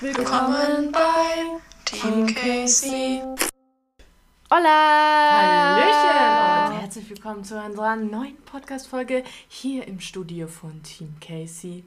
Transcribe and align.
Willkommen 0.00 0.92
bei 0.92 1.58
Team 1.84 2.26
Casey. 2.34 3.20
Hola! 4.50 5.76
Hallöchen 5.80 6.72
und 6.76 6.80
herzlich 6.80 7.10
willkommen 7.10 7.42
zu 7.44 7.60
unserer 7.60 7.96
neuen 7.96 8.36
Podcast-Folge 8.44 9.24
hier 9.48 9.86
im 9.88 9.98
Studio 10.00 10.46
von 10.46 10.82
Team 10.82 11.16
Casey. 11.20 11.84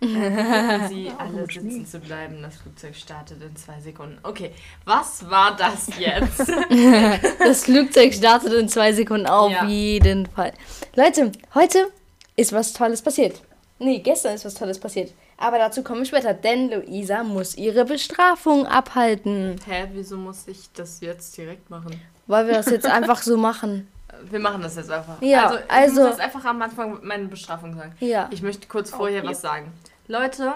Äh, 0.00 0.06
Sie 0.88 1.12
alle 1.16 1.46
sitzen 1.46 1.86
zu 1.86 2.00
bleiben. 2.00 2.42
Das 2.42 2.56
Flugzeug 2.56 2.96
startet 2.96 3.40
in 3.42 3.54
zwei 3.54 3.80
Sekunden. 3.80 4.18
Okay, 4.24 4.50
was 4.84 5.30
war 5.30 5.56
das 5.56 5.86
jetzt? 5.98 6.48
Das 7.38 7.64
Flugzeug 7.64 8.12
startet 8.12 8.52
in 8.54 8.68
zwei 8.68 8.92
Sekunden 8.92 9.26
auf 9.26 9.52
Ja. 9.52 9.64
jeden 9.66 10.26
Fall. 10.26 10.52
Leute, 10.96 11.30
heute 11.54 11.92
ist 12.36 12.52
was 12.52 12.72
Tolles 12.72 13.00
passiert. 13.02 13.40
Nee, 13.78 14.00
gestern 14.00 14.34
ist 14.34 14.44
was 14.44 14.54
Tolles 14.54 14.78
passiert. 14.80 15.12
Aber 15.42 15.58
dazu 15.58 15.82
komme 15.82 16.02
ich 16.02 16.08
später, 16.08 16.34
denn 16.34 16.70
Luisa 16.70 17.24
muss 17.24 17.56
ihre 17.56 17.84
Bestrafung 17.84 18.64
abhalten. 18.64 19.56
Hä, 19.66 19.88
wieso 19.92 20.16
muss 20.16 20.46
ich 20.46 20.72
das 20.72 21.00
jetzt 21.00 21.36
direkt 21.36 21.68
machen? 21.68 22.00
Weil 22.28 22.46
wir 22.46 22.54
das 22.54 22.66
jetzt 22.66 22.86
einfach 22.86 23.20
so 23.20 23.36
machen. 23.36 23.88
Wir 24.30 24.38
machen 24.38 24.62
das 24.62 24.76
jetzt 24.76 24.90
einfach. 24.90 25.20
Ja, 25.20 25.46
also, 25.46 25.58
ich 25.58 25.70
also- 25.70 26.00
muss 26.02 26.10
jetzt 26.10 26.20
einfach 26.20 26.44
am 26.44 26.62
Anfang 26.62 26.98
meine 27.02 27.24
Bestrafung 27.24 27.74
sagen. 27.74 27.92
Ja. 27.98 28.28
Ich 28.30 28.40
möchte 28.40 28.68
kurz 28.68 28.90
vorher 28.90 29.20
Okay. 29.20 29.30
was 29.30 29.40
sagen. 29.40 29.72
Leute, 30.06 30.54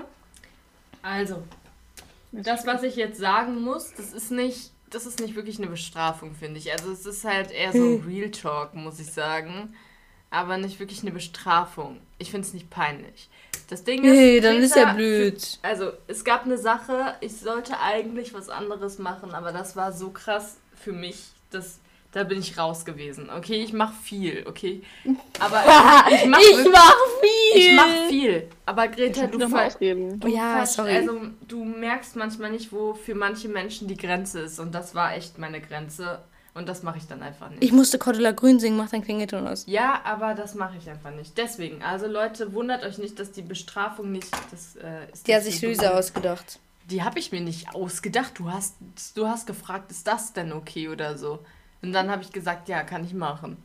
also, 1.02 1.42
das, 2.30 2.64
was 2.64 2.84
ich 2.84 2.94
jetzt 2.94 3.18
sagen 3.18 3.60
muss, 3.62 3.92
das 3.96 4.12
ist 4.12 4.30
nicht, 4.30 4.70
das 4.90 5.04
ist 5.04 5.18
nicht 5.18 5.34
wirklich 5.34 5.58
eine 5.58 5.66
Bestrafung, 5.66 6.34
finde 6.36 6.58
ich. 6.60 6.70
Also 6.70 6.92
es 6.92 7.06
ist 7.06 7.24
halt 7.24 7.50
eher 7.50 7.72
so 7.72 7.78
ein 7.78 8.04
Real 8.06 8.30
Talk, 8.30 8.74
muss 8.74 9.00
ich 9.00 9.10
sagen. 9.10 9.74
Aber 10.30 10.58
nicht 10.58 10.78
wirklich 10.78 11.02
eine 11.02 11.10
Bestrafung. 11.10 11.98
Ich 12.18 12.30
finde 12.30 12.46
es 12.46 12.54
nicht 12.54 12.70
peinlich. 12.70 13.28
Das 13.68 13.82
Ding 13.84 14.04
ist. 14.04 14.12
Nee, 14.12 14.40
dann 14.40 14.56
ist 14.58 14.76
ja 14.76 14.84
Greta- 14.84 14.94
blöd. 14.94 15.58
Also, 15.62 15.92
es 16.06 16.24
gab 16.24 16.44
eine 16.44 16.56
Sache, 16.58 17.14
ich 17.20 17.36
sollte 17.36 17.80
eigentlich 17.80 18.32
was 18.32 18.48
anderes 18.48 18.98
machen, 18.98 19.32
aber 19.34 19.52
das 19.52 19.74
war 19.76 19.92
so 19.92 20.10
krass 20.10 20.58
für 20.74 20.92
mich, 20.92 21.18
dass 21.50 21.80
da 22.12 22.24
bin 22.24 22.38
ich 22.38 22.56
raus 22.56 22.84
gewesen. 22.86 23.28
Okay, 23.28 23.62
ich 23.62 23.72
mache 23.74 23.92
viel, 24.02 24.44
okay? 24.48 24.82
Aber 25.38 25.62
ich 26.10 26.24
mache 26.26 26.40
Ich 26.42 26.68
mach 26.72 26.94
viel! 27.20 27.60
ich 27.60 27.72
mach 27.76 28.08
viel. 28.08 28.48
Aber 28.64 28.88
Greta, 28.88 29.26
du, 29.26 29.38
noch 29.38 29.50
ver 29.50 29.68
du, 29.78 30.28
Ja, 30.28 30.64
sorry. 30.64 30.92
Also, 30.96 31.20
du 31.46 31.64
merkst 31.64 32.16
manchmal 32.16 32.52
nicht, 32.52 32.72
wo 32.72 32.94
für 32.94 33.14
manche 33.14 33.48
Menschen 33.48 33.86
die 33.88 33.96
Grenze 33.98 34.40
ist. 34.40 34.58
Und 34.60 34.74
das 34.74 34.94
war 34.94 35.14
echt 35.14 35.38
meine 35.38 35.60
Grenze. 35.60 36.20
Und 36.56 36.68
das 36.68 36.82
mache 36.82 36.96
ich 36.98 37.06
dann 37.06 37.22
einfach 37.22 37.50
nicht. 37.50 37.62
Ich 37.62 37.70
musste 37.72 37.98
Cordula 37.98 38.32
Grün 38.32 38.58
singen, 38.58 38.76
mach 38.78 38.88
dein 38.88 39.04
Klingelton 39.04 39.46
aus. 39.46 39.64
Ja, 39.66 40.00
aber 40.04 40.34
das 40.34 40.54
mache 40.54 40.76
ich 40.78 40.88
einfach 40.88 41.10
nicht. 41.10 41.36
Deswegen, 41.36 41.82
also 41.82 42.06
Leute, 42.06 42.54
wundert 42.54 42.82
euch 42.82 42.96
nicht, 42.98 43.18
dass 43.20 43.30
die 43.30 43.42
Bestrafung 43.42 44.10
nicht. 44.10 44.28
Das, 44.50 44.76
äh, 44.76 45.12
ist 45.12 45.26
Die 45.28 45.34
hat 45.34 45.42
sich 45.42 45.60
Luisa 45.60 45.88
gut. 45.90 45.98
ausgedacht. 45.98 46.58
Die 46.90 47.02
habe 47.02 47.18
ich 47.18 47.30
mir 47.30 47.40
nicht 47.42 47.74
ausgedacht. 47.74 48.38
Du 48.38 48.50
hast, 48.50 48.74
du 49.14 49.26
hast 49.28 49.46
gefragt, 49.46 49.90
ist 49.90 50.06
das 50.06 50.32
denn 50.32 50.52
okay 50.52 50.88
oder 50.88 51.18
so? 51.18 51.40
Und 51.82 51.92
dann 51.92 52.10
habe 52.10 52.22
ich 52.22 52.32
gesagt, 52.32 52.68
ja, 52.68 52.82
kann 52.84 53.04
ich 53.04 53.12
machen. 53.12 53.58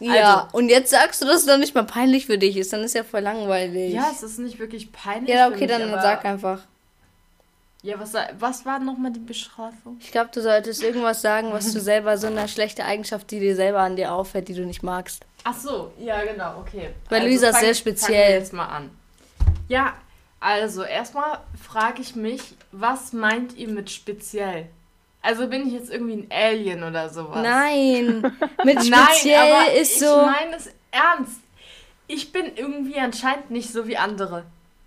Ja, 0.00 0.42
Also- 0.44 0.56
und 0.56 0.68
jetzt 0.68 0.90
sagst 0.90 1.20
du, 1.20 1.26
dass 1.26 1.40
es 1.40 1.46
dann 1.46 1.60
nicht 1.60 1.74
mal 1.74 1.84
peinlich 1.84 2.26
für 2.26 2.38
dich 2.38 2.56
ist. 2.56 2.72
Dann 2.72 2.82
ist 2.82 2.94
ja 2.94 3.04
voll 3.04 3.20
langweilig. 3.20 3.92
Ja, 3.92 4.08
es 4.12 4.22
ist 4.22 4.38
nicht 4.38 4.58
wirklich 4.58 4.90
peinlich. 4.92 5.34
ja 5.34 5.48
okay, 5.48 5.66
mich, 5.66 5.68
dann 5.68 5.90
sag 5.90 6.24
einfach. 6.24 6.62
Ja, 7.82 7.98
was, 8.00 8.12
was 8.40 8.66
war 8.66 8.80
nochmal 8.80 9.12
die 9.12 9.20
Bestrafung? 9.20 9.98
Ich 10.00 10.10
glaube, 10.10 10.30
du 10.34 10.42
solltest 10.42 10.82
irgendwas 10.82 11.22
sagen, 11.22 11.52
was 11.52 11.72
du 11.72 11.80
selber 11.80 12.18
so 12.18 12.26
eine 12.26 12.48
schlechte 12.48 12.84
Eigenschaft, 12.84 13.30
die 13.30 13.38
dir 13.38 13.54
selber 13.54 13.80
an 13.80 13.94
dir 13.94 14.12
auffällt, 14.12 14.48
die 14.48 14.54
du 14.54 14.66
nicht 14.66 14.82
magst. 14.82 15.24
Ach 15.44 15.56
so, 15.56 15.92
ja, 15.98 16.22
genau, 16.24 16.58
okay. 16.58 16.90
Weil 17.08 17.22
Luisa 17.24 17.48
ist 17.50 17.54
fang- 17.56 17.64
sehr 17.64 17.74
speziell. 17.74 18.28
wir 18.30 18.38
jetzt 18.38 18.52
mal 18.52 18.66
an. 18.66 18.90
Ja, 19.68 19.94
also 20.40 20.82
erstmal 20.82 21.38
frage 21.62 22.02
ich 22.02 22.16
mich, 22.16 22.40
was 22.72 23.12
meint 23.12 23.56
ihr 23.56 23.68
mit 23.68 23.90
speziell? 23.90 24.66
Also 25.22 25.46
bin 25.48 25.66
ich 25.68 25.72
jetzt 25.74 25.90
irgendwie 25.90 26.14
ein 26.14 26.26
Alien 26.30 26.82
oder 26.82 27.08
sowas? 27.08 27.42
Nein, 27.42 28.22
mit 28.64 28.74
Nein, 28.88 29.08
speziell 29.08 29.52
aber 29.52 29.72
ist 29.72 29.92
ich 29.94 30.00
so. 30.00 30.16
meine 30.26 30.56
es 30.56 30.70
ernst. 30.90 31.40
Ich 32.08 32.32
bin 32.32 32.46
irgendwie 32.56 32.98
anscheinend 32.98 33.50
nicht 33.50 33.72
so 33.72 33.86
wie 33.86 33.96
andere. 33.96 34.44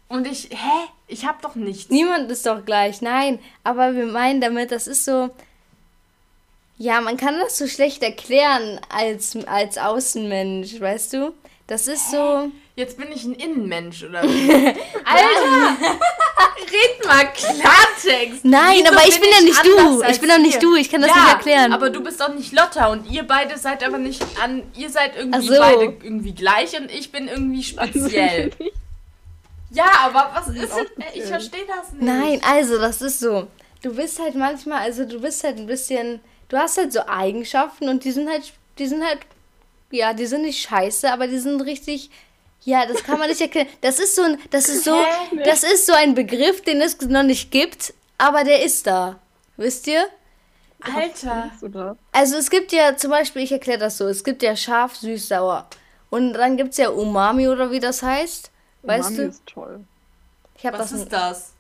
Und 0.07 0.27
ich, 0.27 0.49
hä? 0.51 0.87
Ich 1.11 1.25
hab 1.25 1.41
doch 1.41 1.55
nichts. 1.55 1.89
Niemand 1.89 2.31
ist 2.31 2.45
doch 2.45 2.63
gleich, 2.65 3.01
nein. 3.01 3.39
Aber 3.65 3.95
wir 3.95 4.05
meinen 4.05 4.39
damit, 4.39 4.71
das 4.71 4.87
ist 4.87 5.03
so. 5.03 5.29
Ja, 6.77 7.01
man 7.01 7.17
kann 7.17 7.37
das 7.37 7.57
so 7.57 7.67
schlecht 7.67 8.01
erklären 8.01 8.79
als, 8.89 9.35
als 9.45 9.77
Außenmensch, 9.77 10.79
weißt 10.79 11.13
du? 11.13 11.33
Das 11.67 11.87
ist 11.87 12.11
so. 12.11 12.49
Jetzt 12.75 12.97
bin 12.97 13.11
ich 13.13 13.25
ein 13.25 13.33
Innenmensch 13.33 14.03
oder 14.03 14.23
wie? 14.27 14.51
Alter! 14.51 15.77
Red 16.71 17.05
mal 17.05 17.25
Klartext! 17.33 18.45
Nein, 18.45 18.77
Wieso 18.79 18.93
aber 18.93 19.07
ich 19.07 19.19
bin 19.19 19.29
ja 19.29 19.41
nicht 19.41 19.65
du. 19.65 20.03
Ich 20.09 20.19
bin 20.21 20.29
doch 20.29 20.37
nicht 20.37 20.63
du. 20.63 20.75
Ich 20.75 20.89
kann 20.89 21.01
das 21.01 21.09
ja, 21.09 21.17
nicht 21.17 21.33
erklären. 21.33 21.73
aber 21.73 21.89
du 21.89 22.01
bist 22.01 22.21
doch 22.21 22.33
nicht 22.33 22.53
Lotta 22.53 22.87
und 22.87 23.11
ihr 23.11 23.23
beide 23.23 23.57
seid 23.57 23.83
aber 23.83 23.97
nicht 23.97 24.25
an. 24.41 24.63
Ihr 24.77 24.89
seid 24.89 25.17
irgendwie 25.17 25.47
so. 25.47 25.59
beide 25.59 25.83
irgendwie 26.01 26.33
gleich 26.33 26.79
und 26.79 26.89
ich 26.89 27.11
bin 27.11 27.27
irgendwie 27.27 27.63
speziell. 27.63 28.51
Ja, 29.71 29.89
aber 30.03 30.31
was 30.33 30.47
ist 30.49 30.75
denn. 30.75 30.87
Ich 31.13 31.23
verstehe 31.23 31.65
das 31.65 31.91
nicht. 31.93 32.01
Nein, 32.01 32.41
also 32.47 32.77
das 32.77 33.01
ist 33.01 33.19
so. 33.19 33.47
Du 33.81 33.95
bist 33.95 34.19
halt 34.19 34.35
manchmal, 34.35 34.79
also 34.79 35.05
du 35.05 35.19
bist 35.19 35.43
halt 35.43 35.57
ein 35.57 35.65
bisschen, 35.65 36.19
du 36.49 36.57
hast 36.57 36.77
halt 36.77 36.93
so 36.93 37.01
Eigenschaften 37.07 37.89
und 37.89 38.03
die 38.03 38.11
sind 38.11 38.29
halt, 38.29 38.53
die 38.77 38.87
sind 38.87 39.03
halt, 39.03 39.19
ja, 39.89 40.13
die 40.13 40.25
sind 40.25 40.43
nicht 40.43 40.61
scheiße, 40.61 41.11
aber 41.11 41.27
die 41.27 41.39
sind 41.39 41.61
richtig, 41.61 42.11
ja, 42.63 42.85
das 42.85 43.03
kann 43.03 43.17
man 43.17 43.29
nicht 43.29 43.41
erklären. 43.41 43.67
Das 43.81 43.99
ist 43.99 44.15
so 44.15 44.21
ein, 44.21 44.37
das 44.51 44.69
ist 44.69 44.83
so, 44.83 44.95
das 45.43 45.63
ist 45.63 45.87
so 45.87 45.93
ein 45.93 46.13
Begriff, 46.13 46.61
den 46.61 46.79
es 46.81 46.99
noch 47.01 47.23
nicht 47.23 47.49
gibt, 47.49 47.93
aber 48.17 48.43
der 48.43 48.63
ist 48.63 48.85
da. 48.85 49.19
Wisst 49.57 49.87
ihr? 49.87 50.05
Alter. 50.81 51.51
Also 52.11 52.37
es 52.37 52.49
gibt 52.49 52.71
ja 52.71 52.95
zum 52.97 53.11
Beispiel, 53.11 53.43
ich 53.43 53.51
erkläre 53.51 53.79
das 53.79 53.97
so, 53.97 54.07
es 54.07 54.23
gibt 54.23 54.43
ja 54.43 54.55
scharf, 54.55 54.95
süß, 54.95 55.27
sauer. 55.27 55.67
Und 56.09 56.33
dann 56.33 56.57
gibt 56.57 56.71
es 56.71 56.77
ja 56.77 56.89
Umami 56.89 57.47
oder 57.47 57.71
wie 57.71 57.79
das 57.79 58.03
heißt. 58.03 58.50
Weißt 58.83 59.09
Umami 59.09 59.17
du? 59.17 59.29
ist 59.29 59.45
toll. 59.45 59.79
Ich 60.57 60.65
habe 60.65 60.77
Was 60.79 60.91
das. 60.91 60.99
ist 60.99 61.11
das? 61.13 61.53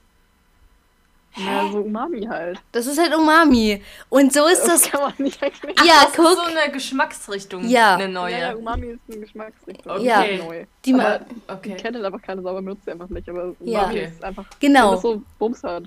Ja, 1.37 1.69
so 1.71 1.79
Umami 1.79 2.25
halt. 2.25 2.61
Das 2.73 2.87
ist 2.87 2.99
halt 2.99 3.15
Umami. 3.15 3.81
Und 4.09 4.33
so 4.33 4.45
ist 4.47 4.63
Das 4.63 4.81
das. 4.81 4.91
kann 4.91 5.01
man 5.01 5.13
nicht 5.17 5.41
erklären. 5.41 5.75
Ja, 5.85 6.03
das 6.03 6.13
guck. 6.13 6.25
ist 6.25 6.35
so 6.35 6.41
eine 6.41 6.71
Geschmacksrichtung. 6.73 7.67
Ja. 7.69 7.95
Eine 7.95 8.09
neue. 8.09 8.33
Ja, 8.33 8.39
ja, 8.49 8.55
Umami 8.55 8.87
ist 8.87 8.99
eine 9.07 9.19
Geschmacksrichtung. 9.21 9.91
Okay. 9.93 10.03
Ja. 10.05 10.43
Neu. 10.43 10.65
Die 10.83 10.93
aber 10.93 11.21
Okay. 11.47 11.75
Ich 11.77 11.81
kenne 11.81 12.05
einfach 12.05 12.21
keine 12.21 12.41
sauber, 12.41 12.61
benutzt 12.61 12.83
sie 12.83 12.91
einfach 12.91 13.07
nicht. 13.09 13.29
Aber 13.29 13.55
Ja. 13.61 13.79
Umami 13.83 13.93
Okay. 13.93 14.05
ist 14.13 14.23
einfach, 14.23 14.45
Genau. 14.59 14.87
wenn 14.87 14.91
das 14.93 15.01
so 15.03 15.21
Bums 15.39 15.63
hat. 15.63 15.83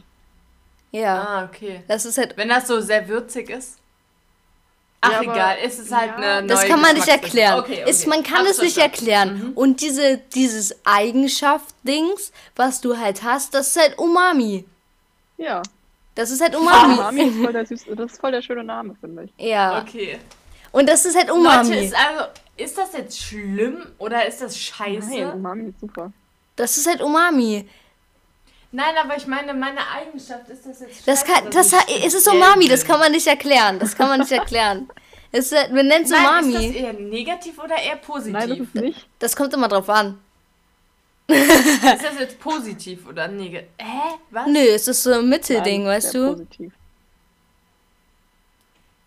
Ja. 0.93 1.23
Ah, 1.23 1.45
okay. 1.45 1.83
Das 1.89 2.07
ist 2.07 2.17
halt. 2.17 2.37
Wenn 2.39 2.49
das 2.49 2.67
so 2.67 2.81
sehr 2.81 3.07
würzig 3.07 3.51
ist? 3.51 3.79
Ach, 5.05 5.13
Ja, 5.13 5.23
egal. 5.23 5.57
Es 5.65 5.79
ist 5.79 5.93
halt 5.95 6.11
ja. 6.13 6.17
eine 6.17 6.47
neue 6.47 6.49
Das 6.49 6.67
kann 6.67 6.81
man 6.81 6.95
nicht 6.95 7.09
erklären. 7.09 7.59
Okay, 7.61 7.81
okay. 7.83 7.91
Ist, 7.91 8.07
man 8.07 8.23
kann 8.23 8.39
Hab's 8.47 8.51
es 8.53 8.63
nicht 8.63 8.75
verstanden. 8.79 9.11
erklären. 9.11 9.49
Mhm. 9.51 9.53
Und 9.55 9.81
diese, 9.81 10.19
dieses 10.35 10.75
Eigenschaft-Dings, 10.85 12.33
was 12.57 12.81
du 12.81 12.97
halt 12.99 13.23
hast, 13.23 13.55
das 13.55 13.69
ist 13.69 13.77
halt 13.81 13.99
Umami. 13.99 14.65
Ja. 15.37 15.63
Das 16.15 16.31
ist 16.31 16.41
halt 16.41 16.55
Umami 16.55 16.95
Umami. 16.99 17.23
ist 17.23 17.37
voll 17.43 17.53
der 17.53 17.67
süß, 17.67 17.85
das 17.97 18.13
ist 18.13 18.21
voll 18.21 18.33
der 18.33 18.43
schöne 18.43 18.65
Name, 18.65 18.95
finde 19.01 19.25
ich. 19.25 19.33
Ja. 19.45 19.81
Okay. 19.83 20.19
Und 20.73 20.89
das 20.89 21.05
ist 21.05 21.17
halt 21.17 21.31
Umami. 21.31 21.69
Leute, 21.71 21.85
ist 21.85 21.95
also, 21.95 22.25
ist 22.57 22.79
das 22.79 22.93
jetzt 22.95 23.21
schlimm 23.21 23.87
oder 23.99 24.27
ist 24.27 24.41
das 24.41 24.59
scheiße? 24.59 25.09
Nein, 25.11 25.21
Nein, 25.25 25.33
Umami 25.35 25.69
ist 25.71 25.81
super. 25.81 26.13
Das 26.57 26.77
ist 26.77 26.87
halt 26.89 27.01
Umami. 27.03 27.69
Aber 28.81 29.17
ich 29.17 29.27
meine, 29.27 29.55
meine 29.55 29.81
Eigenschaft 29.89 30.49
ist 30.49 30.67
das 30.67 30.81
jetzt 30.81 31.07
Das 31.07 31.25
kann, 31.25 31.51
dass 31.51 31.71
das 31.71 31.85
es 32.05 32.15
ist 32.15 32.29
Umami, 32.29 32.69
das 32.69 32.85
kann 32.85 32.99
man 32.99 33.13
nicht 33.13 33.27
erklären. 33.27 33.79
Das 33.79 33.97
kann 33.97 34.09
man 34.09 34.21
nicht 34.21 34.33
erklären. 34.33 34.89
Es 35.31 35.51
ist, 35.51 35.73
wir 35.73 35.83
nennen 35.83 36.05
es 36.05 36.11
Nein, 36.11 36.47
ist 36.49 36.55
das 36.55 36.63
Umami. 36.63 36.77
eher 36.77 36.93
negativ 36.93 37.59
oder 37.59 37.77
eher 37.77 37.97
positiv? 37.97 38.33
Nein, 38.33 38.49
das 38.51 38.59
ist 38.59 38.75
nicht. 38.75 39.07
Das 39.19 39.37
kommt 39.37 39.53
immer 39.55 39.69
drauf 39.69 39.89
an. 39.89 40.19
ist 41.27 41.49
das 42.05 42.19
jetzt 42.21 42.39
positiv 42.39 43.07
oder 43.09 43.29
negativ? 43.29 43.69
Hä? 43.79 44.15
Was? 44.31 44.47
Nö, 44.47 44.59
es 44.61 44.89
ist 44.89 45.03
so 45.03 45.13
ein 45.13 45.29
Mittelding, 45.29 45.85
Nein, 45.85 45.91
weißt 45.97 46.13
sehr 46.13 46.21
du? 46.21 46.33
Positiv. 46.33 46.73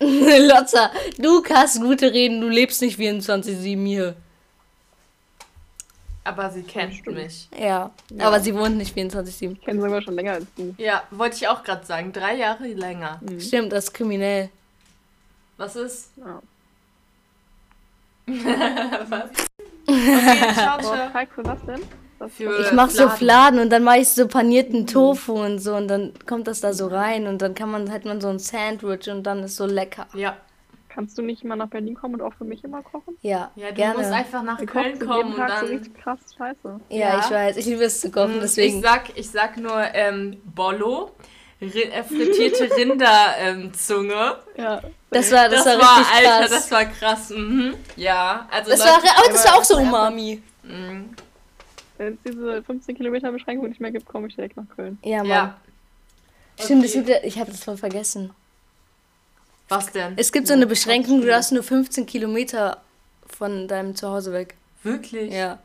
Lotza, 0.00 0.92
du 1.18 1.42
kannst 1.42 1.80
gute 1.80 2.12
reden, 2.12 2.40
du 2.40 2.48
lebst 2.48 2.80
nicht 2.82 2.98
24-7 2.98 3.86
hier. 3.86 4.14
Aber 6.28 6.50
sie 6.50 6.62
kennt 6.62 7.06
mich. 7.06 7.48
Ja, 7.58 7.90
Ja. 8.10 8.26
aber 8.26 8.40
sie 8.40 8.54
wohnt 8.54 8.76
nicht 8.76 8.94
24-7. 8.94 9.52
Ich 9.52 9.60
kenne 9.62 9.80
sie 9.80 9.86
sogar 9.86 10.02
schon 10.02 10.14
länger 10.14 10.32
als 10.32 10.46
du. 10.56 10.74
Ja, 10.76 11.02
wollte 11.10 11.36
ich 11.36 11.48
auch 11.48 11.62
gerade 11.64 11.86
sagen. 11.86 12.12
Drei 12.12 12.34
Jahre 12.36 12.66
länger. 12.66 13.18
Mhm. 13.22 13.40
Stimmt, 13.40 13.72
das 13.72 13.84
ist 13.84 13.94
kriminell. 13.94 14.50
Was 15.56 15.74
ist? 15.76 16.10
Ja. 16.16 16.42
Was? 19.08 19.30
Okay, 19.86 20.52
ciao, 20.54 20.78
ciao. 20.80 21.10
Falk, 21.12 21.28
für 21.34 21.44
was 21.46 21.58
denn? 21.64 21.80
Für- 22.30 22.60
Ich 22.60 22.72
mach 22.72 22.90
so 22.90 23.04
Fladen. 23.08 23.16
Fladen 23.16 23.58
und 23.60 23.70
dann 23.70 23.84
mache 23.84 23.98
ich 23.98 24.08
so 24.08 24.26
panierten 24.28 24.86
Tofu 24.86 25.32
und 25.40 25.60
so 25.60 25.76
und 25.76 25.88
dann 25.88 26.12
kommt 26.26 26.46
das 26.46 26.60
da 26.60 26.72
so 26.74 26.88
rein 26.88 27.26
und 27.26 27.40
dann 27.40 27.54
kann 27.54 27.70
man 27.70 27.90
hat 27.90 28.04
man 28.04 28.20
so 28.20 28.28
ein 28.28 28.38
Sandwich 28.38 29.08
und 29.08 29.22
dann 29.22 29.44
ist 29.44 29.56
so 29.56 29.64
lecker. 29.66 30.06
Ja. 30.14 30.36
Kannst 30.98 31.16
du 31.16 31.22
nicht 31.22 31.44
mal 31.44 31.54
nach 31.54 31.68
Berlin 31.68 31.94
kommen 31.94 32.14
und 32.14 32.22
auch 32.22 32.34
für 32.34 32.42
mich 32.42 32.64
immer 32.64 32.82
kochen? 32.82 33.16
Ja, 33.22 33.52
Ja, 33.54 33.68
du 33.68 33.74
gerne. 33.74 33.98
musst 33.98 34.10
einfach 34.10 34.42
nach 34.42 34.58
Wir 34.58 34.66
Köln 34.66 34.98
kommen 34.98 35.26
und 35.28 35.36
so 35.36 35.46
dann. 35.46 35.64
richtig 35.66 35.94
krass 35.94 36.18
scheiße. 36.36 36.80
ja, 36.88 36.98
Ja. 36.98 37.20
ich 37.20 37.30
weiß, 37.30 37.56
ich 37.56 37.66
liebe 37.66 37.84
es 37.84 38.00
zu 38.00 38.10
kochen, 38.10 38.40
deswegen. 38.42 38.78
Ich 38.78 38.82
sag, 38.82 39.16
ich 39.16 39.30
sag 39.30 39.56
nur 39.58 39.80
ähm, 39.94 40.38
Bollo. 40.44 41.12
Ri- 41.62 41.88
äh, 41.88 42.02
frittierte 42.02 42.68
Rinderzunge. 42.76 44.38
Ja. 44.56 44.80
Das 45.10 45.30
war, 45.30 45.48
das, 45.48 45.62
Das, 45.62 45.78
war, 45.78 45.82
war, 45.86 45.98
richtig 46.00 46.16
Alter, 46.16 46.38
krass. 46.40 46.50
das 46.50 46.70
war 46.72 46.84
krass. 46.86 47.30
Mhm. 47.30 47.74
Ja, 47.94 48.48
also 48.50 48.70
Das 48.72 48.80
Leute, 48.80 48.90
war, 48.90 49.18
aber 49.18 49.28
das 49.32 49.44
war 49.46 49.54
auch 49.56 49.64
so 49.64 49.76
Umami. 49.76 50.42
Mhm. 50.64 51.10
Wenn 51.96 52.14
es 52.14 52.18
diese 52.26 52.62
15 52.64 52.96
Kilometer 52.96 53.30
Beschränkung 53.30 53.68
nicht 53.68 53.80
mehr 53.80 53.92
gibt, 53.92 54.06
komme 54.06 54.26
ich 54.26 54.34
direkt 54.34 54.56
nach 54.56 54.66
Köln. 54.74 54.98
Ja, 55.04 55.18
Mann. 55.18 55.28
Ja. 55.28 55.56
Stimmt, 56.60 56.84
Okay. 56.86 57.20
ich 57.22 57.38
habe 57.38 57.52
das 57.52 57.62
voll 57.62 57.76
vergessen. 57.76 58.32
Was 59.68 59.92
denn? 59.92 60.14
Es 60.16 60.32
gibt 60.32 60.46
so 60.48 60.54
eine 60.54 60.66
Beschränkung, 60.66 61.20
du 61.20 61.26
darfst 61.26 61.52
nur 61.52 61.62
15 61.62 62.06
Kilometer 62.06 62.80
von 63.26 63.68
deinem 63.68 63.94
Zuhause 63.94 64.32
weg. 64.32 64.54
Wirklich? 64.82 65.32
Ja. 65.32 65.58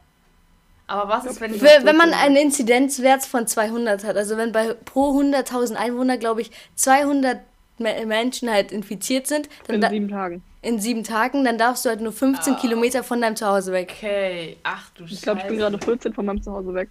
Aber 0.88 1.08
was 1.10 1.26
ist, 1.26 1.40
wenn 1.40 1.54
ich. 1.54 1.62
Wenn 1.62 1.86
wenn 1.86 1.96
man 1.96 2.14
einen 2.14 2.36
Inzidenzwert 2.36 3.24
von 3.24 3.48
200 3.48 4.04
hat, 4.04 4.18
also 4.18 4.36
wenn 4.36 4.52
bei 4.52 4.74
pro 4.74 5.18
100.000 5.20 5.76
Einwohner, 5.76 6.18
glaube 6.18 6.42
ich, 6.42 6.52
200 6.76 7.40
Me- 7.80 8.06
Menschen 8.06 8.50
halt 8.52 8.72
infiziert 8.72 9.26
sind, 9.28 9.48
dann 9.68 9.76
In 9.76 9.82
da, 9.82 9.90
sieben 9.90 10.10
Tagen. 10.10 10.44
in 10.62 10.80
sieben 10.80 11.04
Tagen, 11.04 11.44
dann 11.46 11.58
darfst 11.58 11.86
du 11.86 11.90
halt 11.90 12.02
nur 12.02 12.12
15 12.12 12.54
Ah. 12.56 12.60
Kilometer 12.60 13.04
von 13.04 13.22
deinem 13.22 13.36
Zuhause 13.38 13.72
weg. 13.72 13.94
Okay, 13.98 14.58
ach 14.64 14.90
du 14.92 15.06
Ich 15.06 15.22
glaube, 15.22 15.40
ich 15.40 15.48
bin 15.48 15.58
Scheiße. 15.58 15.72
gerade 15.72 15.84
14 15.86 16.14
von 16.14 16.26
meinem 16.26 16.44
Zuhause 16.44 16.74
weg. 16.74 16.90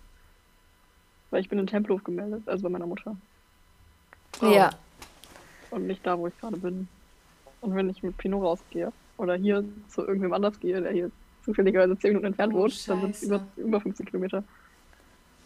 Weil 1.30 1.42
ich 1.42 1.48
bin 1.48 1.58
in 1.58 1.66
Tempelhof 1.66 2.02
gemeldet, 2.02 2.42
also 2.46 2.62
bei 2.64 2.68
meiner 2.70 2.86
Mutter. 2.86 3.14
Oh. 4.40 4.46
Ja. 4.46 4.70
Und 5.70 5.86
nicht 5.86 6.04
da, 6.06 6.18
wo 6.18 6.26
ich 6.26 6.38
gerade 6.40 6.56
bin. 6.56 6.88
Und 7.62 7.74
wenn 7.76 7.90
ich 7.90 8.02
mit 8.04 8.18
Pinot 8.18 8.44
rausgehe 8.44 8.92
oder 9.18 9.36
hier 9.36 9.64
zu 9.88 10.06
irgendwem 10.06 10.34
anders 10.34 10.60
gehe, 10.60 10.82
der 10.82 10.92
hier 10.92 11.12
zufälligerweise 11.44 11.98
10 11.98 12.10
Minuten 12.10 12.26
entfernt 12.28 12.54
Oh, 12.54 12.58
wohnt, 12.58 12.88
dann 12.88 13.00
sind 13.02 13.16
es 13.16 13.22
über, 13.24 13.48
über 13.56 13.80
15 13.80 14.06
Kilometer. 14.06 14.44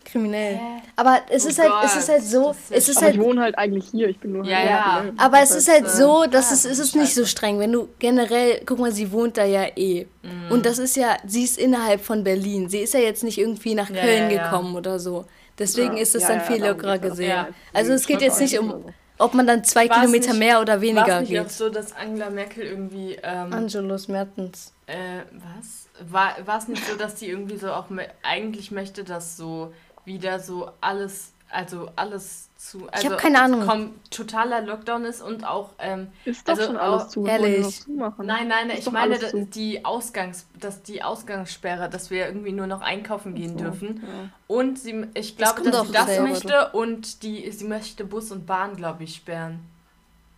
Kriminell. 0.04 0.60
Aber 0.96 1.22
es 1.30 1.44
Oh 1.44 1.48
ist 1.48 1.58
halt, 1.58 1.72
es 1.82 1.94
Gott, 1.94 2.02
ist 2.02 2.08
halt 2.10 2.24
so, 2.24 2.50
ist 2.52 2.70
ja 2.70 2.76
es 2.78 2.88
ist 2.88 2.96
Aber 2.98 3.06
halt 3.06 3.16
ich 3.16 3.20
wohne 3.20 3.42
halt 3.42 3.58
eigentlich 3.58 3.86
hier, 3.88 4.08
ich 4.08 4.20
bin 4.20 4.32
nur 4.32 4.44
Ja, 4.44 4.58
halt 4.58 4.68
ja. 4.70 5.12
Aber 5.18 5.40
es 5.42 5.54
ist 5.54 5.68
halt 5.68 5.86
äh, 5.86 5.88
so, 5.88 6.26
dass 6.30 6.52
ah, 6.52 6.54
es, 6.54 6.62
das 6.62 6.72
es 6.72 6.78
ist 6.78 6.94
ist 6.94 6.96
nicht 6.96 7.14
so 7.14 7.24
streng. 7.26 7.58
Wenn 7.58 7.72
du 7.72 7.88
generell, 7.98 8.62
guck 8.66 8.78
mal, 8.78 8.92
sie 8.92 9.12
wohnt 9.12 9.36
da 9.36 9.44
ja 9.44 9.66
eh. 9.76 10.06
Mhm. 10.22 10.52
Und 10.52 10.66
das 10.66 10.78
ist 10.78 10.96
ja, 10.96 11.16
sie 11.26 11.44
ist 11.44 11.58
innerhalb 11.58 12.02
von 12.02 12.24
Berlin. 12.24 12.68
Sie 12.68 12.80
ist 12.80 12.94
ja 12.94 13.00
jetzt 13.00 13.24
nicht 13.24 13.38
irgendwie 13.38 13.74
nach 13.74 13.90
Ja, 13.90 14.00
Köln 14.02 14.30
ja, 14.30 14.36
ja. 14.36 14.44
gekommen 14.44 14.76
oder 14.76 15.00
so. 15.00 15.26
Deswegen 15.58 15.96
Ja, 15.96 16.02
ist 16.02 16.14
es 16.14 16.22
ja, 16.22 16.28
dann 16.28 16.38
ja, 16.38 16.44
viel 16.44 16.64
lockerer 16.64 16.96
ja. 16.96 16.96
gesehen. 16.98 17.28
Ja. 17.30 17.48
Also 17.72 17.92
es 17.92 18.06
geht 18.06 18.22
jetzt 18.22 18.40
nicht 18.40 18.58
um. 18.58 18.84
Ob 19.18 19.34
man 19.34 19.46
dann 19.46 19.64
zwei 19.64 19.88
War's 19.88 20.00
Kilometer 20.00 20.30
nicht- 20.30 20.38
mehr 20.38 20.60
oder 20.60 20.74
War 20.74 20.80
weniger 20.80 21.20
es 21.22 21.28
nicht 21.28 21.38
auch 21.40 21.44
geht. 21.44 21.52
so, 21.52 21.68
dass 21.70 21.94
Angela 21.94 22.30
Merkel 22.30 22.64
irgendwie. 22.64 23.18
Ähm, 23.22 23.52
Angelos 23.52 24.08
Mertens. 24.08 24.72
äh, 24.86 25.20
was? 25.32 25.88
War, 26.10 26.34
war 26.46 26.58
es 26.58 26.68
nicht 26.68 26.84
so, 26.86 26.96
dass 26.96 27.14
die 27.14 27.28
irgendwie 27.28 27.56
so 27.56 27.72
auch 27.72 27.88
me 27.90 28.06
eigentlich 28.22 28.70
möchte, 28.70 29.02
dass 29.04 29.36
so 29.36 29.72
wieder 30.04 30.40
so 30.40 30.70
alles, 30.80 31.32
also 31.50 31.88
alles 31.96 32.45
zu. 32.56 32.88
Also 32.90 33.10
hab 33.10 33.18
keine 33.18 33.40
Ahnung. 33.42 33.66
Kom 33.66 33.94
totaler 34.10 34.62
Lockdown 34.62 35.04
ist 35.04 35.20
und 35.22 35.44
auch. 35.46 35.70
Ähm, 35.78 36.08
Ist 36.24 36.48
doch 36.48 36.54
Also 36.54 36.66
schon 36.66 36.76
alles 36.76 37.02
auch- 37.04 37.08
zu. 37.08 37.26
ehrlich. 37.26 37.80
zumachen? 37.82 38.26
nein, 38.26 38.48
nein, 38.48 38.70
Ist 38.70 38.86
ich 38.86 38.92
meine, 38.92 39.18
dass 39.18 39.32
die 39.34 39.84
Ausgangs, 39.84 40.46
dass 40.58 40.82
die 40.82 41.02
Ausgangssperre, 41.02 41.88
dass 41.90 42.10
wir 42.10 42.26
irgendwie 42.26 42.52
nur 42.52 42.66
noch 42.66 42.80
einkaufen 42.80 43.34
gehen 43.34 43.58
So, 43.58 43.64
dürfen. 43.64 44.02
ja. 44.02 44.30
Und 44.46 44.78
sie, 44.78 45.06
ich 45.14 45.36
Das 45.36 45.54
glaube, 45.54 45.70
kommt 45.70 45.74
dass 45.74 45.86
sie 45.86 45.92
das 46.14 46.20
möchte 46.20 46.68
und 46.72 47.22
die, 47.22 47.50
sie 47.50 47.64
möchte 47.66 48.04
Bus 48.04 48.30
und 48.32 48.46
Bahn, 48.46 48.76
glaube 48.76 49.04
ich, 49.04 49.16
sperren. 49.16 49.60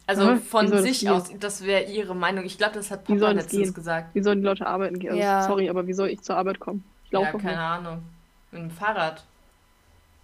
Also 0.06 0.36
von 0.36 0.70
das 0.70 0.82
sich 0.84 1.08
aus, 1.10 1.24
das 1.38 1.64
wäre 1.64 1.84
ihre 1.84 2.14
Meinung. 2.16 2.44
Ich 2.46 2.56
glaube, 2.56 2.74
das 2.74 2.90
hat 2.90 3.06
Wie 3.08 3.12
Papa 3.18 3.34
das 3.34 3.44
letztens 3.44 3.62
gehen? 3.64 3.74
gesagt. 3.74 4.14
Wie 4.14 4.22
sollen 4.22 4.38
die 4.40 4.46
Leute 4.46 4.66
arbeiten 4.66 4.98
gehen? 4.98 5.10
Also, 5.10 5.22
Ja. 5.22 5.42
Sorry, 5.42 5.68
aber 5.68 5.86
wie 5.86 5.92
soll 5.92 6.08
ich 6.08 6.22
zur 6.22 6.36
Arbeit 6.38 6.58
kommen? 6.60 6.82
Ich 7.04 7.12
laufe 7.12 7.26
Ja, 7.26 7.32
keine 7.32 7.44
nicht. 7.48 7.58
Ahnung. 7.58 8.02
Mit 8.50 8.62
dem 8.62 8.70
Fahrrad. 8.70 9.22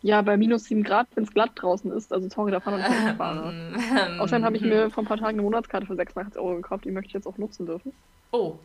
Ja, 0.05 0.21
bei 0.21 0.37
minus 0.37 0.65
7 0.65 0.83
Grad, 0.83 1.07
wenn 1.15 1.25
es 1.25 1.33
glatt 1.33 1.53
draußen 1.55 1.91
ist. 1.91 2.13
Also 2.13 2.29
sorry, 2.29 2.51
da 2.51 2.61
fahren 2.61 2.79
wir 2.79 2.89
nicht 2.89 3.17
Fahrrad. 3.17 3.55
Ähm, 3.75 4.21
Außerdem 4.21 4.45
habe 4.45 4.57
ich 4.57 4.63
mir 4.63 4.91
vor 4.91 5.03
ein 5.03 5.07
paar 5.07 5.17
Tagen 5.17 5.39
eine 5.39 5.43
Monatskarte 5.43 5.87
für 5.87 5.97
86 5.97 6.39
Euro 6.39 6.57
gekauft, 6.57 6.85
die 6.85 6.91
möchte 6.91 7.09
ich 7.09 7.15
jetzt 7.15 7.27
auch 7.27 7.39
nutzen 7.39 7.65
dürfen. 7.65 7.91
Oh. 8.31 8.57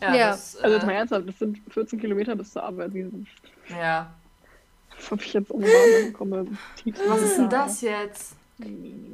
Ja, 0.00 0.14
Ja. 0.14 0.28
Das, 0.28 0.56
Also 0.58 0.76
jetzt 0.76 0.86
mal 0.86 0.92
äh, 0.92 0.98
ernsthaft, 0.98 1.28
das 1.28 1.38
sind 1.40 1.58
14 1.70 1.98
Kilometer 1.98 2.36
bis 2.36 2.52
zur 2.52 2.62
Arbeit. 2.62 2.94
Wie, 2.94 3.04
ja. 3.68 4.14
das 4.96 5.10
habe 5.10 5.22
ich 5.22 5.32
jetzt 5.32 5.50
umgefahren 5.50 6.12
bekomme. 6.12 6.46
Was 7.08 7.22
ist 7.22 7.36
denn 7.36 7.48
das 7.48 7.80
jetzt? 7.80 8.36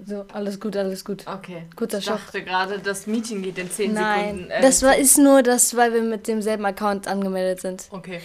So, 0.09 0.25
alles 0.33 0.61
gut, 0.61 0.77
alles 0.77 1.05
gut. 1.05 1.25
Okay. 1.27 1.63
Kurzer 1.75 1.99
ich 1.99 2.05
Schock. 2.05 2.19
dachte 2.19 2.43
gerade, 2.45 2.79
das 2.79 3.07
Meeting 3.09 3.43
geht 3.43 3.59
in 3.59 3.69
10 3.71 3.93
Nein, 3.93 4.25
Sekunden. 4.25 4.51
äh, 4.51 4.63
das 4.63 4.83
war, 4.85 4.97
ist 4.97 5.19
nur 5.19 5.43
das, 5.43 5.77
weil 5.77 5.93
wir 5.93 6.03
mit 6.03 6.29
demselben 6.29 6.65
Account 6.65 7.09
angemeldet 7.09 7.61
sind. 7.61 7.89
Okay. 7.91 8.21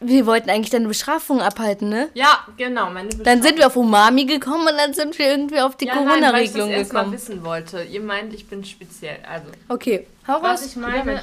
Wir 0.00 0.24
wollten 0.26 0.48
eigentlich 0.48 0.70
deine 0.70 0.88
Bestrafung 0.88 1.40
abhalten, 1.42 1.88
ne? 1.90 2.08
Ja, 2.14 2.46
genau. 2.56 2.88
Meine 2.90 3.10
Dann 3.10 3.42
sind 3.42 3.58
wir 3.58 3.66
auf 3.66 3.76
Umami 3.76 4.24
gekommen 4.24 4.66
und 4.66 4.76
dann 4.78 4.94
sind 4.94 5.18
wir 5.18 5.26
irgendwie 5.30 5.60
auf 5.60 5.76
die 5.76 5.86
ja, 5.86 5.94
nein, 5.96 6.06
weil 6.06 6.42
ich 6.44 6.52
das 6.52 6.60
Corona-Regelung 6.60 6.70
mal 6.70 6.82
gekommen. 6.84 7.12
wissen 7.12 7.44
wollte. 7.44 7.82
Ihr 7.84 8.00
meint, 8.00 8.32
ich 8.34 8.48
bin 8.48 8.64
speziell. 8.64 9.18
Also, 9.30 9.46
Okay, 9.68 10.06
hau 10.26 10.42
was 10.42 10.62
raus. 10.62 10.66
ich 10.66 10.76
meine. 10.76 11.22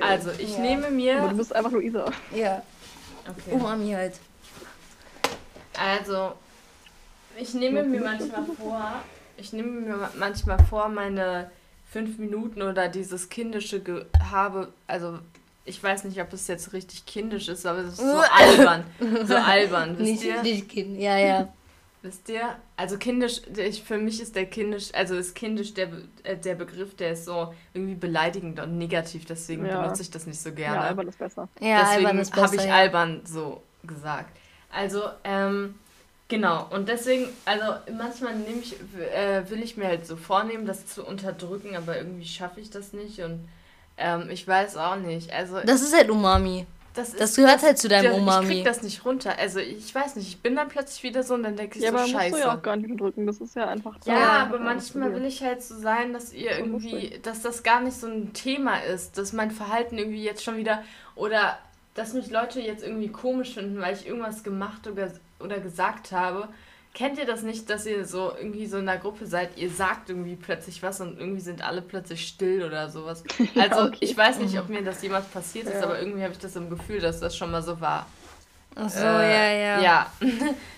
Also, 0.00 0.30
ich 0.38 0.54
Ja. 0.54 0.58
nehme 0.60 0.86
Aber 0.86 0.90
mir. 0.90 1.28
du 1.28 1.36
bist 1.36 1.54
einfach 1.54 1.70
Luisa. 1.72 2.06
Ja, 2.34 2.62
Okay. 3.28 3.50
Umami 3.54 3.92
halt. 3.92 4.14
Also, 5.78 6.32
ich 7.40 7.54
nehme 7.54 7.82
mir 7.84 8.00
manchmal 8.02 8.44
vor, 8.44 8.92
ich 9.36 9.52
nehme 9.52 9.80
mir 9.80 10.10
manchmal 10.18 10.58
vor, 10.64 10.88
meine 10.88 11.50
fünf 11.90 12.18
Minuten 12.18 12.62
oder 12.62 12.88
dieses 12.88 13.28
kindische 13.28 13.80
Gehabe, 13.82 14.72
also 14.86 15.18
ich 15.64 15.82
weiß 15.82 16.04
nicht, 16.04 16.20
ob 16.20 16.32
es 16.32 16.46
jetzt 16.48 16.72
richtig 16.72 17.04
kindisch 17.06 17.48
ist, 17.48 17.66
aber 17.66 17.80
es 17.80 17.94
ist 17.94 17.98
so 17.98 18.04
albern. 18.32 18.84
So 19.26 19.36
albern, 19.36 19.98
wisst 19.98 20.10
Nicht, 20.10 20.24
ihr? 20.24 20.42
nicht 20.42 20.68
Kind. 20.68 20.98
Ja, 20.98 21.18
ja. 21.18 21.48
Wisst 22.00 22.28
ihr? 22.28 22.54
Also 22.76 22.96
kindisch, 22.96 23.40
ich, 23.56 23.82
für 23.82 23.98
mich 23.98 24.22
ist 24.22 24.36
der 24.36 24.46
kindisch, 24.46 24.90
also 24.94 25.16
ist 25.16 25.34
kindisch 25.34 25.74
der, 25.74 25.88
äh, 26.22 26.36
der 26.36 26.54
Begriff, 26.54 26.94
der 26.94 27.10
ist 27.10 27.24
so 27.24 27.52
irgendwie 27.74 27.96
beleidigend 27.96 28.60
und 28.60 28.78
negativ, 28.78 29.24
deswegen 29.26 29.66
Ja. 29.66 29.82
benutze 29.82 30.02
ich 30.02 30.10
das 30.12 30.24
nicht 30.24 30.40
so 30.40 30.50
Ja, 30.50 30.54
gerne. 30.54 30.80
albern 30.82 31.08
ist 31.08 31.18
besser. 31.18 31.48
Ja, 31.60 31.80
Deswegen 31.80 32.06
albern 32.06 32.18
ist 32.20 32.36
habe 32.36 32.54
ich 32.54 32.62
ja. 32.64 32.72
albern 32.74 33.22
so 33.24 33.62
gesagt. 33.82 34.30
Also, 34.70 35.02
ähm, 35.24 35.74
genau. 36.28 36.66
Und 36.70 36.88
deswegen, 36.88 37.28
also 37.44 37.64
manchmal 37.96 38.34
nehme 38.36 38.60
ich, 38.60 38.76
äh, 39.14 39.48
will 39.50 39.62
ich 39.62 39.76
mir 39.76 39.86
halt 39.86 40.06
so 40.06 40.16
vornehmen, 40.16 40.66
das 40.66 40.86
zu 40.86 41.04
unterdrücken, 41.04 41.76
aber 41.76 41.96
irgendwie 41.96 42.26
schaffe 42.26 42.60
ich 42.60 42.70
das 42.70 42.92
nicht 42.92 43.20
und 43.20 43.48
ähm, 43.96 44.28
ich 44.30 44.46
weiß 44.46 44.76
auch 44.76 44.96
nicht. 44.96 45.32
Also, 45.32 45.60
Das 45.64 45.82
ist 45.82 45.94
halt 45.96 46.08
Umami. 46.08 46.66
das, 46.94 47.14
das 47.14 47.34
gehört 47.34 47.62
halt 47.62 47.78
zu 47.78 47.88
deinem 47.88 48.12
das, 48.12 48.16
Umami. 48.16 48.46
Ich 48.46 48.52
krieg 48.58 48.64
das 48.64 48.82
nicht 48.82 49.04
runter. 49.04 49.36
Also, 49.38 49.58
ich 49.58 49.92
weiß 49.92 50.14
nicht, 50.16 50.28
ich 50.28 50.40
bin 50.40 50.54
dann 50.54 50.68
plötzlich 50.68 51.02
wieder 51.02 51.22
so 51.24 51.34
und 51.34 51.42
dann 51.42 51.56
denke 51.56 51.78
ich 51.78 51.84
Ja, 51.84 51.90
so, 51.90 51.96
aber 51.96 52.02
musst 52.06 52.14
scheiße. 52.14 52.34
du 52.36 52.38
ja 52.40 52.54
auch 52.56 52.62
gar 52.62 52.76
nicht 52.76 53.00
drücken. 53.00 53.26
Das 53.26 53.38
ist 53.40 53.56
ja 53.56 53.66
einfach 53.68 53.96
Ja, 54.04 54.14
Ja, 54.14 54.28
aber 54.42 54.60
manchmal 54.60 55.12
will 55.14 55.24
ich 55.24 55.42
halt 55.42 55.62
so 55.64 55.76
sein, 55.76 56.12
dass 56.12 56.32
ihr 56.32 56.56
irgendwie, 56.58 57.18
dass 57.22 57.42
das 57.42 57.62
gar 57.64 57.80
nicht 57.80 57.96
so 57.98 58.06
ein 58.06 58.32
Thema 58.34 58.78
ist, 58.84 59.18
dass 59.18 59.32
mein 59.32 59.50
Verhalten 59.50 59.98
irgendwie 59.98 60.22
jetzt 60.22 60.44
schon 60.44 60.56
wieder 60.58 60.84
oder 61.16 61.58
dass 61.94 62.12
mich 62.12 62.30
Leute 62.30 62.60
jetzt 62.60 62.84
irgendwie 62.84 63.08
komisch 63.08 63.54
finden, 63.54 63.80
weil 63.80 63.94
ich 63.96 64.06
irgendwas 64.06 64.44
gemacht 64.44 64.86
oder, 64.86 65.10
oder 65.40 65.60
gesagt 65.60 66.12
habe. 66.12 66.48
Kennt 66.94 67.18
ihr 67.18 67.26
das 67.26 67.42
nicht, 67.42 67.70
dass 67.70 67.86
ihr 67.86 68.04
so 68.06 68.32
irgendwie 68.36 68.66
so 68.66 68.78
in 68.78 68.88
einer 68.88 68.98
Gruppe 68.98 69.26
seid, 69.26 69.56
ihr 69.56 69.70
sagt 69.70 70.08
irgendwie 70.10 70.34
plötzlich 70.36 70.82
was 70.82 71.00
und 71.00 71.18
irgendwie 71.20 71.40
sind 71.40 71.62
alle 71.62 71.82
plötzlich 71.82 72.26
still 72.26 72.64
oder 72.64 72.88
sowas? 72.88 73.22
Also 73.56 73.82
okay. 73.82 73.98
ich 74.00 74.16
weiß 74.16 74.38
nicht, 74.38 74.58
ob 74.58 74.68
mir 74.68 74.82
das 74.82 75.02
jemals 75.02 75.26
passiert 75.26 75.66
ist, 75.66 75.74
Ja. 75.74 75.82
aber 75.84 76.00
irgendwie 76.00 76.22
habe 76.22 76.32
ich 76.32 76.38
das 76.38 76.56
im 76.56 76.70
Gefühl, 76.70 77.00
dass 77.00 77.20
das 77.20 77.36
schon 77.36 77.50
mal 77.52 77.62
so 77.62 77.80
war. 77.80 78.06
Ach 78.74 78.88
so, 78.88 79.00
Äh, 79.04 79.62
ja, 79.62 79.78
ja. 79.78 79.80
Ja, 79.82 80.12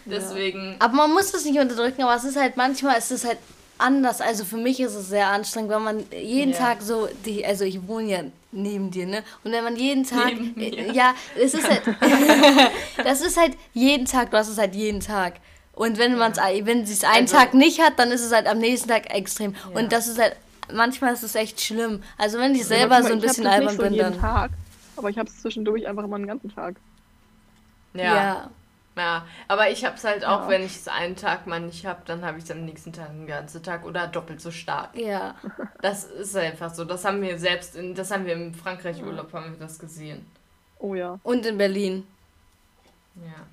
deswegen. 0.04 0.76
Aber 0.78 0.94
man 0.94 1.12
muss 1.12 1.32
das 1.32 1.44
nicht 1.44 1.58
unterdrücken, 1.58 2.02
aber 2.02 2.14
es 2.16 2.24
ist 2.24 2.36
halt 2.36 2.56
manchmal 2.56 2.98
ist 2.98 3.12
es 3.12 3.24
halt 3.24 3.38
anders. 3.80 4.20
Also 4.20 4.44
für 4.44 4.56
mich 4.56 4.78
ist 4.80 4.94
es 4.94 5.08
sehr 5.08 5.28
anstrengend, 5.28 5.70
wenn 5.70 5.82
man 5.82 6.04
jeden 6.12 6.52
Ja. 6.52 6.58
Tag 6.58 6.82
so 6.82 7.08
die 7.26 7.44
also 7.44 7.64
ich 7.64 7.86
wohne 7.88 8.08
ja 8.10 8.20
neben 8.52 8.90
dir, 8.90 9.06
ne? 9.06 9.22
Und 9.44 9.52
wenn 9.52 9.64
man 9.64 9.76
jeden 9.76 10.04
Tag 10.04 10.32
äh, 10.56 10.92
ja, 10.92 11.14
es 11.36 11.54
ist 11.54 11.68
halt 11.68 11.82
das 13.04 13.20
ist 13.20 13.36
halt 13.36 13.56
jeden 13.72 14.06
Tag, 14.06 14.30
du 14.30 14.36
hast 14.36 14.48
es 14.48 14.58
halt 14.58 14.74
jeden 14.74 15.00
Tag. 15.00 15.34
Und 15.74 15.98
wenn 15.98 16.16
man 16.18 16.32
es 16.32 16.38
wenn 16.38 16.84
sie 16.86 16.92
es 16.94 17.04
einen 17.04 17.22
Also- 17.26 17.36
Tag 17.36 17.54
nicht 17.54 17.80
hat, 17.80 17.98
dann 17.98 18.10
ist 18.10 18.22
es 18.24 18.32
halt 18.32 18.46
am 18.46 18.58
nächsten 18.58 18.88
Tag 18.88 19.12
extrem. 19.14 19.54
Ja. 19.72 19.80
Und 19.80 19.92
das 19.92 20.08
ist 20.08 20.18
halt 20.20 20.36
manchmal 20.72 21.12
ist 21.14 21.22
es 21.22 21.34
echt 21.34 21.60
schlimm. 21.60 22.02
Also 22.18 22.38
wenn 22.38 22.52
ich 22.54 22.60
Ja, 22.60 22.66
selber 22.66 23.00
manchmal- 23.00 23.08
so 23.12 23.12
ein 23.18 23.20
bisschen 23.20 23.46
albern 23.46 23.76
bin, 23.76 23.94
jeden 23.94 24.12
dann 24.12 24.20
Tag, 24.20 24.50
aber 24.96 25.10
ich 25.10 25.18
habe 25.18 25.28
es 25.28 25.40
zwischendurch 25.40 25.86
einfach 25.86 26.04
immer 26.04 26.16
einen 26.16 26.26
ganzen 26.26 26.54
Tag. 26.54 26.76
ja. 27.94 28.02
Ja, 28.02 28.50
aber 29.48 29.70
ich 29.70 29.84
habe 29.84 29.96
es 29.96 30.04
halt 30.04 30.24
auch, 30.24 30.42
Ja. 30.42 30.48
wenn 30.48 30.62
ich 30.62 30.76
es 30.76 30.88
einen 30.88 31.16
Tag 31.16 31.46
mal 31.46 31.60
nicht 31.60 31.86
habe, 31.86 32.00
dann 32.06 32.24
habe 32.24 32.38
ich 32.38 32.44
es 32.44 32.50
am 32.50 32.64
nächsten 32.64 32.92
Tag 32.92 33.10
den 33.10 33.26
ganzen 33.26 33.62
Tag 33.62 33.84
oder 33.84 34.06
doppelt 34.06 34.40
so 34.40 34.50
stark. 34.50 34.96
ja. 34.96 35.34
Das 35.82 36.04
ist 36.04 36.36
einfach 36.36 36.72
so. 36.74 36.84
Das 36.84 37.04
haben 37.04 37.22
wir 37.22 37.38
selbst, 37.38 37.76
in, 37.76 37.94
das 37.94 38.10
haben 38.10 38.26
wir 38.26 38.34
im 38.34 38.52
Frankreich-Urlaub, 38.54 39.32
haben 39.32 39.52
wir 39.52 39.58
das 39.58 39.78
gesehen. 39.78 40.26
Oh 40.78 40.94
ja. 40.94 41.18
Und 41.22 41.46
in 41.46 41.56
Berlin. 41.58 42.06
Ja. 43.16 43.46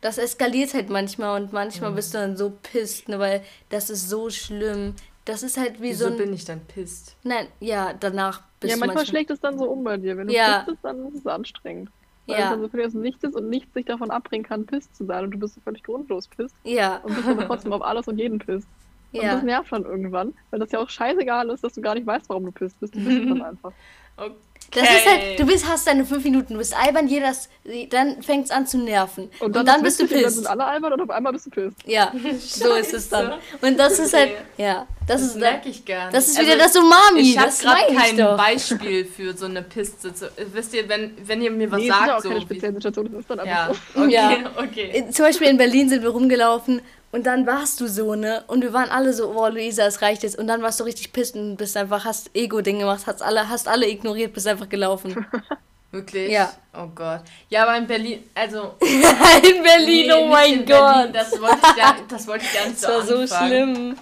Das 0.00 0.16
eskaliert 0.18 0.72
halt 0.74 0.88
manchmal 0.88 1.40
und 1.42 1.52
manchmal 1.52 1.90
Mhm. 1.90 1.94
bist 1.96 2.14
du 2.14 2.18
dann 2.18 2.36
so 2.36 2.50
pisst, 2.62 3.08
ne, 3.08 3.18
weil 3.18 3.42
das 3.68 3.90
ist 3.90 4.08
so 4.08 4.30
schlimm. 4.30 4.94
Das 5.26 5.42
ist 5.42 5.58
halt 5.58 5.78
wie 5.80 5.90
Wieso 5.90 6.06
so 6.06 6.12
ein. 6.12 6.16
bin 6.16 6.32
ich 6.32 6.44
dann 6.46 6.60
pisst? 6.60 7.14
Nein, 7.22 7.46
ja, 7.60 7.92
danach 7.92 8.40
bist 8.58 8.70
ja, 8.70 8.76
du 8.76 8.80
manchmal 8.80 8.96
manchmal. 8.96 9.06
schlägt 9.06 9.30
es 9.30 9.40
dann 9.40 9.58
so 9.58 9.64
um 9.66 9.84
bei 9.84 9.96
dir. 9.98 10.16
Wenn 10.16 10.28
du 10.28 10.32
Ja. 10.34 10.48
ja. 10.48 10.62
bist, 10.66 10.78
dann 10.82 11.06
ist 11.08 11.16
es 11.20 11.26
anstrengend. 11.26 11.90
Weil 12.30 12.38
Ja. 12.38 12.44
es 12.46 12.50
dann 12.52 12.60
so 12.62 12.68
völlig 12.68 12.86
aus 12.86 12.92
dem 12.92 13.02
Nichts 13.02 13.22
ist 13.24 13.34
und 13.36 13.48
nichts 13.48 13.72
sich 13.74 13.84
davon 13.86 14.10
abbringen 14.10 14.44
kann, 14.44 14.66
pisst 14.66 14.94
zu 14.94 15.04
sein. 15.04 15.24
Und 15.24 15.32
du 15.32 15.38
bist 15.38 15.54
so 15.54 15.60
völlig 15.60 15.82
grundlos 15.82 16.28
pisst 16.28 16.56
Ja, 16.64 16.96
und 16.98 17.14
bist 17.16 17.28
aber 17.28 17.46
trotzdem 17.46 17.72
auf 17.72 17.82
alles 17.82 18.08
und 18.08 18.18
jeden 18.18 18.38
pisst. 18.38 18.68
Und 19.12 19.22
ja. 19.22 19.34
das 19.34 19.42
nervt 19.42 19.72
dann 19.72 19.84
irgendwann, 19.84 20.34
weil 20.50 20.60
das 20.60 20.70
ja 20.72 20.78
auch 20.78 20.88
scheißegal 20.88 21.50
ist, 21.50 21.64
dass 21.64 21.74
du 21.74 21.80
gar 21.80 21.94
nicht 21.94 22.06
weißt, 22.06 22.28
warum 22.28 22.44
du 22.46 22.52
pisst 22.52 22.78
bist. 22.80 22.94
Du 22.94 23.02
bist 23.04 23.18
dann 23.28 23.42
einfach. 23.42 23.74
Okay. 24.20 24.34
Das 24.72 24.82
ist 24.88 25.06
halt, 25.08 25.40
du 25.40 25.46
bist, 25.46 25.66
hast 25.66 25.84
deine 25.88 26.04
fünf 26.04 26.22
Minuten, 26.22 26.52
du 26.52 26.58
bist 26.60 26.76
albern, 26.76 27.08
jeder, 27.08 27.32
dann 27.90 28.22
fängt 28.22 28.44
es 28.44 28.50
an 28.52 28.68
zu 28.68 28.78
nerven. 28.78 29.28
Und 29.40 29.56
dann, 29.56 29.82
bist 29.82 29.98
du 29.98 30.04
witzig 30.04 30.18
und 30.18 30.22
Dann 30.22 30.22
pisst. 30.22 30.36
sind 30.36 30.46
alle 30.46 30.64
albern 30.64 30.92
und 30.92 31.00
auf 31.00 31.10
einmal 31.10 31.32
bist 31.32 31.46
du 31.46 31.50
pisst. 31.50 31.76
Ja, 31.86 32.12
so 32.38 32.74
ist 32.74 32.94
es 32.94 33.08
dann. 33.08 33.32
Und 33.62 33.76
das 33.76 33.98
ist 33.98 34.14
halt, 34.14 34.30
ja, 34.58 34.86
das, 35.08 35.22
Das 35.22 35.30
ist 35.30 35.36
merke 35.38 35.68
ich 35.70 35.84
gar 35.84 36.04
nicht. 36.04 36.16
Das 36.16 36.28
ist 36.28 36.38
Also, 36.38 36.48
wieder 36.52 36.58
das 36.62 36.76
Umami, 36.76 37.20
Ich 37.20 37.36
habe 37.36 37.50
gerade 37.60 37.94
kein 37.96 38.16
doch. 38.16 38.36
Beispiel 38.36 39.04
für 39.06 39.36
so 39.36 39.46
eine 39.46 39.62
Piste. 39.62 40.12
Wisst 40.52 40.72
ihr, 40.74 40.88
wenn, 40.88 41.16
wenn 41.26 41.42
ihr 41.42 41.50
mir 41.50 41.68
was 41.68 41.80
nee, 41.80 41.88
ist 41.88 41.92
sagt, 41.96 42.10
auch 42.12 42.20
so. 42.20 42.28
keine 42.28 42.40
spezielle 42.42 42.74
Situation, 42.74 43.10
das 43.10 43.20
ist 43.22 43.30
dann 43.30 43.40
einfach 43.40 43.52
Ja, 43.68 43.74
so. 43.96 44.02
okay, 44.02 44.12
Ja. 44.12 44.36
okay. 44.56 45.04
Zum 45.10 45.24
Beispiel 45.24 45.48
in 45.48 45.56
Berlin 45.56 45.88
sind 45.88 46.02
wir 46.04 46.10
rumgelaufen 46.10 46.80
und 47.12 47.24
dann 47.26 47.46
warst 47.46 47.80
du 47.80 47.88
so, 47.88 48.14
ne? 48.14 48.44
Und 48.46 48.62
wir 48.62 48.72
waren 48.72 48.88
alle 48.90 49.12
so, 49.12 49.32
oh 49.36 49.48
Luisa, 49.48 49.84
es 49.86 50.00
reicht 50.02 50.22
jetzt. 50.22 50.38
Und 50.38 50.46
dann 50.46 50.62
warst 50.62 50.78
du 50.80 50.84
richtig 50.84 51.12
pisst 51.12 51.34
und 51.34 51.56
bist 51.56 51.76
einfach, 51.76 52.04
hast 52.04 52.30
Ego-Ding 52.34 52.78
gemacht, 52.78 53.02
hast 53.06 53.22
alle, 53.22 53.48
hast 53.48 53.66
alle 53.68 53.88
ignoriert, 53.88 54.32
bist 54.32 54.46
einfach 54.46 54.68
gelaufen. 54.68 55.26
Wirklich? 55.92 56.30
Ja. 56.30 56.52
Oh 56.72 56.86
Gott. 56.94 57.22
Ja, 57.48 57.64
aber 57.64 57.76
in 57.76 57.86
Berlin, 57.88 58.22
also. 58.34 58.74
in 58.80 59.62
Berlin, 59.62 60.06
nee, 60.06 60.12
oh 60.12 60.20
nicht 60.20 60.30
mein 60.30 60.52
in 60.60 60.64
Berlin, 60.64 61.12
Gott. 61.12 61.14
Das 61.14 61.40
wollte 61.40 61.56
ich 61.56 61.76
gar, 61.76 61.96
das 62.08 62.26
wollte 62.28 62.44
ich 62.44 62.54
gar 62.54 62.66
nicht 62.68 62.82
Das 62.82 62.88
war 62.88 63.02
so 63.02 63.16
anfangen. 63.16 63.48
schlimm. 63.48 63.96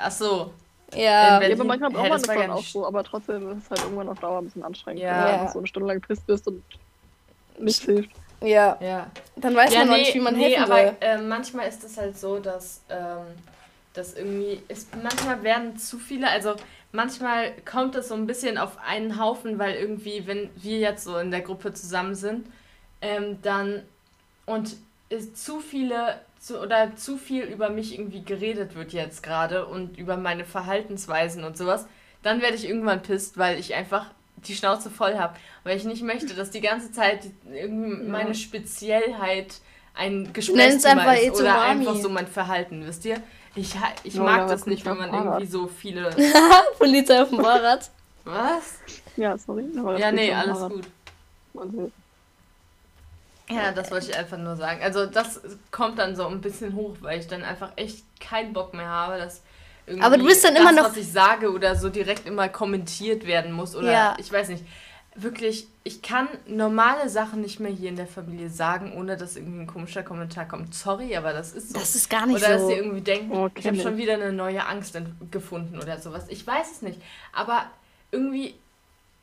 Ach 0.00 0.10
so. 0.10 0.50
Ja. 0.94 0.96
In 0.96 1.00
Ja, 1.02 1.38
Berlin- 1.40 1.60
aber 1.60 1.64
manchmal 1.68 1.90
braucht 1.90 2.02
man 2.04 2.12
das 2.12 2.22
das 2.22 2.28
war 2.28 2.34
dann 2.36 2.46
ja 2.48 2.52
auch 2.54 2.58
nicht- 2.60 2.72
so, 2.72 2.86
aber 2.86 3.04
trotzdem 3.04 3.50
ist 3.50 3.64
es 3.64 3.70
halt 3.70 3.80
irgendwann 3.82 4.08
auf 4.08 4.18
Dauer 4.20 4.38
ein 4.38 4.44
bisschen 4.46 4.64
anstrengend, 4.64 5.02
Ja. 5.02 5.26
wenn 5.40 5.46
du 5.46 5.52
so 5.52 5.58
eine 5.58 5.66
Stunde 5.66 5.88
lang 5.88 6.00
pisst 6.00 6.26
bist 6.26 6.48
und 6.48 6.62
nichts 7.58 7.84
hilft. 7.84 8.10
Ja. 8.40 8.78
Ja. 8.80 9.10
Dann 9.36 9.54
weiß 9.54 9.72
ja, 9.72 9.80
man 9.80 9.90
nee, 9.90 9.98
nicht, 10.00 10.14
wie 10.14 10.20
man 10.20 10.36
nee, 10.36 10.54
helfen 10.54 10.70
aber 10.70 10.82
soll. 10.82 10.96
äh, 11.00 11.18
manchmal 11.18 11.68
ist 11.68 11.84
es 11.84 11.96
halt 11.96 12.18
so, 12.18 12.38
dass, 12.38 12.82
ähm, 12.88 13.26
dass 13.94 14.14
irgendwie, 14.14 14.62
ist, 14.68 14.88
manchmal 15.02 15.42
werden 15.42 15.76
zu 15.76 15.98
viele, 15.98 16.28
also 16.28 16.54
manchmal 16.92 17.52
kommt 17.64 17.94
es 17.94 18.08
so 18.08 18.14
ein 18.14 18.26
bisschen 18.26 18.58
auf 18.58 18.78
einen 18.84 19.20
Haufen, 19.20 19.58
weil 19.58 19.74
irgendwie, 19.74 20.26
wenn 20.26 20.50
wir 20.56 20.78
jetzt 20.78 21.04
so 21.04 21.18
in 21.18 21.30
der 21.30 21.40
Gruppe 21.40 21.74
zusammen 21.74 22.14
sind, 22.14 22.46
ähm, 23.00 23.38
dann 23.42 23.82
und 24.46 24.76
ist 25.08 25.44
zu 25.44 25.60
viele 25.60 26.20
zu, 26.38 26.60
oder 26.60 26.94
zu 26.96 27.16
viel 27.16 27.44
über 27.44 27.70
mich 27.70 27.98
irgendwie 27.98 28.22
geredet 28.22 28.74
wird 28.74 28.92
jetzt 28.92 29.22
gerade 29.22 29.66
und 29.66 29.98
über 29.98 30.16
meine 30.16 30.44
Verhaltensweisen 30.44 31.44
und 31.44 31.56
sowas, 31.56 31.86
dann 32.22 32.40
werde 32.40 32.56
ich 32.56 32.68
irgendwann 32.68 33.02
pisst, 33.02 33.38
weil 33.38 33.58
ich 33.58 33.74
einfach 33.74 34.06
die 34.46 34.54
Schnauze 34.54 34.90
voll 34.90 35.16
habe. 35.18 35.34
Weil 35.64 35.76
ich 35.76 35.84
nicht 35.84 36.02
möchte, 36.02 36.34
dass 36.34 36.50
die 36.50 36.60
ganze 36.60 36.92
Zeit 36.92 37.20
irgendwie 37.52 38.04
Ja. 38.04 38.08
meine 38.10 38.34
Speziellheit 38.34 39.54
ein 39.94 40.32
Gesprächsthema 40.32 41.02
einfach 41.02 41.14
ist 41.22 41.40
oder 41.40 41.50
Izumami. 41.50 41.60
einfach 41.70 41.96
so 41.96 42.08
mein 42.08 42.26
Verhalten, 42.26 42.86
wisst 42.86 43.04
ihr? 43.04 43.20
Ich, 43.56 43.74
ich 44.04 44.14
Ja, 44.14 44.22
mag 44.22 44.48
das 44.48 44.66
nicht, 44.66 44.84
wenn 44.84 44.96
man 44.96 45.12
irgendwie 45.12 45.46
so 45.46 45.66
viele... 45.66 46.10
Polizei 46.78 47.20
auf 47.22 47.30
dem 47.30 47.40
Fahrrad. 47.40 47.90
Was? 48.24 48.78
Ja, 49.16 49.36
sorry. 49.36 49.64
aber 49.76 49.98
Ja, 49.98 50.12
nee, 50.12 50.32
alles 50.32 50.58
Fahrrad. 50.58 50.72
gut. 50.72 50.84
Also, 51.58 51.90
Ja, 53.50 53.72
das 53.72 53.90
wollte 53.90 54.10
ich 54.10 54.16
einfach 54.16 54.36
nur 54.38 54.54
sagen. 54.56 54.80
Also 54.82 55.06
das 55.06 55.40
kommt 55.72 55.98
dann 55.98 56.14
so 56.14 56.26
ein 56.28 56.40
bisschen 56.40 56.74
hoch, 56.76 56.96
weil 57.00 57.18
ich 57.18 57.26
dann 57.26 57.42
einfach 57.42 57.72
echt 57.76 58.04
keinen 58.20 58.52
Bock 58.52 58.74
mehr 58.74 58.88
habe, 58.88 59.18
dass 59.18 59.42
Aber 60.00 60.18
du 60.18 60.24
bist 60.24 60.44
dann 60.44 60.54
das, 60.54 60.62
immer 60.62 60.72
noch- 60.72 60.84
was 60.90 60.96
ich 60.96 61.10
sage 61.10 61.50
oder 61.52 61.76
so 61.76 61.88
direkt 61.88 62.26
immer 62.26 62.48
kommentiert 62.48 63.26
werden 63.26 63.52
muss 63.52 63.74
oder 63.76 63.90
Ja. 63.92 64.16
ich 64.18 64.30
weiß 64.32 64.48
nicht. 64.48 64.64
Wirklich, 65.20 65.66
ich 65.82 66.00
kann 66.00 66.28
normale 66.46 67.08
Sachen 67.08 67.40
nicht 67.40 67.58
mehr 67.58 67.72
hier 67.72 67.88
in 67.88 67.96
der 67.96 68.06
Familie 68.06 68.50
sagen, 68.50 68.92
ohne 68.96 69.16
dass 69.16 69.34
irgendwie 69.34 69.62
ein 69.62 69.66
komischer 69.66 70.04
Kommentar 70.04 70.46
kommt. 70.46 70.74
Sorry, 70.74 71.16
aber 71.16 71.32
das 71.32 71.52
ist 71.52 71.70
so. 71.72 71.78
Das 71.80 71.96
ist 71.96 72.08
gar 72.08 72.24
nicht 72.24 72.36
oder 72.36 72.50
dass 72.54 72.62
so. 72.62 72.68
sie 72.68 72.74
irgendwie 72.74 73.00
denken, 73.00 73.32
Oh, 73.36 73.48
ich 73.52 73.66
habe 73.66 73.80
schon 73.80 73.96
wieder 73.96 74.14
eine 74.14 74.32
neue 74.32 74.64
Angst 74.64 74.96
gefunden 75.32 75.76
oder 75.80 75.98
sowas. 75.98 76.26
Ich 76.28 76.46
weiß 76.46 76.70
es 76.70 76.82
nicht. 76.82 77.00
Aber 77.32 77.64
irgendwie, 78.12 78.54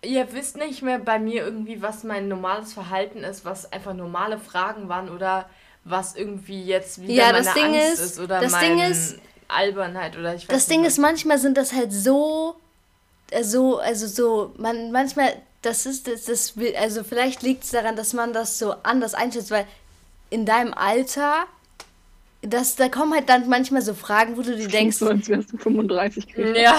ihr 0.04 0.28
wisst 0.34 0.58
nicht 0.58 0.82
mehr 0.82 1.00
bei 1.00 1.18
mir 1.18 1.46
irgendwie, 1.46 1.82
was 1.82 2.04
mein 2.04 2.28
normales 2.28 2.74
Verhalten 2.74 3.20
ist, 3.24 3.46
was 3.46 3.72
einfach 3.72 3.94
normale 3.94 4.38
Fragen 4.38 4.90
waren 4.90 5.08
oder 5.10 5.48
was 5.86 6.16
irgendwie 6.18 6.62
jetzt 6.64 7.02
wieder 7.04 7.14
Ja, 7.14 7.32
meine 7.32 7.44
das 7.46 7.54
Ding 7.54 7.64
Angst 7.74 7.94
ist- 7.94 8.00
ist, 8.02 8.20
oder 8.20 8.42
das 8.42 8.52
meine 8.52 8.68
Ding 8.76 8.92
ist- 8.92 9.18
Albernheit 9.48 10.18
oder 10.18 10.36
ich 10.36 10.44
weiß 10.44 10.48
Das 10.48 10.68
nicht 10.68 10.72
Ding 10.72 10.82
was. 10.82 10.94
ist, 10.94 10.98
manchmal 11.00 11.38
sind 11.38 11.58
das 11.58 11.74
halt 11.74 11.92
so, 11.94 12.56
äh, 13.32 13.44
so, 13.44 13.78
also 13.78 14.08
so, 14.08 14.54
man, 14.58 14.92
manchmal, 14.92 15.34
das 15.62 15.86
ist, 15.86 16.08
das, 16.08 16.26
das 16.26 16.58
will, 16.58 16.76
also 16.76 17.04
vielleicht 17.04 17.42
liegt 17.44 17.64
es 17.64 17.72
daran, 17.72 17.96
dass 17.96 18.14
man 18.14 18.34
das 18.34 18.60
so 18.60 18.76
anders 18.84 19.14
einschätzt, 19.14 19.52
weil 19.52 19.66
in 20.30 20.46
deinem 20.46 20.74
Alter, 20.74 21.46
das, 22.42 22.76
da 22.76 22.90
kommen 22.90 23.14
halt 23.14 23.30
dann 23.30 23.48
manchmal 23.50 23.82
so 23.82 23.94
Fragen, 23.94 24.38
wo 24.38 24.42
du 24.42 24.56
dir 24.56 24.68
denkst, 24.68 24.98
so, 24.98 25.08
als 25.08 25.28
wärst 25.30 25.54
du 25.54 25.58
35 25.58 26.28
Grad. 26.34 26.56
Ja, 26.58 26.76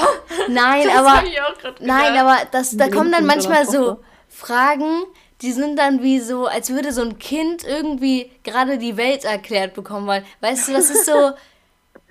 nein, 0.49 0.85
das 0.88 0.94
aber, 0.96 1.26
ich 1.26 1.40
auch 1.40 1.54
nein, 1.80 2.12
gedacht. 2.12 2.20
aber 2.20 2.37
das, 2.52 2.76
da 2.76 2.88
kommen 2.88 3.11
dann 3.12 3.26
manchmal 3.26 3.66
so. 3.66 3.99
Fragen, 4.28 5.04
die 5.42 5.52
sind 5.52 5.76
dann 5.78 6.02
wie 6.02 6.20
so, 6.20 6.46
als 6.46 6.70
würde 6.70 6.92
so 6.92 7.02
ein 7.02 7.18
Kind 7.18 7.64
irgendwie 7.64 8.30
gerade 8.42 8.78
die 8.78 8.96
Welt 8.96 9.25
erklärt 9.25 9.75
bekommen 9.75 10.06
wollen. 10.06 10.25
Weißt 10.40 10.68
du, 10.68 10.73
das 10.73 10.90
ist 10.90 11.06
so, 11.06 11.32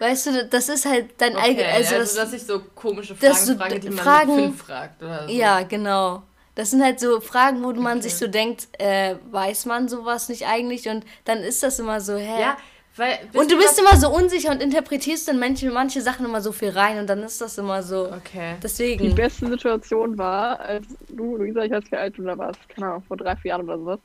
weißt 0.05 0.25
du, 0.27 0.45
das 0.45 0.69
ist 0.69 0.85
halt 0.85 1.09
dein 1.17 1.35
Okay, 1.35 1.45
eigenes, 1.45 1.65
also, 1.73 1.95
also 1.95 1.97
das, 1.97 2.15
dass 2.15 2.33
ich 2.33 2.43
so 2.45 2.59
komische 2.75 3.15
Fragen 3.15 3.33
dass 3.33 3.45
du 3.45 3.55
frage, 3.57 3.79
die 3.79 3.89
man 3.89 3.97
Fragen- 3.97 4.35
mit 4.35 4.45
fünf 4.45 4.61
fragt 4.63 5.03
oder 5.03 5.27
so. 5.27 5.33
Ja, 5.33 5.61
genau. 5.63 6.23
Das 6.55 6.71
sind 6.71 6.81
halt 6.81 6.99
so 7.01 7.19
Fragen, 7.19 7.61
wo 7.63 7.73
man 7.73 8.01
sich 8.01 8.15
so 8.15 8.27
denkt, 8.27 8.69
äh, 8.79 9.15
weiß 9.29 9.65
man 9.65 9.89
sowas 9.89 10.29
nicht 10.29 10.47
eigentlich? 10.47 10.87
Und 10.87 11.03
dann 11.25 11.39
ist 11.39 11.61
das 11.63 11.79
immer 11.79 11.99
so, 11.99 12.15
hä? 12.15 12.39
Ja, 12.41 12.57
weil... 12.95 13.19
und 13.33 13.51
du 13.51 13.57
bist 13.57 13.77
immer 13.77 13.97
so 13.97 14.09
unsicher 14.09 14.51
und 14.51 14.61
interpretierst 14.61 15.27
dann 15.27 15.37
manche, 15.37 15.69
manche 15.69 16.01
Sachen 16.01 16.25
immer 16.25 16.39
so 16.39 16.53
viel 16.53 16.69
rein 16.69 16.97
und 16.99 17.07
dann 17.09 17.23
ist 17.23 17.41
das 17.41 17.57
immer 17.57 17.83
so. 17.83 18.05
Okay. 18.05 18.53
Die 18.55 18.61
Deswegen. 18.61 19.13
beste 19.15 19.47
Situation 19.47 20.17
war, 20.17 20.57
als 20.61 20.85
du, 21.09 21.35
Luisa, 21.35 21.63
ich 21.63 21.71
weiß 21.71 21.81
nicht, 21.81 21.91
wie 21.91 21.97
alt 21.97 22.17
du 22.17 22.23
da 22.23 22.37
warst, 22.37 22.59
keine 22.69 22.87
Ahnung, 22.87 23.03
vor 23.05 23.17
drei, 23.17 23.35
vier 23.35 23.49
Jahren 23.49 23.63
oder 23.63 23.77
sowas, 23.77 23.99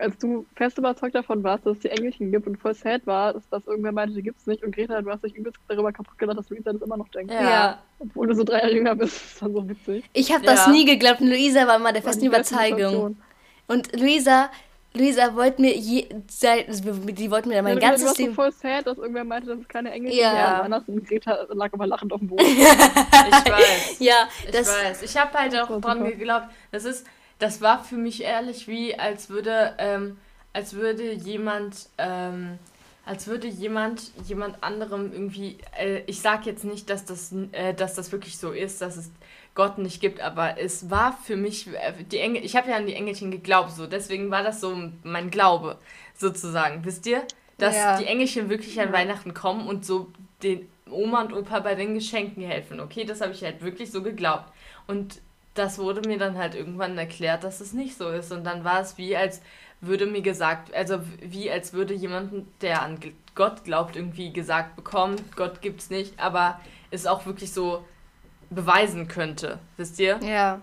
als 0.00 0.16
du 0.18 0.46
fest 0.56 0.78
überzeugt 0.78 1.14
davon 1.14 1.42
warst, 1.44 1.66
dass 1.66 1.76
es 1.76 1.82
die 1.82 1.90
Engelchen 1.90 2.32
gibt 2.32 2.46
und 2.46 2.56
voll 2.56 2.74
sad 2.74 3.06
war, 3.06 3.34
dass 3.34 3.42
das 3.50 3.66
irgendwer 3.66 3.92
meinte, 3.92 4.14
die 4.14 4.22
gibt's 4.22 4.46
nicht 4.46 4.64
und 4.64 4.74
Greta, 4.74 5.00
du 5.02 5.10
hast 5.10 5.22
dich 5.22 5.34
übelst 5.34 5.58
darüber 5.68 5.92
kaputt 5.92 6.16
gelacht, 6.18 6.38
dass 6.38 6.48
Luisa 6.50 6.72
das 6.72 6.82
immer 6.82 6.96
noch 6.96 7.08
denkt. 7.08 7.32
Ja. 7.32 7.42
Ja. 7.42 7.78
Obwohl 7.98 8.26
du 8.28 8.34
so 8.34 8.44
drei 8.44 8.58
Jahre 8.60 8.72
jünger 8.74 8.94
bist, 8.94 9.20
das 9.34 9.42
war 9.42 9.50
so 9.50 9.68
witzig. 9.68 10.04
Ich 10.12 10.32
habe 10.32 10.44
das 10.44 10.66
Ja. 10.66 10.72
nie 10.72 10.84
geglaubt 10.84 11.20
und 11.20 11.28
Luisa 11.28 11.66
war 11.66 11.76
immer 11.76 11.92
der 11.92 12.02
War 12.02 12.12
festen 12.12 12.26
Überzeugung. 12.26 13.16
Und 13.66 14.00
Luisa, 14.00 14.50
Luisa 14.94 15.36
wollte 15.36 15.60
mir 15.62 15.76
je, 15.76 16.08
seit, 16.28 16.66
die 16.68 17.30
wollte 17.30 17.48
mir 17.48 17.56
Ja, 17.56 17.62
mein 17.62 17.76
du- 17.76 17.80
ganzes 17.80 18.00
du 18.00 18.06
warst 18.06 18.16
so 18.16 18.22
Leben. 18.24 18.34
voll 18.34 18.50
sad, 18.52 18.86
dass 18.86 18.98
irgendwer 18.98 19.22
meinte, 19.22 19.48
dass 19.50 19.60
es 19.60 19.68
keine 19.68 19.92
Engelchen 19.92 20.18
Ja. 20.18 20.32
mehr 20.32 20.70
waren. 20.72 20.84
Und 20.88 21.06
Greta 21.06 21.46
lag 21.50 21.72
aber 21.72 21.86
lachend 21.86 22.12
auf 22.12 22.18
dem 22.18 22.28
Boden. 22.28 22.42
Ich 22.46 23.52
weiß. 23.52 23.96
Ja, 24.00 24.28
Ich 24.44 24.50
das. 24.50 24.68
weiß. 24.68 25.02
Ich 25.02 25.16
habe 25.16 25.32
halt 25.38 25.54
auch 25.60 25.70
war 25.70 25.80
dran 25.80 26.04
geglaubt. 26.04 26.46
Das 26.72 26.84
ist, 26.84 27.06
das 27.40 27.60
war 27.60 27.82
für 27.82 27.96
mich 27.96 28.22
ehrlich 28.22 28.68
wie, 28.68 28.96
als 28.96 29.28
würde, 29.30 29.74
ähm, 29.78 30.18
als 30.52 30.74
würde 30.74 31.12
jemand, 31.12 31.88
ähm, 31.98 32.58
als 33.04 33.26
würde 33.26 33.48
jemand 33.48 34.12
jemand 34.26 34.62
anderem 34.62 35.12
irgendwie, 35.12 35.58
äh, 35.76 36.02
ich 36.06 36.20
sag 36.20 36.46
jetzt 36.46 36.64
nicht, 36.64 36.88
dass 36.90 37.04
das, 37.04 37.32
äh, 37.52 37.74
dass 37.74 37.94
das 37.94 38.12
wirklich 38.12 38.38
so 38.38 38.52
ist, 38.52 38.80
dass 38.80 38.96
es 38.96 39.10
Gott 39.56 39.78
nicht 39.78 40.00
gibt, 40.00 40.20
aber 40.20 40.58
es 40.60 40.90
war 40.90 41.18
für 41.24 41.36
mich, 41.36 41.66
äh, 41.68 42.04
die 42.04 42.18
Engel, 42.18 42.44
ich 42.44 42.54
habe 42.56 42.70
ja 42.70 42.76
an 42.76 42.86
die 42.86 42.94
Engelchen 42.94 43.30
geglaubt, 43.32 43.72
so, 43.72 43.86
deswegen 43.86 44.30
war 44.30 44.42
das 44.44 44.60
so 44.60 44.76
mein 45.02 45.30
Glaube, 45.30 45.78
sozusagen, 46.16 46.84
wisst 46.84 47.06
ihr? 47.06 47.22
Dass 47.58 47.74
Ja. 47.76 47.98
die 47.98 48.06
Engelchen 48.06 48.48
wirklich 48.48 48.80
an 48.80 48.88
Ja. 48.88 48.92
Weihnachten 48.92 49.34
kommen 49.34 49.66
und 49.66 49.84
so 49.84 50.10
den 50.42 50.68
Oma 50.90 51.22
und 51.22 51.32
Opa 51.32 51.60
bei 51.60 51.74
den 51.74 51.94
Geschenken 51.94 52.42
helfen. 52.42 52.80
Okay, 52.80 53.04
das 53.04 53.20
habe 53.20 53.32
ich 53.32 53.42
halt 53.42 53.62
wirklich 53.62 53.90
so 53.90 54.02
geglaubt. 54.02 54.52
Und 54.86 55.20
das 55.54 55.78
wurde 55.78 56.06
mir 56.08 56.18
dann 56.18 56.38
halt 56.38 56.54
irgendwann 56.54 56.96
erklärt, 56.96 57.44
dass 57.44 57.60
es 57.60 57.72
nicht 57.72 57.96
so 57.96 58.08
ist. 58.08 58.32
Und 58.32 58.44
dann 58.44 58.64
war 58.64 58.80
es 58.80 58.98
wie, 58.98 59.16
als 59.16 59.40
würde 59.80 60.06
mir 60.06 60.22
gesagt, 60.22 60.74
also 60.74 61.00
wie 61.20 61.50
als 61.50 61.72
würde 61.72 61.94
jemand, 61.94 62.46
der 62.60 62.82
an 62.82 62.98
Gott 63.34 63.64
glaubt, 63.64 63.96
irgendwie 63.96 64.32
gesagt 64.32 64.76
bekommen, 64.76 65.16
Gott 65.36 65.62
gibt's 65.62 65.90
nicht, 65.90 66.18
aber 66.20 66.60
es 66.90 67.06
auch 67.06 67.26
wirklich 67.26 67.52
so 67.52 67.84
beweisen 68.50 69.08
könnte. 69.08 69.58
Wisst 69.76 69.98
ihr? 69.98 70.18
Ja. 70.22 70.60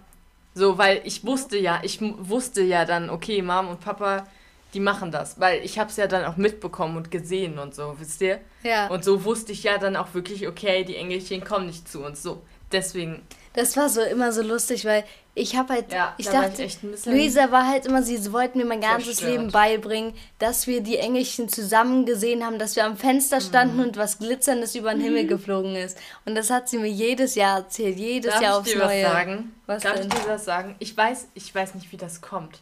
So, 0.54 0.78
weil 0.78 1.02
ich 1.04 1.26
wusste 1.26 1.58
ja, 1.58 1.82
ich 1.84 2.00
wusste 2.02 2.62
ja 2.62 2.86
dann, 2.86 3.10
okay, 3.10 3.42
Mom 3.42 3.70
und 3.70 3.80
Papa, 3.80 4.28
die 4.74 4.80
machen 4.80 5.12
das. 5.12 5.40
Weil 5.40 5.64
ich 5.64 5.80
habe 5.80 5.90
es 5.90 5.98
ja 5.98 6.08
dann 6.08 6.26
auch 6.26 6.38
mitbekommen 6.38 6.98
und 6.98 7.12
gesehen 7.12 7.58
und 7.60 7.74
so, 7.74 7.96
wisst 8.00 8.22
ihr? 8.22 8.40
Ja. 8.64 8.88
Und 8.88 9.04
so 9.04 9.24
wusste 9.24 9.52
ich 9.52 9.64
ja 9.64 9.78
dann 9.78 9.96
auch 9.96 10.14
wirklich, 10.14 10.48
okay, 10.48 10.84
die 10.84 10.96
Engelchen 10.96 11.44
kommen 11.44 11.68
nicht 11.68 11.88
zu 11.88 12.04
uns. 12.04 12.22
So, 12.22 12.42
deswegen, 12.72 13.22
Das 13.54 13.76
war 13.78 13.90
so 13.90 14.02
immer 14.02 14.32
so 14.32 14.42
lustig, 14.42 14.86
weil 14.86 15.04
ich 15.34 15.56
habe 15.56 15.74
halt, 15.74 15.92
ja, 15.92 16.16
ich 16.18 16.26
da 16.28 16.42
dachte, 16.44 16.64
ich 16.64 16.68
echt 16.74 16.84
ein 16.84 16.92
bisschen... 16.92 17.14
Luisa 17.14 17.52
war 17.52 17.68
halt 17.68 17.86
immer, 17.86 18.02
sie 18.02 18.32
wollten 18.34 18.58
mir 18.58 18.66
mein 18.66 18.82
ganzes 18.82 19.18
Zerstört. 19.18 19.32
Leben 19.32 19.52
beibringen, 19.52 20.14
dass 20.40 20.66
wir 20.66 20.82
die 20.82 20.98
Engelchen 20.98 21.48
zusammen 21.48 22.06
gesehen 22.08 22.44
haben, 22.44 22.58
dass 22.58 22.76
wir 22.76 22.86
am 22.86 22.98
Fenster 22.98 23.40
standen 23.40 23.78
Mhm. 23.78 23.84
und 23.84 23.98
was 23.98 24.18
Glitzerndes 24.18 24.74
über 24.76 24.92
den 24.94 25.02
Himmel 25.02 25.28
geflogen 25.28 25.76
ist. 25.76 25.98
Und 26.26 26.34
das 26.36 26.50
hat 26.50 26.68
sie 26.70 26.80
mir 26.80 26.90
jedes 26.90 27.36
Jahr 27.36 27.58
erzählt, 27.60 27.98
jedes 28.00 28.32
Darf 28.32 28.42
Jahr 28.42 28.52
ich 28.54 28.58
aufs 28.60 28.72
dir 28.72 28.80
was 28.80 28.88
Neue. 28.88 29.02
sagen? 29.04 29.56
Was 29.68 29.84
Darf 29.84 29.94
denn? 30.00 30.08
ich 30.08 30.14
dir 30.14 30.28
was 30.28 30.46
sagen? 30.46 30.76
Ich 30.80 30.98
weiß, 30.98 31.28
ich 31.36 31.54
weiß 31.54 31.76
nicht, 31.76 31.92
wie 31.92 31.98
das 31.98 32.22
kommt. 32.22 32.60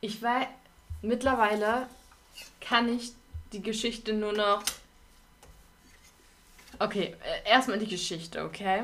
Ich 0.00 0.22
weiß, 0.22 0.46
mittlerweile 1.02 1.88
kann 2.60 2.96
ich 2.96 3.12
die 3.52 3.62
Geschichte 3.62 4.12
nur 4.12 4.32
noch. 4.32 4.62
Okay, 6.78 7.16
äh, 7.44 7.50
erstmal 7.50 7.78
die 7.78 7.88
Geschichte, 7.88 8.44
okay? 8.44 8.82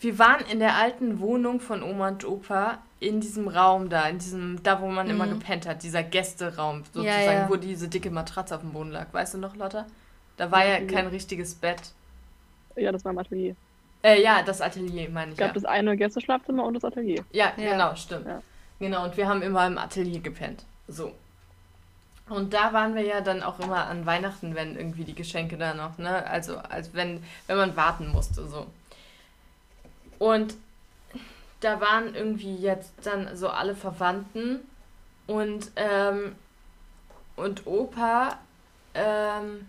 Wir 0.00 0.18
waren 0.18 0.44
in 0.46 0.60
der 0.60 0.76
alten 0.76 1.18
Wohnung 1.20 1.60
von 1.60 1.82
Oma 1.82 2.08
und 2.08 2.24
Opa 2.24 2.78
in 3.00 3.20
diesem 3.20 3.48
Raum 3.48 3.88
da, 3.88 4.08
in 4.08 4.18
diesem, 4.18 4.62
da 4.62 4.80
wo 4.80 4.86
man 4.88 5.08
immer 5.10 5.26
Mhm. 5.26 5.38
gepennt 5.40 5.66
hat, 5.66 5.82
dieser 5.82 6.02
Gästeraum 6.02 6.84
sozusagen, 6.84 7.06
Ja, 7.24 7.32
ja. 7.32 7.48
wo 7.48 7.56
diese 7.56 7.88
dicke 7.88 8.10
Matratze 8.10 8.54
auf 8.54 8.60
dem 8.60 8.72
Boden 8.72 8.90
lag. 8.92 9.06
Weißt 9.12 9.34
du 9.34 9.38
noch, 9.38 9.56
Lotta? 9.56 9.86
Da 10.36 10.50
war 10.52 10.64
ja 10.64 10.80
Mhm. 10.80 10.86
kein 10.88 11.06
richtiges 11.08 11.54
Bett. 11.54 11.80
Ja, 12.76 12.92
das 12.92 13.04
war 13.04 13.12
im 13.12 13.18
Atelier. 13.18 13.56
Äh, 14.02 14.22
ja, 14.22 14.42
das 14.42 14.60
Atelier, 14.60 15.08
meine 15.10 15.32
Es 15.32 15.34
ich. 15.34 15.38
gab 15.38 15.48
Ja. 15.48 15.54
das 15.54 15.64
eine 15.64 15.96
Gästeschlafzimmer 15.96 16.64
und 16.64 16.74
das 16.74 16.84
Atelier. 16.84 17.24
Ja, 17.32 17.52
Ja. 17.56 17.72
genau, 17.72 17.94
stimmt. 17.96 18.26
Ja. 18.26 18.40
Genau, 18.78 19.04
und 19.04 19.16
wir 19.16 19.26
haben 19.26 19.42
immer 19.42 19.66
im 19.66 19.78
Atelier 19.78 20.20
gepennt. 20.20 20.64
So. 20.86 21.12
Und 22.28 22.52
da 22.54 22.72
waren 22.72 22.94
wir 22.94 23.02
ja 23.02 23.20
dann 23.20 23.42
auch 23.42 23.58
immer 23.58 23.86
an 23.86 24.06
Weihnachten, 24.06 24.54
wenn 24.54 24.76
irgendwie 24.76 25.04
die 25.04 25.14
Geschenke 25.14 25.56
da 25.56 25.74
noch, 25.74 25.98
ne? 25.98 26.24
Also, 26.26 26.58
als 26.58 26.94
wenn, 26.94 27.22
wenn 27.48 27.56
man 27.56 27.76
warten 27.76 28.08
musste, 28.12 28.46
so. 28.46 28.66
Und 30.18 30.54
da 31.60 31.80
waren 31.80 32.14
irgendwie 32.14 32.56
jetzt 32.56 32.92
dann 33.02 33.36
so 33.36 33.48
alle 33.48 33.74
Verwandten 33.74 34.60
und, 35.26 35.70
ähm, 35.76 36.36
und 37.36 37.66
Opa, 37.66 38.38
ähm, 38.94 39.66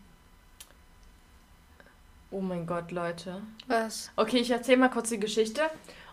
oh 2.32 2.42
mein 2.42 2.66
Gott, 2.66 2.92
Leute. 2.92 3.42
Was? 3.68 4.12
Okay, 4.16 4.38
ich 4.38 4.52
erzähle 4.52 4.78
mal 4.78 4.90
kurz 4.90 5.10
die 5.10 5.20
Geschichte. 5.20 5.62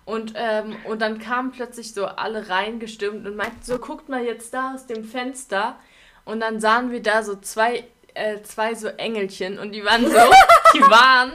Und, 0.04 0.34
ähm, 0.36 0.76
und 0.84 1.02
dann 1.02 1.18
kamen 1.18 1.50
plötzlich 1.50 1.92
so 1.92 2.06
alle 2.06 2.48
reingestürmt 2.48 3.26
und 3.26 3.36
meinten 3.36 3.62
so, 3.62 3.78
guckt 3.78 4.08
mal 4.08 4.24
jetzt 4.24 4.54
da 4.54 4.74
aus 4.74 4.86
dem 4.86 5.04
Fenster. 5.04 5.76
Und 6.24 6.40
dann 6.40 6.60
sahen 6.60 6.90
wir 6.90 7.02
da 7.02 7.22
so 7.22 7.36
zwei, 7.36 7.84
äh, 8.14 8.40
zwei 8.42 8.74
so 8.74 8.88
Engelchen 8.88 9.58
und 9.58 9.72
die 9.72 9.84
waren 9.84 10.04
so, 10.04 10.10
die 10.74 10.80
waren 10.80 11.32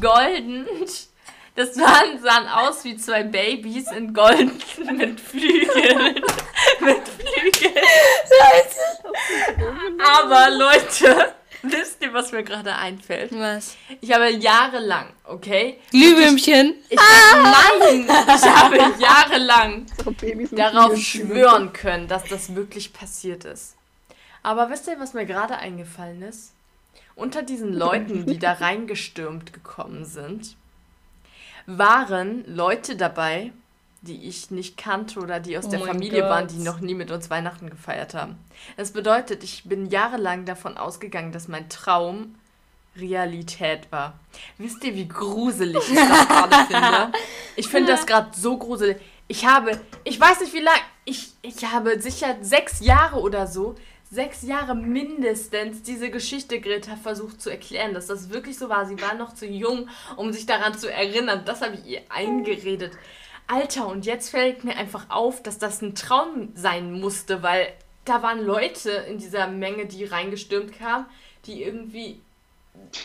golden. 0.00 0.66
Das 1.60 1.76
waren, 1.76 2.18
sahen 2.22 2.48
aus 2.48 2.84
wie 2.84 2.96
zwei 2.96 3.22
Babys 3.22 3.92
in 3.92 4.14
golden 4.14 4.46
mit 4.96 5.20
Flügeln. 5.20 6.14
mit 6.80 7.06
Flügeln. 7.06 7.74
Aber 10.02 10.50
Leute, 10.56 11.34
wisst 11.60 12.00
ihr, 12.00 12.14
was 12.14 12.32
mir 12.32 12.44
gerade 12.44 12.74
einfällt? 12.74 13.38
Was? 13.38 13.76
Ich 14.00 14.10
habe 14.10 14.30
jahrelang, 14.30 15.10
okay? 15.24 15.76
Glühwürmchen. 15.90 16.76
Ich 16.88 16.98
nein, 16.98 18.08
ich 18.08 18.48
habe 18.48 18.76
jahrelang 18.98 19.84
darauf 20.52 20.96
schwören 20.96 21.74
können, 21.74 22.08
dass 22.08 22.24
das 22.24 22.54
wirklich 22.54 22.94
passiert 22.94 23.44
ist. 23.44 23.76
Aber 24.42 24.70
wisst 24.70 24.86
ihr, 24.86 24.98
was 24.98 25.12
mir 25.12 25.26
gerade 25.26 25.58
eingefallen 25.58 26.22
ist? 26.22 26.52
Unter 27.16 27.42
diesen 27.42 27.74
Leuten, 27.74 28.24
die 28.24 28.38
da 28.38 28.52
reingestürmt 28.54 29.52
gekommen 29.52 30.06
sind, 30.06 30.56
waren 31.78 32.44
Leute 32.46 32.96
dabei, 32.96 33.52
die 34.02 34.26
ich 34.28 34.50
nicht 34.50 34.76
kannte 34.76 35.20
oder 35.20 35.40
die 35.40 35.58
aus 35.58 35.66
Oh 35.66 35.70
der 35.70 35.80
Familie 35.80 36.22
waren, 36.24 36.46
Gott. 36.46 36.56
die 36.56 36.62
noch 36.62 36.80
nie 36.80 36.94
mit 36.94 37.10
uns 37.10 37.28
Weihnachten 37.30 37.68
gefeiert 37.68 38.14
haben. 38.14 38.38
Das 38.76 38.92
bedeutet, 38.92 39.44
ich 39.44 39.64
bin 39.64 39.90
jahrelang 39.90 40.46
davon 40.46 40.76
ausgegangen, 40.76 41.32
dass 41.32 41.48
mein 41.48 41.68
Traum 41.68 42.34
Realität 42.96 43.90
war. 43.92 44.18
Wisst 44.58 44.82
ihr, 44.84 44.94
wie 44.94 45.06
gruselig 45.06 45.82
ich 45.88 45.94
das 45.96 46.28
gerade 46.28 46.56
finde? 46.66 47.12
Ich 47.56 47.68
finde 47.68 47.92
das 47.92 48.06
gerade 48.06 48.30
so 48.36 48.56
gruselig. 48.56 48.96
Ich 49.28 49.46
habe, 49.46 49.78
ich 50.04 50.18
weiß 50.18 50.40
nicht 50.40 50.54
wie 50.54 50.60
lange, 50.60 50.80
ich, 51.04 51.32
ich 51.42 51.64
habe 51.66 52.00
sicher 52.00 52.36
sechs 52.40 52.80
Jahre 52.80 53.20
oder 53.20 53.46
so, 53.46 53.76
sechs 54.10 54.42
Jahre 54.42 54.74
mindestens 54.74 55.82
diese 55.82 56.10
Geschichte 56.10 56.60
Greta 56.60 56.96
versucht 56.96 57.40
zu 57.40 57.48
erklären, 57.48 57.94
dass 57.94 58.08
das 58.08 58.30
wirklich 58.30 58.58
so 58.58 58.68
war. 58.68 58.84
Sie 58.86 59.00
war 59.00 59.14
noch 59.14 59.34
zu 59.34 59.46
jung, 59.46 59.88
um 60.16 60.32
sich 60.32 60.46
daran 60.46 60.76
zu 60.76 60.92
erinnern. 60.92 61.42
Das 61.44 61.62
habe 61.62 61.76
ich 61.76 61.86
ihr 61.86 62.02
eingeredet. 62.08 62.92
Alter, 63.46 63.86
und 63.88 64.06
jetzt 64.06 64.30
fällt 64.30 64.64
mir 64.64 64.76
einfach 64.76 65.10
auf, 65.10 65.42
dass 65.42 65.58
das 65.58 65.80
ein 65.82 65.94
Traum 65.94 66.50
sein 66.54 66.92
musste, 67.00 67.42
weil 67.42 67.72
da 68.04 68.22
waren 68.22 68.44
Leute 68.44 68.90
in 68.90 69.18
dieser 69.18 69.46
Menge, 69.46 69.86
die 69.86 70.04
reingestürmt 70.04 70.76
kamen, 70.76 71.06
die 71.46 71.62
irgendwie 71.62 72.20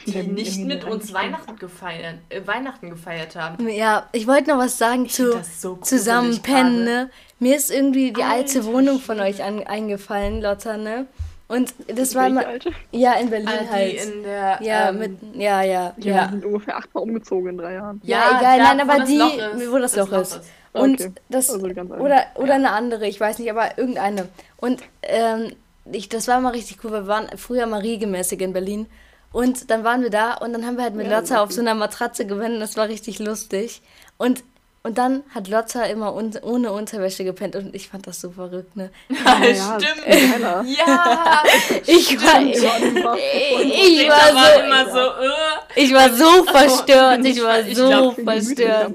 die 0.06 0.12
Ja, 0.12 0.24
nicht 0.24 0.60
mit 0.60 0.84
uns 0.84 1.14
Weihnachten 1.14 1.56
gefeiert, 1.58 2.16
äh, 2.30 2.42
Weihnachten 2.46 2.90
gefeiert 2.90 3.36
haben. 3.36 3.68
Ja, 3.70 4.08
ich 4.12 4.28
wollte 4.28 4.50
noch 4.50 4.58
was 4.58 4.78
sagen 4.78 5.08
find 5.08 5.12
zu 5.12 5.32
das 5.38 5.62
so 5.62 5.76
zusammen 5.78 6.42
pennen, 6.42 6.84
ne? 6.84 7.10
Mir 7.40 7.56
ist 7.58 7.70
irgendwie 7.72 8.12
die 8.14 8.24
alte 8.24 8.60
Alter 8.60 8.66
Wohnung 8.74 9.00
von 9.00 9.20
euch 9.20 9.44
an, 9.44 9.66
eingefallen, 9.66 10.42
Lotta, 10.42 10.78
ne? 10.78 11.06
Und 11.48 11.74
das 11.88 12.16
war 12.16 12.24
Welche 12.24 12.36
mal. 12.36 12.46
alte? 12.46 12.72
Ja, 12.92 13.14
in 13.14 13.30
Berlin 13.30 13.50
die 13.64 13.70
halt. 13.70 13.94
in 14.06 14.24
der. 14.24 14.58
ja, 14.64 14.90
ähm, 14.90 14.98
mit. 15.00 15.18
Ja, 15.36 15.62
ja, 15.62 15.94
Ja, 15.98 16.16
ja. 16.16 16.22
wir 16.24 16.30
sind 16.32 16.46
ungefähr 16.46 16.78
achtmal 16.78 17.04
umgezogen 17.04 17.50
in 17.52 17.58
drei 17.58 17.74
Jahren. 17.76 18.02
Ja, 18.04 18.40
egal, 18.40 18.58
da, 18.58 18.64
nein, 18.74 18.80
aber 18.90 19.00
das 19.00 19.10
die- 19.10 19.18
ist, 19.62 19.72
wo 19.72 19.78
das 19.78 19.96
Loch 19.96 20.12
ist. 20.14 20.42
Ah, 20.74 20.80
Und 20.82 21.00
okay. 21.02 21.12
das. 21.30 21.52
Also 21.52 21.68
die. 21.68 21.80
Oder, 21.80 22.26
oder 22.36 22.48
Ja. 22.48 22.54
eine 22.56 22.72
andere, 22.72 23.06
ich 23.08 23.20
weiß 23.20 23.38
nicht, 23.38 23.52
aber 23.52 23.78
irgendeine. 23.78 24.28
Und 24.58 24.82
ähm, 25.04 25.52
ich, 25.92 26.10
das 26.10 26.28
war 26.28 26.40
mal 26.40 26.50
richtig 26.50 26.84
cool. 26.84 26.92
Wir 26.92 27.06
waren 27.08 27.28
früher 27.38 27.68
mal 27.68 27.82
regelmäßig 27.82 28.42
in 28.42 28.52
Berlin. 28.54 28.88
Und 29.36 29.70
dann 29.70 29.84
waren 29.84 30.02
wir 30.02 30.10
da 30.10 30.36
und 30.36 30.54
dann 30.54 30.66
haben 30.66 30.78
wir 30.78 30.86
halt 30.86 30.96
mit 30.96 31.08
Ja, 31.08 31.20
Lotta 31.20 31.44
auf 31.44 31.52
so 31.52 31.60
einer 31.60 31.76
Matratze 31.76 32.26
gepennt. 32.26 32.62
Das 32.62 32.78
war 32.78 32.88
richtig 32.88 33.20
lustig. 33.20 33.82
Und, 34.18 34.46
und 34.82 34.98
dann 34.98 35.24
hat 35.32 35.50
Lotta 35.50 35.84
immer 35.84 36.14
un 36.16 36.32
ohne 36.42 36.72
Unterwäsche 36.72 37.26
gepennt 37.26 37.58
und 37.58 37.76
ich 37.76 37.90
fand 37.90 38.08
das 38.08 38.22
so 38.22 38.32
verrückt, 38.32 38.78
ne? 38.78 38.92
Ja, 39.10 39.44
ja, 39.44 39.78
stimmt. 39.78 40.06
geiler. 40.06 40.64
Ja, 40.78 41.44
Ich 41.86 42.18
war, 42.18 42.40
Ja, 42.40 42.80
die 42.80 43.04
war 43.04 43.18
ich 43.18 44.08
Greta 44.08 44.14
war 44.14 44.36
war 44.36 44.54
so, 44.54 44.60
immer 44.62 44.90
so, 44.90 45.00
äh. 45.26 45.84
ich 45.84 45.94
war 45.94 46.14
so 46.14 46.44
verstört. 46.46 47.26
Ich 47.26 47.44
war 47.44 47.60
ich 47.60 47.76
so 47.76 47.88
glaub, 47.90 48.16
verstört. 48.16 48.94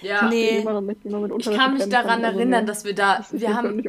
Ja, 0.00 0.26
Nee. 0.28 0.66
Ich 1.38 1.50
kann 1.52 1.74
mich 1.74 1.88
daran 1.88 2.24
also 2.24 2.36
erinnern, 2.36 2.66
dass 2.66 2.84
wir 2.84 2.96
da, 2.96 3.18
Das 3.18 3.32
ist 3.32 3.40
wir 3.40 3.54
haben, 3.54 3.80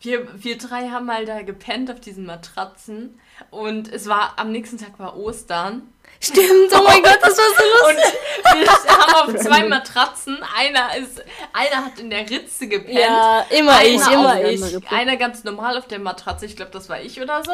wir, 0.00 0.26
wir 0.34 0.58
drei 0.58 0.88
haben 0.88 1.06
mal 1.06 1.24
da 1.26 1.42
gepennt 1.42 1.92
auf 1.92 2.00
diesen 2.00 2.26
Matratzen 2.26 3.20
und 3.50 3.92
es 3.92 4.08
war, 4.08 4.34
am 4.36 4.52
nächsten 4.52 4.78
Tag 4.78 4.98
war 4.98 5.16
Ostern 5.16 5.94
Stimmt, 6.20 6.72
oh 6.72 6.82
mein 6.84 7.02
Gott, 7.02 7.18
das 7.20 7.36
war 7.36 7.44
so 7.44 7.88
und 7.88 7.96
lustig. 7.96 8.86
wir 8.86 8.96
haben 8.96 9.34
auf 9.34 9.42
zwei 9.42 9.68
Matratzen, 9.68 10.38
einer 10.56 10.96
ist, 10.96 11.22
einer 11.52 11.84
hat 11.84 11.98
in 11.98 12.08
der 12.08 12.28
Ritze 12.28 12.66
gepennt. 12.66 12.98
Ja, 12.98 13.44
immer 13.50 13.82
ich, 13.84 14.06
immer 14.06 14.42
ich. 14.42 14.90
Einer 14.90 15.16
ganz 15.16 15.44
normal 15.44 15.76
auf 15.76 15.86
der 15.86 15.98
Matratze, 15.98 16.46
ich 16.46 16.56
glaube, 16.56 16.70
das 16.70 16.88
war 16.88 17.00
ich 17.00 17.20
oder 17.20 17.44
so. 17.44 17.52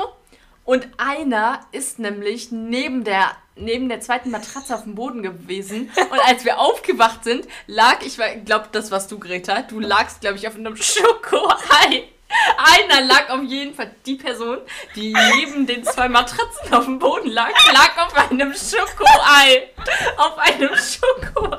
Und 0.64 0.86
einer 0.98 1.60
ist 1.72 1.98
nämlich 1.98 2.52
neben 2.52 3.02
der, 3.02 3.32
neben 3.56 3.88
der 3.88 4.00
zweiten 4.00 4.30
Matratze 4.30 4.74
auf 4.74 4.84
dem 4.84 4.94
Boden 4.94 5.22
gewesen. 5.22 5.90
Und 6.10 6.20
als 6.28 6.44
wir 6.44 6.60
aufgewacht 6.60 7.24
sind, 7.24 7.48
lag, 7.66 8.02
ich 8.04 8.18
glaube, 8.44 8.68
das 8.70 8.92
warst 8.92 9.10
du, 9.10 9.18
Greta, 9.18 9.62
du 9.62 9.80
lagst, 9.80 10.20
glaube 10.20 10.36
ich, 10.36 10.46
auf 10.46 10.54
einem 10.54 10.76
Schokoei. 10.76 12.08
Einer 12.56 13.00
lag 13.02 13.28
auf 13.30 13.42
jeden 13.42 13.74
Fall, 13.74 13.90
die 14.06 14.14
Person, 14.14 14.58
die 14.94 15.12
neben 15.34 15.66
den 15.66 15.84
zwei 15.84 16.08
Matratzen 16.08 16.72
auf 16.72 16.84
dem 16.84 16.98
Boden 16.98 17.30
lag, 17.30 17.50
lag 17.72 18.06
auf 18.06 18.14
einem 18.30 18.54
Schokoei. 18.54 19.70
Auf 20.16 20.38
einem 20.38 20.74
Schokoei. 20.76 21.58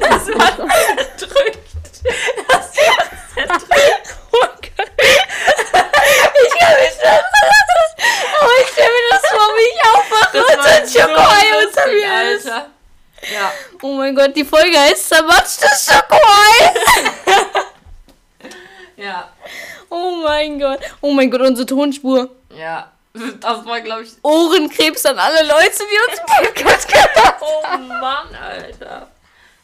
Das 0.00 0.26
war 0.28 0.56
zerdrückt. 0.56 1.58
Das 2.48 2.76
war 2.76 2.98
zerdrückt. 3.34 4.16
Oh 4.32 4.38
Gott. 4.38 4.92
Ich 4.98 6.52
kann 6.58 6.74
mich 6.80 6.96
das. 7.02 7.24
Aber 8.40 8.54
ich 8.62 8.68
stelle 8.72 8.88
mir 8.88 9.06
das 9.10 9.24
vor, 9.30 9.48
wie 9.56 9.68
ich 9.72 9.80
aufwache 9.94 10.38
und 10.38 10.62
so 10.62 10.68
ein 10.68 10.86
Schokoei 10.88 11.46
unter 11.66 11.86
mir 11.86 12.32
ist. 12.34 12.46
Ja. 13.32 13.52
Oh 13.82 13.94
mein 13.94 14.14
Gott, 14.14 14.34
die 14.36 14.44
Folge 14.44 14.78
heißt 14.78 15.08
zermatschtes 15.08 15.86
Schokoei. 15.86 16.74
Ja. 18.96 19.30
Oh 19.88 20.22
mein 20.22 20.58
Gott. 20.58 20.80
Oh 21.00 21.12
mein 21.12 21.30
Gott, 21.30 21.40
unsere 21.40 21.66
Tonspur. 21.66 22.30
Ja. 22.56 22.92
Das 23.40 23.64
war, 23.64 23.80
glaube 23.80 24.02
ich. 24.02 24.10
Ohrenkrebs 24.22 25.06
an 25.06 25.18
alle 25.18 25.46
Leute, 25.46 25.78
die 25.78 26.10
uns 26.10 26.20
Podcast 26.54 26.88
gehört 26.88 27.16
haben. 27.16 27.36
Oh 27.40 27.78
Mann, 27.78 28.34
Alter. 28.34 29.10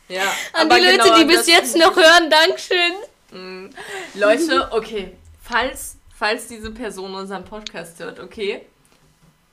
Ja. 0.08 0.22
An 0.52 0.66
aber 0.66 0.78
die 0.78 0.87
Leute, 0.87 0.98
genau 0.98 1.18
die 1.18 1.24
bis 1.24 1.46
jetzt 1.46 1.76
noch 1.76 1.94
hören, 1.94 2.30
Dankeschön. 2.30 2.92
Mm. 3.30 3.70
Leute, 4.14 4.68
okay. 4.72 5.16
Falls, 5.42 5.96
falls 6.16 6.48
diese 6.48 6.70
Person 6.70 7.14
unseren 7.14 7.44
Podcast 7.44 7.98
hört, 8.00 8.20
okay. 8.20 8.64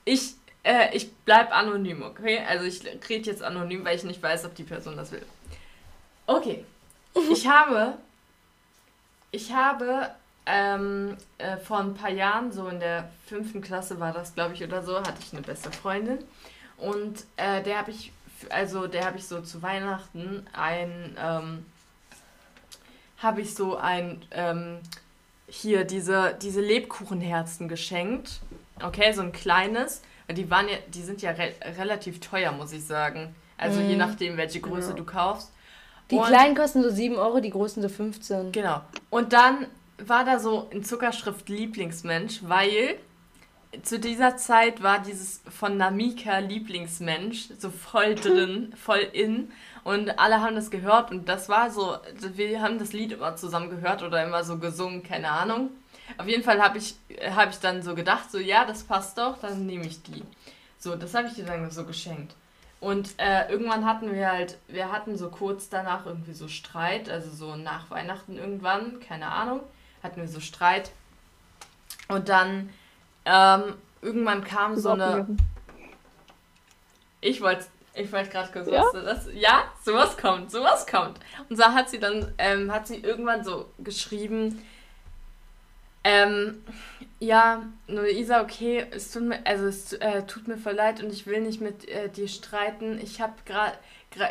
Ich, 0.05 0.33
äh, 0.63 0.95
ich 0.95 1.11
bleib 1.25 1.53
anonym, 1.55 2.03
okay? 2.03 2.41
Also 2.47 2.65
ich 2.65 2.81
rede 3.09 3.29
jetzt 3.29 3.43
anonym, 3.43 3.83
weil 3.85 3.97
ich 3.97 4.03
nicht 4.03 4.21
weiß, 4.21 4.45
ob 4.45 4.55
die 4.55 4.63
Person 4.63 4.97
das 4.97 5.11
will. 5.11 5.25
Okay. 6.25 6.63
Ich 7.31 7.47
habe. 7.49 7.97
Ich 9.31 9.51
habe 9.53 10.11
ähm, 10.51 11.15
äh, 11.37 11.57
vor 11.57 11.79
ein 11.79 11.93
paar 11.93 12.09
Jahren, 12.09 12.51
so 12.51 12.67
in 12.67 12.79
der 12.79 13.09
fünften 13.27 13.61
Klasse 13.61 13.99
war 13.99 14.11
das, 14.11 14.33
glaube 14.33 14.53
ich, 14.55 14.63
oder 14.63 14.81
so, 14.81 14.97
hatte 14.97 15.13
ich 15.21 15.31
eine 15.33 15.41
beste 15.43 15.71
Freundin. 15.71 16.17
Und 16.77 17.25
äh, 17.37 17.61
der 17.61 17.77
habe 17.77 17.91
ich, 17.91 18.11
also 18.49 18.87
der 18.87 19.05
habe 19.05 19.17
ich 19.17 19.27
so 19.27 19.41
zu 19.41 19.61
Weihnachten 19.61 20.45
ein, 20.53 21.15
ähm, 21.21 21.65
habe 23.19 23.41
ich 23.41 23.53
so 23.53 23.75
ein, 23.77 24.21
ähm, 24.31 24.79
hier 25.47 25.83
diese, 25.83 26.35
diese 26.41 26.61
Lebkuchenherzen 26.61 27.67
geschenkt. 27.67 28.39
Okay, 28.81 29.11
so 29.13 29.21
ein 29.21 29.31
kleines. 29.31 30.01
Die 30.31 30.49
waren 30.49 30.67
ja, 30.69 30.77
die 30.87 31.01
sind 31.01 31.21
ja 31.21 31.31
re 31.31 31.51
relativ 31.77 32.19
teuer, 32.21 32.51
muss 32.51 32.71
ich 32.71 32.85
sagen. 32.85 33.35
Also 33.57 33.81
je 33.81 33.97
nachdem, 33.97 34.37
welche 34.37 34.61
Größe 34.61 34.91
Ja. 34.91 34.95
du 34.95 35.03
kaufst. 35.03 35.51
Die 36.11 36.15
Und- 36.15 36.25
kleinen 36.27 36.55
kosten 36.55 36.81
so 36.81 36.89
7 36.89 37.17
Euro, 37.17 37.39
die 37.39 37.49
großen 37.49 37.81
so 37.83 37.89
15. 37.89 38.51
Genau. 38.51 38.81
Und 39.09 39.33
dann 39.33 39.67
war 40.05 40.25
da 40.25 40.39
so 40.39 40.67
in 40.71 40.83
Zuckerschrift 40.83 41.49
Lieblingsmensch, 41.49 42.41
weil 42.43 42.97
zu 43.83 43.99
dieser 43.99 44.35
Zeit 44.37 44.81
war 44.81 44.99
dieses 44.99 45.41
von 45.49 45.77
Namika 45.77 46.39
Lieblingsmensch 46.39 47.49
so 47.57 47.69
voll 47.69 48.15
drin, 48.15 48.73
voll 48.75 49.07
in. 49.13 49.51
Und 49.83 50.19
alle 50.19 50.41
haben 50.41 50.55
das 50.55 50.71
gehört 50.71 51.11
und 51.11 51.29
das 51.29 51.49
war 51.49 51.71
so, 51.71 51.97
wir 52.33 52.61
haben 52.61 52.79
das 52.79 52.93
Lied 52.93 53.13
immer 53.13 53.35
zusammen 53.35 53.69
gehört 53.69 54.03
oder 54.03 54.23
immer 54.23 54.43
so 54.43 54.57
gesungen, 54.57 55.03
keine 55.03 55.29
Ahnung. 55.29 55.69
Auf 56.17 56.27
jeden 56.27 56.43
Fall 56.43 56.61
habe 56.61 56.79
ich, 56.79 56.95
hab 57.33 57.51
ich 57.51 57.59
dann 57.59 57.81
so 57.81 57.95
gedacht, 57.95 58.31
so 58.31 58.39
ja, 58.39 58.65
das 58.65 58.83
passt 58.83 59.17
doch, 59.17 59.37
dann 59.39 59.65
nehme 59.65 59.85
ich 59.85 60.01
die. 60.03 60.23
So, 60.79 60.95
das 60.95 61.13
habe 61.13 61.27
ich 61.27 61.35
dir 61.35 61.45
dann 61.45 61.69
so 61.71 61.85
geschenkt. 61.85 62.35
Und 62.79 63.13
äh, 63.17 63.51
irgendwann 63.51 63.85
hatten 63.85 64.13
wir 64.13 64.31
halt, 64.31 64.57
wir 64.67 64.91
hatten 64.91 65.17
so 65.17 65.29
kurz 65.29 65.69
danach 65.69 66.05
irgendwie 66.05 66.33
so 66.33 66.47
Streit, 66.47 67.09
also 67.09 67.29
so 67.29 67.55
nach 67.55 67.89
Weihnachten 67.89 68.37
irgendwann, 68.37 68.99
keine 69.01 69.27
Ahnung, 69.27 69.61
hatten 70.03 70.21
wir 70.21 70.27
so 70.27 70.39
Streit. 70.39 70.91
Und 72.07 72.29
dann 72.29 72.69
ähm, 73.25 73.75
irgendwann 74.01 74.43
kam 74.43 74.77
so 74.77 74.91
eine. 74.91 75.27
Ich 77.21 77.41
wollte 77.41 77.65
ich 77.93 78.11
wollte 78.11 78.29
gerade 78.29 78.51
kurz 78.51 78.67
Ja? 78.69 78.83
was. 78.93 79.03
Das, 79.03 79.27
ja, 79.33 79.63
sowas 79.83 80.17
kommt, 80.17 80.51
sowas 80.51 80.87
kommt. 80.87 81.19
Und 81.49 81.57
so 81.57 81.63
hat 81.63 81.89
sie 81.89 81.99
dann, 81.99 82.33
ähm, 82.37 82.71
hat 82.71 82.87
sie 82.87 82.97
irgendwann 82.97 83.43
so 83.43 83.69
geschrieben, 83.79 84.63
ähm, 86.03 86.63
ja, 87.19 87.63
Luisa, 87.87 88.41
okay, 88.41 88.85
es 88.91 89.11
tut 89.11 89.23
mir, 89.23 89.45
also 89.45 89.65
es 89.65 89.93
äh, 89.93 90.23
tut 90.23 90.47
mir 90.47 90.57
voll 90.57 90.73
leid 90.73 91.03
und 91.03 91.11
ich 91.11 91.27
will 91.27 91.41
nicht 91.41 91.59
mit 91.59 91.89
äh, 91.89 92.07
dir 92.09 92.29
streiten. 92.29 92.99
Ich 93.01 93.19
habe 93.19 93.33
gerade, 93.45 93.77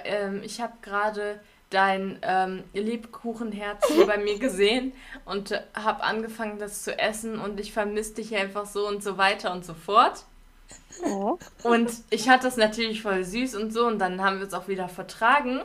ähm, 0.04 0.40
ich 0.42 0.62
habe 0.62 0.72
gerade 0.80 1.40
dein 1.70 2.18
ähm, 2.22 2.64
Lebkuchenherz 2.72 3.86
hier 3.88 4.06
bei 4.06 4.16
mir 4.16 4.38
gesehen 4.38 4.92
und 5.24 5.50
äh, 5.50 5.60
habe 5.74 6.02
angefangen, 6.02 6.58
das 6.58 6.82
zu 6.82 6.98
essen 6.98 7.38
und 7.38 7.60
ich 7.60 7.72
vermisse 7.72 8.14
dich 8.14 8.34
einfach 8.34 8.66
so 8.66 8.86
und 8.88 9.02
so 9.02 9.18
weiter 9.18 9.52
und 9.52 9.64
so 9.64 9.74
fort. 9.74 10.24
Oh. 11.04 11.38
Und 11.62 11.90
ich 12.10 12.28
hatte 12.28 12.44
das 12.44 12.56
natürlich 12.56 13.02
voll 13.02 13.24
süß 13.24 13.54
und 13.54 13.72
so 13.72 13.86
und 13.86 13.98
dann 13.98 14.22
haben 14.22 14.38
wir 14.38 14.46
es 14.46 14.54
auch 14.54 14.68
wieder 14.68 14.88
vertragen. 14.88 15.60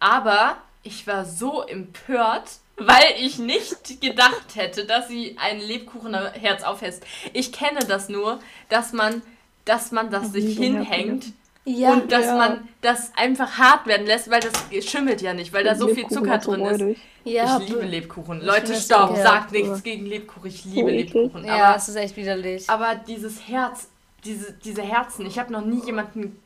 Aber 0.00 0.56
ich 0.82 1.06
war 1.06 1.24
so 1.24 1.62
empört, 1.62 2.58
weil 2.76 3.14
ich 3.20 3.38
nicht 3.38 4.00
gedacht 4.00 4.54
hätte, 4.54 4.84
dass 4.84 5.08
sie 5.08 5.36
ein 5.38 5.58
Lebkuchenherz 5.58 6.62
aufhält. 6.62 7.00
Ich 7.32 7.52
kenne 7.52 7.80
das 7.80 8.08
nur, 8.08 8.38
dass 8.68 8.92
man, 8.92 9.22
dass 9.64 9.90
man 9.90 10.10
das 10.10 10.32
sich 10.32 10.56
hinhängt 10.56 11.32
Ja, 11.70 11.92
und 11.92 12.10
dass 12.10 12.24
Ja. 12.26 12.36
man 12.36 12.68
das 12.80 13.12
einfach 13.16 13.58
hart 13.58 13.86
werden 13.86 14.06
lässt, 14.06 14.30
weil 14.30 14.40
das 14.40 14.84
schimmelt 14.88 15.20
ja 15.20 15.34
nicht, 15.34 15.52
weil 15.52 15.64
da 15.64 15.74
so 15.74 15.88
viel 15.88 16.06
Zucker 16.08 16.38
drin 16.38 16.64
ist. 16.64 17.00
ja, 17.24 17.58
ich 17.60 17.68
liebe 17.68 17.82
Lebkuchen. 17.84 18.38
Ich 18.40 18.46
Leute, 18.46 18.74
stopp, 18.74 19.10
ekelhaft. 19.10 19.22
sagt 19.22 19.52
nichts 19.52 19.82
gegen 19.82 20.06
Lebkuchen. 20.06 20.48
Ich 20.48 20.64
liebe. 20.64 20.90
Lebkuchen. 20.90 21.44
ja, 21.44 21.66
Aber 21.66 21.76
es 21.76 21.88
ist 21.88 21.96
echt 21.96 22.16
widerlich. 22.16 22.68
aber 22.70 22.94
dieses 23.06 23.46
Herz, 23.48 23.88
diese, 24.24 24.52
diese 24.64 24.82
Herzen, 24.82 25.26
ich 25.26 25.38
habe 25.38 25.52
noch 25.52 25.64
nie 25.64 25.84
jemanden 25.84 26.40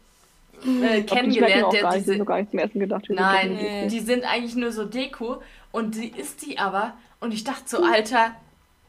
äh, 0.65 1.01
die 1.01 1.07
kennengelernt, 1.07 1.73
der 1.73 1.91
diese. 1.93 2.19
gar 2.25 2.39
nicht 2.39 2.51
zum 2.51 2.59
Essen 2.59 2.81
gedacht. 2.81 3.05
Die 3.09 3.13
Nein, 3.15 3.89
die 3.89 4.01
sind 4.01 4.25
eigentlich 4.25 4.57
nur 4.57 4.73
so 4.73 4.85
Deko 4.85 5.41
und 5.71 5.95
sie 5.95 6.09
isst 6.09 6.45
die 6.47 6.59
aber. 6.59 6.95
Und 7.21 7.33
ich 7.33 7.45
dachte 7.45 7.63
so, 7.67 7.83
Alter, 7.85 8.33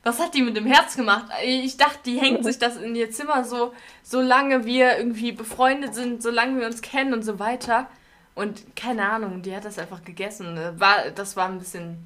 was 0.04 0.20
hat 0.20 0.34
die 0.34 0.42
mit 0.42 0.56
dem 0.58 0.66
Herz 0.66 0.96
gemacht? 0.96 1.26
Ich 1.46 1.78
dachte, 1.78 2.00
die 2.06 2.20
hängt 2.20 2.44
sich 2.44 2.60
das 2.60 2.76
in 2.78 2.94
ihr 2.96 3.10
Zimmer 3.12 3.44
so, 3.46 3.74
solange 4.04 4.66
wir 4.66 4.98
irgendwie 4.98 5.32
befreundet 5.32 5.96
sind, 5.96 6.22
solange 6.22 6.60
wir 6.60 6.68
uns 6.68 6.82
kennen 6.82 7.14
und 7.14 7.24
so 7.24 7.40
weiter. 7.40 7.88
Und 8.36 8.76
keine 8.76 9.10
Ahnung, 9.10 9.42
die 9.44 9.56
hat 9.56 9.64
das 9.66 9.80
einfach 9.80 10.04
gegessen. 10.04 10.58
War, 10.78 11.10
das 11.16 11.36
war 11.38 11.48
ein 11.48 11.60
bisschen 11.60 11.98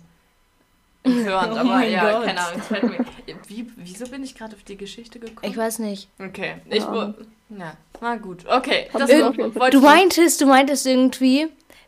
empörend, 1.04 1.54
Oh 1.56 1.58
aber 1.58 1.84
ja, 1.86 2.12
Gott. 2.12 2.26
keine 2.26 2.42
Ahnung. 2.42 2.60
es 2.60 2.68
fällt 2.68 2.84
mir- 2.84 3.06
Wie, 3.48 3.72
wieso 3.78 4.08
bin 4.08 4.24
ich 4.24 4.36
gerade 4.36 4.56
auf 4.56 4.64
die 4.64 4.78
Geschichte 4.78 5.20
gekommen? 5.20 5.50
Ich 5.52 5.58
weiß 5.58 5.80
nicht. 5.80 6.10
Okay, 6.20 6.58
ich 6.70 6.84
Ja. 6.84 6.92
wo, 6.92 7.56
ja, 7.58 7.74
na 8.02 8.16
gut. 8.18 8.46
Okay, 8.46 8.90
das 8.94 9.10
Du 9.72 9.80
meintest, 9.82 10.42
du 10.42 10.46
meintest 10.48 10.86
irgendwie, 10.86 11.48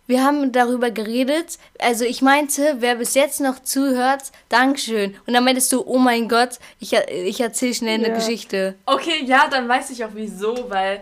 wir 0.10 0.24
haben 0.24 0.52
darüber 0.52 0.89
geredet. 0.89 1.60
Also 1.80 2.04
ich 2.04 2.22
meinte, 2.24 2.78
wer 2.80 2.95
bis 2.95 3.13
jetzt 3.13 3.39
noch 3.39 3.60
zuhört, 3.60 4.24
Dankeschön. 4.50 5.15
Und 5.28 5.34
dann 5.34 5.43
meintest 5.45 5.72
du, 5.72 5.84
oh 5.86 6.00
mein 6.00 6.28
Gott, 6.28 6.58
ich, 6.80 6.93
ich 6.93 7.39
erzähle 7.39 7.74
schnell 7.76 8.00
eine 8.00 8.10
Ja. 8.10 8.15
Geschichte. 8.15 8.74
Okay, 8.88 9.24
ja, 9.24 9.48
dann 9.48 9.69
weiß 9.69 9.91
ich 9.91 10.04
auch 10.04 10.10
wieso, 10.15 10.69
weil 10.72 11.02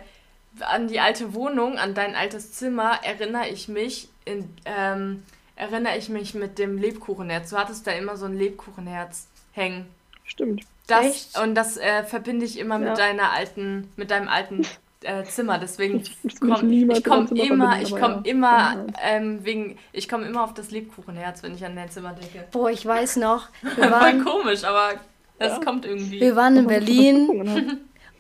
an 0.60 0.88
die 0.90 1.00
alte 1.00 1.34
Wohnung, 1.34 1.78
an 1.78 1.94
dein 1.94 2.16
altes 2.16 2.52
Zimmer 2.52 3.00
erinnere 3.04 3.48
ich 3.48 3.70
mich 3.70 4.10
in, 4.26 4.50
ähm, 4.66 5.24
erinnere 5.56 5.98
ich 5.98 6.10
mich 6.10 6.34
mit 6.34 6.60
dem 6.60 6.78
Lebkuchenherz. 6.78 7.50
Du 7.50 7.58
hattest 7.58 7.88
da 7.88 7.92
immer 7.94 8.18
so 8.18 8.26
ein 8.26 8.38
Lebkuchenherz 8.38 9.28
hängen. 9.54 9.88
Stimmt. 10.26 10.64
Das 10.88 11.06
Echt? 11.06 11.40
und 11.40 11.56
das 11.56 11.78
äh, 11.78 12.04
verbinde 12.04 12.46
ich 12.46 12.60
immer 12.60 12.80
Ja. 12.80 12.90
mit 12.90 12.98
deiner 12.98 13.32
alten, 13.32 13.90
mit 13.96 14.12
deinem 14.12 14.28
alten 14.28 14.66
äh, 15.08 15.24
Zimmer. 15.24 15.58
Deswegen 15.58 16.04
ich 16.24 16.40
komm, 16.40 16.50
komme 16.50 17.28
Zimmer 17.28 17.44
immer, 17.44 17.82
ich 17.82 17.92
komme 17.92 18.22
ja. 18.26 18.32
immer, 18.32 18.58
Ja. 18.58 18.86
ähm, 19.04 19.44
wegen, 19.46 19.78
ich 19.94 20.08
komme 20.10 20.26
immer 20.26 20.44
auf 20.44 20.54
das 20.54 20.72
Lebkuchenherz, 20.72 21.44
wenn 21.44 21.56
ich 21.56 21.66
an 21.66 21.76
dein 21.76 21.90
Zimmer 21.90 22.14
denke. 22.14 22.46
Boah, 22.52 22.70
ich 22.70 22.86
weiß 22.86 23.18
noch, 23.18 23.50
wir 23.62 23.72
Voll 23.72 23.92
waren, 23.92 24.24
komisch, 24.24 24.64
aber 24.64 24.92
das 25.40 25.54
Ja. 25.54 25.64
kommt 25.64 25.86
irgendwie. 25.86 26.20
wir 26.20 26.36
waren 26.36 26.58
in 26.58 26.68
Berlin. 26.68 27.50
Hat. 27.50 27.64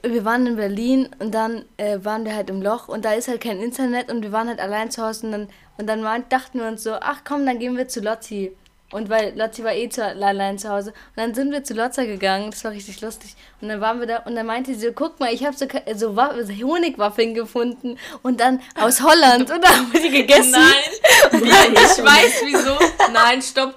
wir 0.11 0.23
waren 0.25 0.45
in 0.47 0.55
Berlin 0.55 1.09
und 1.19 1.33
dann 1.33 1.65
äh, 1.77 1.99
waren 2.03 2.23
wir 2.23 2.35
halt 2.35 2.49
im 2.49 2.61
Loch 2.61 2.87
und 2.87 3.03
da 3.03 3.13
ist 3.13 3.27
halt 3.27 3.41
kein 3.41 3.59
Internet 3.59 4.11
und 4.11 4.21
wir 4.21 4.31
waren 4.31 4.47
halt 4.47 4.59
allein 4.59 4.91
zu 4.91 5.03
Hause 5.03 5.25
und 5.25 5.31
dann, 5.31 5.47
und 5.77 5.87
dann 5.87 6.01
meint, 6.01 6.31
dachten 6.31 6.59
wir 6.59 6.67
uns 6.67 6.83
so, 6.83 6.93
ach 6.93 7.21
komm, 7.27 7.45
dann 7.45 7.59
gehen 7.59 7.75
wir 7.75 7.87
zu 7.87 7.99
Lotti. 8.01 8.55
Und 8.89 9.09
weil 9.09 9.37
Lotti 9.37 9.65
war 9.65 9.73
eh 9.73 9.89
zu, 9.89 10.01
allein 10.01 10.57
zu 10.57 10.69
Hause. 10.69 10.91
Und 10.91 11.17
dann 11.17 11.33
sind 11.35 11.51
wir 11.51 11.61
zu 11.61 11.73
Lotta 11.73 12.05
gegangen, 12.05 12.51
das 12.51 12.63
war 12.63 12.71
richtig 12.71 13.01
lustig. 13.01 13.35
Und 13.59 13.67
dann 13.67 13.81
waren 13.81 13.99
wir 13.99 14.07
da 14.07 14.17
und 14.19 14.33
dann 14.35 14.45
meinte 14.45 14.73
sie 14.73 14.87
so, 14.87 14.93
guck 14.93 15.19
mal, 15.19 15.33
ich 15.33 15.45
habe 15.45 15.57
so, 15.57 15.65
so, 15.95 16.15
Wa- 16.15 16.33
so 16.41 16.53
Honigwaffeln 16.53 17.33
gefunden 17.33 17.97
und 18.23 18.39
dann 18.39 18.61
aus 18.79 19.01
Holland 19.03 19.51
und 19.51 19.61
dann 19.61 19.71
haben 19.75 19.91
wir 19.91 19.99
die 20.01 20.09
gegessen. 20.09 20.51
Nein, 20.51 21.43
ja, 21.43 21.63
ich 21.69 22.01
weiß 22.05 22.41
wieso. 22.45 22.77
Nein, 23.11 23.41
stopp. 23.41 23.75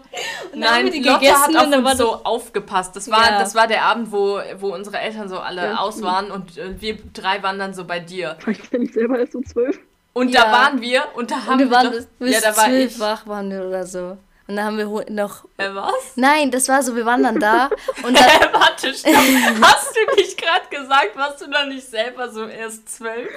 dann 0.53 0.53
haben 0.53 0.61
Nein, 0.61 0.85
wir 0.85 0.92
die 0.92 1.01
Lotta 1.03 1.18
gegessen 1.18 1.57
hat 1.57 1.66
auf 1.66 1.73
und 1.77 1.85
uns 1.87 1.99
so 1.99 2.14
aufgepasst. 2.25 2.94
Das 2.94 3.11
war, 3.11 3.31
Ja. 3.33 3.38
das 3.40 3.57
war 3.57 3.66
der 3.66 3.83
Abend, 3.83 4.12
wo, 4.12 4.38
wo 4.61 4.73
unsere 4.73 5.01
Eltern 5.01 5.29
so 5.29 5.40
alle 5.40 5.64
Ja. 5.64 5.77
aus 5.79 6.03
waren 6.03 6.31
und 6.31 6.53
wir 6.81 6.99
drei 7.12 7.42
waren 7.42 7.59
dann 7.59 7.75
so 7.75 7.85
bei 7.85 7.99
dir. 7.99 8.37
Ich 8.46 8.70
nicht 8.70 8.94
selber 8.94 9.18
erst 9.18 9.35
um 9.35 9.44
zwölf? 9.44 9.77
Und 10.12 10.29
Ja. 10.29 10.44
da 10.44 10.53
waren 10.53 10.81
wir 10.81 11.03
und 11.16 11.33
da 11.33 11.37
haben 11.46 11.55
Und 11.55 11.59
wir 11.59 11.70
waren 11.73 11.87
doch- 11.87 11.92
bis, 11.94 12.07
bis 12.20 12.33
ja, 12.33 12.40
da 12.40 12.57
war 12.57 12.66
zwölf 12.66 12.92
ich. 12.92 13.01
wach 13.01 13.27
waren 13.27 13.51
wir 13.51 13.64
oder 13.64 13.85
so. 13.85 14.16
Und 14.51 14.57
dann 14.57 14.65
haben 14.65 14.79
wir 14.79 15.07
noch. 15.11 15.45
Äh, 15.59 15.73
was? 15.73 15.95
Nein, 16.17 16.51
das 16.51 16.69
war 16.69 16.83
so, 16.83 16.97
wir 16.97 17.07
waren 17.07 17.23
dann 17.23 17.39
da 17.39 17.71
und 18.03 18.19
dann. 18.19 18.29
Äh, 18.29 18.53
warte, 18.53 18.93
stopp. 18.93 19.15
Hast 19.63 19.95
du 19.95 20.17
nicht 20.17 20.37
gerade 20.37 20.67
gesagt, 20.69 21.15
warst 21.15 21.41
du 21.41 21.47
noch 21.47 21.67
nicht 21.67 21.89
selber 21.89 22.29
so 22.29 22.47
erst 22.47 22.97
zwölf? 22.97 23.31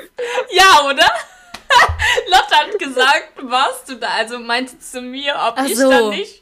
Ja, 0.52 0.86
oder? 0.88 1.06
Lotte 2.32 2.56
hat 2.56 2.80
gesagt, 2.80 3.34
warst 3.44 3.90
du 3.90 3.96
da? 3.96 4.08
Also 4.08 4.40
meinte 4.40 4.80
zu 4.80 5.02
mir, 5.02 5.36
ob 5.36 5.54
Ach 5.58 5.66
ich 5.66 5.78
so. 5.78 5.92
da 5.92 6.10
nicht 6.10 6.42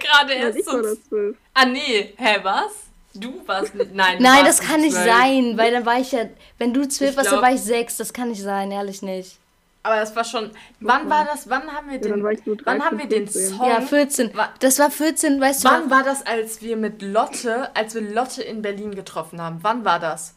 gerade 0.00 0.34
Ja, 0.34 0.48
erst 0.48 0.64
so 0.64 0.82
das 0.82 0.96
zwölf. 1.08 1.36
Ah, 1.54 1.66
nee. 1.66 2.12
Hä, 2.16 2.40
was? 2.42 2.72
Du 3.14 3.40
warst 3.46 3.72
nicht. 3.76 3.94
Nein, 3.94 4.16
du 4.18 4.24
Nein, 4.24 4.44
warst 4.44 4.58
das 4.58 4.66
kann 4.68 4.80
nicht 4.80 4.94
zwölf. 4.96 5.06
sein, 5.06 5.56
weil 5.56 5.70
dann 5.70 5.86
war 5.86 6.00
ich 6.00 6.10
ja. 6.10 6.24
Wenn 6.58 6.74
du 6.74 6.88
zwölf 6.88 7.12
Ich 7.12 7.16
warst, 7.16 7.30
dann 7.30 7.40
war 7.40 7.52
ich 7.52 7.60
sechs. 7.60 7.96
Das 7.96 8.12
kann 8.12 8.30
nicht 8.30 8.42
sein, 8.42 8.72
ehrlich 8.72 9.00
nicht. 9.00 9.36
Aber 9.82 9.96
das 9.96 10.14
war 10.16 10.24
schon. 10.24 10.50
Wann 10.80 11.08
war 11.08 11.24
das? 11.24 11.48
Wann 11.48 11.72
haben 11.72 11.88
wir 11.88 11.96
Ja, 11.96 12.02
dann 12.02 12.12
den. 12.14 12.22
war 12.24 12.32
ich 12.32 12.40
so 12.44 12.56
wann 12.64 12.78
13, 12.78 12.82
haben 12.84 12.98
wir 12.98 13.06
den 13.06 13.28
14. 13.28 13.56
Song? 13.58 13.68
Ja, 13.68 13.80
14. 13.80 14.36
wa- 14.36 14.48
Das 14.60 14.78
war 14.78 14.90
14, 14.90 15.40
weißt 15.40 15.64
du. 15.64 15.68
Wann 15.68 15.90
war 15.90 16.02
das, 16.02 16.26
als 16.26 16.60
wir 16.62 16.76
mit 16.76 17.00
Lotte, 17.00 17.74
als 17.74 17.94
wir 17.94 18.02
Lotte 18.02 18.42
in 18.42 18.60
Berlin 18.62 18.94
getroffen 18.94 19.40
haben? 19.40 19.58
Wann 19.62 19.84
war 19.84 19.98
das? 20.00 20.34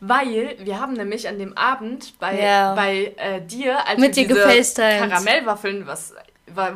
Weil 0.00 0.56
wir 0.60 0.80
haben 0.80 0.92
nämlich 0.94 1.28
an 1.28 1.38
dem 1.38 1.56
Abend 1.56 2.18
bei, 2.18 2.40
Ja. 2.40 2.74
bei 2.74 3.14
äh, 3.16 3.40
dir, 3.40 3.86
als 3.86 3.98
Mit 3.98 4.16
wir 4.16 4.26
dir 4.28 4.34
diese. 4.46 4.82
Karamellwaffeln, 4.82 5.86
was, 5.86 6.14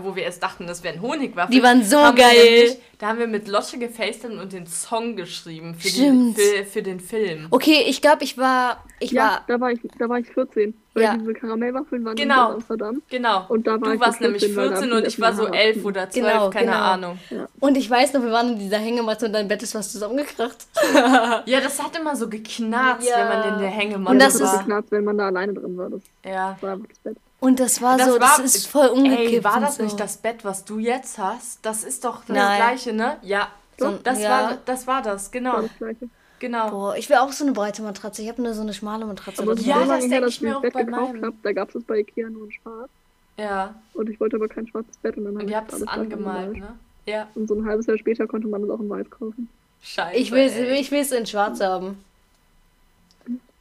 wo 0.03 0.17
wir 0.17 0.25
erst 0.25 0.43
dachten, 0.43 0.67
das 0.67 0.83
wären 0.83 1.01
Honigwaffeln. 1.01 1.53
Die 1.57 1.63
waren 1.63 1.83
so 1.85 1.99
haben 1.99 2.17
geil. 2.17 2.35
nämlich- 2.45 2.79
Da 2.99 3.07
haben 3.09 3.19
wir 3.19 3.29
mit 3.29 3.49
Lotte 3.49 3.79
gefacetimed 3.79 4.39
und 4.39 4.53
den 4.53 4.67
Song 4.67 5.17
geschrieben 5.17 5.75
für, 5.75 5.89
Stimmt. 5.89 6.39
für, 6.39 6.65
für 6.67 6.83
den 6.83 7.01
Film. 7.01 7.47
Okay, 7.51 7.85
ich 7.87 8.03
glaube, 8.03 8.25
ich 8.25 8.37
war. 8.37 8.85
Ich 8.99 9.13
Ja, 9.13 9.23
war. 9.23 9.45
da 9.47 9.59
war 9.61 9.71
ich, 9.71 9.81
da 9.99 10.07
war 10.09 10.19
ich 10.19 10.27
14. 10.29 10.75
Weil 10.93 11.03
Ja. 11.05 11.17
diese 11.17 11.33
Karamellwaffeln 11.33 12.05
waren 12.05 12.17
Genau. 12.17 12.49
in 12.49 12.55
Amsterdam. 12.57 13.01
Genau. 13.09 13.47
Und 13.49 13.67
da 13.67 13.81
war 13.81 13.89
du 13.89 13.95
ich 13.95 14.01
warst 14.01 14.19
so 14.19 14.25
nämlich 14.25 14.43
14, 14.43 14.57
weil 14.57 14.69
da 14.71 14.77
14 14.77 14.91
hab 14.91 14.99
und 14.99 15.07
ich 15.09 15.21
war 15.21 15.33
so 15.35 15.47
Haar 15.47 15.55
11 15.55 15.85
oder 15.85 16.11
12, 16.11 16.27
Genau, 16.27 16.51
keine 16.51 16.67
genau. 16.67 16.79
Ahnung. 16.79 17.19
Und 17.61 17.77
ich 17.79 17.89
weiß 17.89 18.13
noch, 18.13 18.23
wir 18.23 18.33
waren 18.33 18.49
in 18.55 18.59
dieser 18.59 18.79
Hängematte 18.79 19.27
und 19.27 19.33
dein 19.33 19.49
Bett 19.49 19.63
ist 19.63 19.75
was 19.75 19.93
zusammengekracht. 19.93 20.67
Ja, 21.47 21.61
das 21.63 21.83
hat 21.83 21.97
immer 21.99 22.17
so 22.17 22.29
geknarzt, 22.29 23.09
Ja. 23.09 23.17
wenn 23.19 23.29
man 23.29 23.55
in 23.55 23.61
der 23.61 23.71
Hängematte 23.71 24.13
Und 24.13 24.19
das 24.19 24.35
das 24.35 24.43
ist- 24.43 24.53
war. 24.53 24.59
geknarzt, 24.59 24.91
wenn 24.93 25.05
man 25.05 25.17
da 25.17 25.27
alleine 25.29 25.55
drin 25.55 25.79
war. 25.79 25.89
Das 25.91 26.01
Ja. 26.27 26.59
war 26.61 26.77
das 26.77 26.99
Bett. 27.03 27.17
Und 27.41 27.59
das 27.59 27.81
war 27.81 27.97
Das 27.97 28.07
so, 28.07 28.21
war- 28.21 28.37
das 28.39 28.55
ist 28.55 28.67
voll 28.67 28.89
umgekippt. 28.89 29.33
Ey, 29.33 29.45
war 29.45 29.61
das 29.61 29.77
so. 29.77 29.83
nicht 29.83 29.99
das 29.99 30.19
Bett, 30.19 30.45
was 30.45 30.65
du 30.65 30.79
jetzt 30.79 31.19
hast? 31.19 31.59
Das 31.63 31.85
ist 31.85 32.05
doch 32.05 32.19
das 32.27 32.37
Nein. 32.37 32.57
gleiche, 32.59 32.93
ne? 32.93 33.17
Ja. 33.23 33.49
So, 33.79 33.99
Das, 34.03 34.21
ja. 34.21 34.29
war, 34.31 34.59
das 34.67 34.87
war 34.87 35.01
das, 35.03 35.25
War 35.27 35.31
genau. 35.33 35.63
das 35.63 35.71
gleiche. 35.79 36.09
Genau. 36.39 36.71
Boah, 36.71 36.97
ich 36.97 37.09
will 37.09 37.17
auch 37.17 37.33
so 37.33 37.45
eine 37.45 37.53
breite 37.53 37.83
Matratze. 37.83 38.23
Ich 38.23 38.29
habe 38.29 38.43
nur 38.43 38.53
so 38.55 38.61
eine 38.63 38.73
schmale 38.75 39.05
Matratze. 39.07 39.43
Aber 39.43 39.55
das 39.55 39.65
Ja, 39.65 39.75
so 39.75 39.81
war's. 39.81 39.89
lange 39.89 40.03
das 40.03 40.11
her, 40.11 40.21
dass 40.21 40.31
ich 40.35 40.41
mir 40.43 40.49
das 40.51 40.57
auch 40.59 40.63
Bett 40.63 40.73
bei 40.75 40.85
gekauft 40.85 41.13
meinem. 41.15 41.25
habe. 41.25 41.37
Da 41.43 41.53
gab 41.53 41.75
es 41.75 41.85
bei 41.85 41.99
Ikea 42.01 42.29
nur 42.31 42.45
in 42.47 42.53
schwarz. 42.53 42.91
Ja. 43.39 43.75
Und 43.95 44.09
ich 44.11 44.21
wollte 44.21 44.37
aber 44.37 44.49
kein 44.49 44.67
schwarzes 44.67 44.97
Bett. 44.99 45.17
Und 45.17 45.25
dann 45.25 45.35
habe 45.35 45.43
Und 45.45 45.49
ich 45.49 45.53
ihr 45.53 45.57
habt 45.59 45.73
es 45.73 45.83
angemalt, 45.89 46.57
ne? 46.59 46.75
Ja. 47.07 47.27
Und 47.35 47.49
so 47.49 47.55
ein 47.55 47.67
halbes 47.67 47.87
Jahr 47.87 47.97
später 47.99 48.27
konnte 48.27 48.49
man 48.49 48.63
es 48.65 48.71
auch 48.71 48.81
in 48.81 48.89
weiß 48.91 49.09
kaufen. 49.11 49.49
Scheiße. 49.83 50.17
ich 50.19 50.31
will 50.31 50.41
ey. 50.41 50.79
ich 50.81 50.91
will 50.91 51.01
es 51.01 51.11
in 51.13 51.25
schwarz 51.27 51.61
haben. 51.61 52.03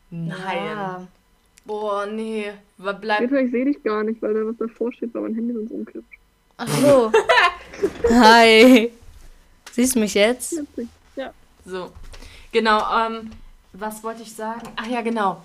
Nein. 0.10 0.36
Ja. 0.66 1.08
Boah, 1.70 2.08
nee. 2.08 2.52
Wa- 2.80 2.94
Bleib. 2.94 3.20
Peter, 3.20 3.40
ich 3.42 3.52
sehe 3.52 3.64
dich 3.66 3.84
gar 3.84 4.04
nicht, 4.04 4.20
weil 4.24 4.34
da 4.34 4.40
was 4.44 4.58
davor 4.58 4.92
steht, 4.92 5.14
weil 5.14 5.22
mein 5.22 5.36
Handy 5.36 5.54
sonst 5.54 5.70
umkippt. 5.72 6.04
Ach 6.58 6.68
so. 6.68 7.12
Hi. 8.10 8.92
Siehst 9.72 9.94
du 9.94 10.00
mich 10.00 10.16
jetzt? 10.16 10.64
Ja. 11.16 11.32
So. 11.66 11.92
Genau, 12.52 12.82
ähm, 13.06 13.30
was 13.74 14.04
wollte 14.04 14.24
ich 14.24 14.34
sagen? 14.34 14.64
Ach 14.78 14.88
ja, 14.88 15.02
genau. 15.02 15.44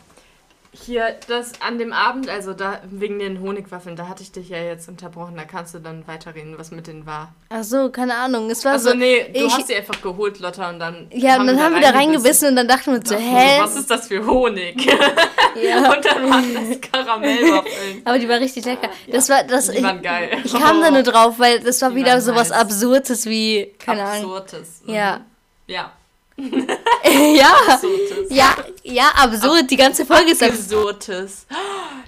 Hier, 0.76 1.14
das 1.28 1.52
an 1.60 1.78
dem 1.78 1.92
Abend, 1.92 2.28
also 2.28 2.52
da 2.52 2.80
wegen 2.90 3.20
den 3.20 3.40
Honigwaffeln, 3.40 3.94
da 3.94 4.08
hatte 4.08 4.22
ich 4.24 4.32
dich 4.32 4.48
ja 4.48 4.58
jetzt 4.58 4.88
unterbrochen, 4.88 5.36
da 5.36 5.44
kannst 5.44 5.72
du 5.74 5.78
dann 5.78 6.06
weiterreden, 6.08 6.58
was 6.58 6.72
mit 6.72 6.88
denen 6.88 7.06
war. 7.06 7.32
Ach 7.48 7.62
so, 7.62 7.90
keine 7.90 8.14
Ahnung. 8.16 8.50
Es 8.50 8.64
war 8.64 8.72
Also 8.72 8.90
so. 8.90 8.96
nee, 8.96 9.24
du 9.32 9.46
ich- 9.46 9.54
hast 9.54 9.68
sie 9.68 9.76
einfach 9.76 10.02
geholt, 10.02 10.40
Lotta, 10.40 10.70
und 10.70 10.80
dann 10.80 11.06
Ja, 11.12 11.40
und 11.40 11.46
dann 11.46 11.62
haben 11.62 11.74
wir 11.74 11.80
da 11.80 11.90
reingebissen 11.90 12.48
und 12.48 12.56
dann 12.56 12.66
dachten 12.68 12.92
wir 12.92 13.00
so, 13.06 13.14
hä? 13.14 13.60
Was 13.60 13.76
ist 13.76 13.88
das 13.90 14.08
für 14.08 14.26
Honig? 14.26 14.76
Ja. 15.62 15.92
und 15.94 16.04
dann 16.04 16.28
waren 16.28 16.52
das 16.54 16.80
Karamellwaffeln. 16.92 18.02
Aber 18.04 18.18
die 18.18 18.28
war 18.28 18.40
richtig 18.40 18.64
lecker. 18.64 18.88
Das 19.06 19.28
war 19.28 19.44
das. 19.44 19.68
Die 19.70 19.76
Ich, 19.78 19.82
waren 19.84 20.02
geil. 20.02 20.38
ich 20.42 20.52
kam 20.52 20.80
da 20.80 20.90
nur 20.90 21.04
drauf, 21.04 21.38
weil 21.38 21.60
das 21.60 21.80
war 21.82 21.90
Die 21.90 21.96
wieder 21.96 22.12
waren 22.14 22.20
so 22.20 22.34
was. 22.34 22.50
Absurdes 22.50 23.26
wie 23.26 23.72
keine 23.78 24.02
Ahnung. 24.02 24.34
Absurdes. 24.34 24.82
Mhm. 24.84 24.94
Ja. 24.94 25.20
Ja. 25.68 25.92
Ja. 26.36 27.52
Absurdes. 27.68 28.28
Ja, 28.30 28.56
ja, 28.82 29.04
absurd. 29.16 29.70
Die 29.70 29.76
ganze 29.76 30.04
Folge 30.04 30.32
ist 30.32 30.42
absurd. 30.42 30.96
Absurdes. 30.96 31.46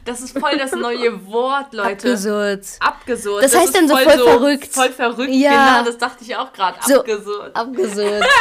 Das 0.05 0.21
ist 0.21 0.39
voll 0.39 0.59
das 0.59 0.73
neue 0.73 1.27
Wort, 1.27 1.73
Leute. 1.75 2.13
absurd. 2.13 2.65
Abgesurd. 2.81 3.45
Das 3.45 3.55
heißt 3.55 3.67
ist 3.67 3.77
dann 3.77 3.89
so 3.89 3.97
voll 3.97 4.05
verrückt. 4.19 4.73
Voll 4.73 4.91
verrückt, 4.91 5.31
Ja. 5.33 5.79
genau, 5.79 5.85
das 5.91 5.99
dachte 5.99 6.25
ich 6.25 6.35
auch 6.37 6.53
gerade. 6.53 6.79
So. 6.87 7.01
Abgesurd. 7.01 7.55
Absurd. 7.57 8.25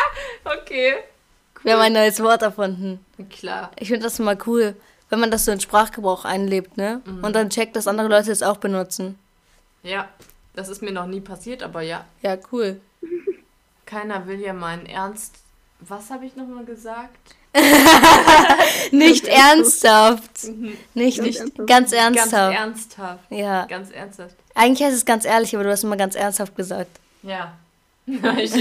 Okay. 0.61 0.93
Wir 1.63 1.73
haben 1.73 1.81
ein 1.81 1.93
neues 1.93 2.21
Wort 2.21 2.43
erfunden. 2.43 3.03
Klar. 3.31 3.71
Ich 3.79 3.87
finde 3.87 4.03
das 4.03 4.19
immer 4.19 4.37
cool, 4.45 4.75
wenn 5.09 5.19
man 5.19 5.31
das 5.31 5.45
so 5.45 5.51
in 5.51 5.59
Sprachgebrauch 5.59 6.23
einlebt, 6.25 6.77
ne? 6.77 7.01
Mhm. 7.05 7.23
Und 7.23 7.35
dann 7.35 7.49
checkt, 7.49 7.75
dass 7.75 7.87
andere 7.87 8.07
Leute 8.07 8.31
es 8.31 8.43
auch 8.43 8.57
benutzen. 8.57 9.17
Ja. 9.81 10.07
Das 10.53 10.69
ist 10.69 10.81
mir 10.83 10.91
noch 10.91 11.07
nie 11.07 11.19
passiert, 11.21 11.63
aber 11.63 11.81
ja. 11.81 12.05
Ja, 12.21 12.37
cool. 12.51 12.79
Keiner 13.85 14.25
will 14.27 14.39
ja 14.39 14.53
meinen 14.53 14.85
Ernst. 14.85 15.35
Was 15.81 16.09
habe 16.09 16.25
ich 16.25 16.35
nochmal 16.35 16.65
gesagt? 16.65 17.35
Nicht 18.91 19.27
ernsthaft. 19.27 20.43
Nicht, 20.93 21.17
Ganz 21.19 21.21
nicht 21.23 21.39
ernsthaft. 21.39 21.67
ganz 21.67 21.67
Ganz 21.67 21.93
ernsthaft. 21.93 22.55
ernsthaft. 22.57 23.31
Ja. 23.31 23.65
Ganz 23.65 23.91
ernsthaft. 23.91 24.35
Eigentlich 24.53 24.85
heißt 24.87 24.95
es 24.97 25.05
ganz 25.05 25.25
ehrlich, 25.25 25.53
aber 25.55 25.63
du 25.63 25.71
hast 25.71 25.83
immer 25.83 25.97
ganz 25.97 26.15
ernsthaft 26.15 26.55
gesagt. 26.55 26.99
Ja. 27.23 27.53
ich 28.07 28.15
habe 28.21 28.41
ich 28.41 28.53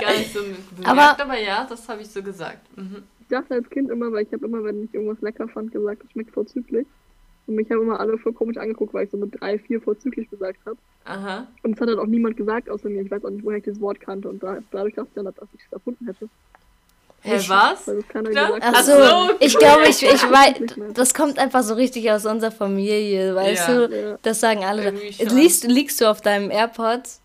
gar 0.00 0.12
nicht 0.16 0.32
so 0.32 0.40
bemerkt, 0.40 0.86
Aber- 0.86 1.20
aber, 1.20 1.38
ja, 1.38 1.64
das 1.68 1.88
habe 1.88 2.02
ich 2.02 2.08
so 2.10 2.22
gesagt. 2.22 2.58
Mhm. 2.76 3.02
Ich 3.20 3.28
dachte 3.28 3.54
als 3.54 3.68
Kind 3.70 3.90
immer, 3.90 4.10
weil 4.12 4.24
ich 4.24 4.32
habe 4.32 4.46
immer, 4.46 4.64
wenn 4.64 4.84
ich 4.84 4.94
irgendwas 4.94 5.20
lecker 5.20 5.46
fand, 5.48 5.70
gesagt, 5.72 6.02
das 6.02 6.10
schmeckt 6.12 6.32
vorzüglich. 6.32 6.86
Und 7.48 7.54
mich 7.56 7.68
haben 7.70 7.80
immer 7.82 7.98
alle 7.98 8.18
voll 8.18 8.32
komisch 8.34 8.58
angeguckt, 8.58 8.92
weil 8.94 9.06
ich 9.06 9.10
so 9.10 9.16
mit 9.16 9.40
drei, 9.40 9.58
vier 9.58 9.80
vorzüglich 9.80 10.28
gesagt 10.30 10.58
habe. 10.66 10.76
Aha. 11.06 11.46
Und 11.62 11.74
es 11.74 11.80
hat 11.80 11.88
halt 11.88 11.98
auch 11.98 12.06
niemand 12.06 12.36
gesagt 12.36 12.68
außer 12.70 12.88
mir. 12.90 13.02
Ich 13.02 13.10
weiß 13.10 13.24
auch 13.24 13.30
nicht, 13.30 13.42
woher 13.44 13.58
ich 13.58 13.64
das 13.64 13.80
Wort 13.80 13.98
kannte. 14.00 14.28
Und 14.28 14.42
da, 14.42 14.58
dadurch 14.70 14.94
dachte 14.94 15.08
ich 15.08 15.14
dann, 15.14 15.24
dass 15.24 15.34
ich 15.54 15.60
es 15.66 15.72
erfunden 15.72 16.06
hätte. 16.06 16.28
Hä, 17.22 17.36
Ich- 17.36 17.48
was? 17.48 17.88
Weil 17.88 17.96
das 17.96 18.08
keiner 18.08 18.30
Ja? 18.30 18.46
gesagt 18.50 18.64
Ach 18.66 18.74
hat. 18.74 18.84
so, 18.84 18.92
so, 18.92 19.34
ich 19.40 19.58
glaube, 19.58 19.88
ich, 19.88 20.02
ich 20.02 20.22
weiß, 20.30 20.60
Nicht 20.60 20.98
das 20.98 21.14
kommt 21.14 21.38
einfach 21.38 21.62
so 21.62 21.74
richtig 21.74 22.10
aus 22.12 22.26
unserer 22.26 22.52
Familie, 22.52 23.34
weißt 23.34 23.68
Ja. 23.68 23.86
du? 23.86 23.96
Ja. 24.10 24.18
Das 24.22 24.38
sagen 24.40 24.62
alle. 24.64 24.90
Liegst, 24.90 25.64
liegst 25.64 26.00
du 26.00 26.04
auf 26.10 26.20
deinem 26.20 26.50
AirPods? 26.50 27.20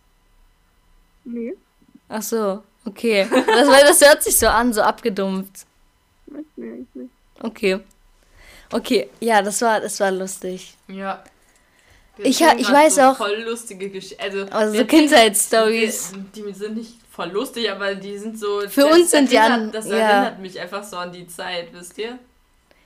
Nee, 1.25 1.53
Ach 2.09 2.21
so, 2.21 2.63
okay. 2.86 3.27
Das, 3.29 3.67
weil 3.67 3.81
das 3.86 4.01
hört 4.05 4.23
sich 4.23 4.38
so 4.38 4.47
an, 4.47 4.71
so 4.73 4.81
abgedumpft. 4.81 5.65
weiß 6.27 6.43
nee, 6.55 6.69
eigentlich 6.69 6.88
nicht. 6.95 7.09
Okay. 7.41 7.79
Okay, 8.73 9.09
ja, 9.19 9.41
das 9.41 9.62
war, 9.62 9.79
das 9.79 9.99
war 9.99 10.12
lustig. 10.12 10.75
Ja. 10.88 11.23
Wir 12.17 12.25
Ich 12.25 12.43
ha- 12.43 12.55
ich 12.57 12.71
weiß 12.71 12.95
so 12.95 13.01
auch- 13.01 13.17
Voll 13.17 13.41
lustige 13.43 13.89
Geschichten. 13.89 14.21
Also, 14.21 14.45
Also 14.51 14.77
so 14.77 14.86
Kindheitsstories. 14.86 16.12
Die, 16.36 16.41
die 16.43 16.53
sind 16.53 16.77
nicht 16.77 16.93
voll 17.12 17.29
lustig, 17.29 17.71
aber 17.71 17.95
die 17.95 18.17
sind 18.17 18.39
so. 18.39 18.62
Für 18.69 18.81
das 18.81 18.91
uns 18.99 19.12
sind 19.12 19.31
die 19.31 19.39
an- 19.39 19.71
Das 19.71 19.88
ja. 19.88 19.95
erinnert 19.97 20.39
mich 20.39 20.59
einfach 20.59 20.83
so 20.83 20.97
an 20.97 21.12
die 21.12 21.27
Zeit, 21.27 21.69
wisst 21.73 21.97
ihr? 21.97 22.19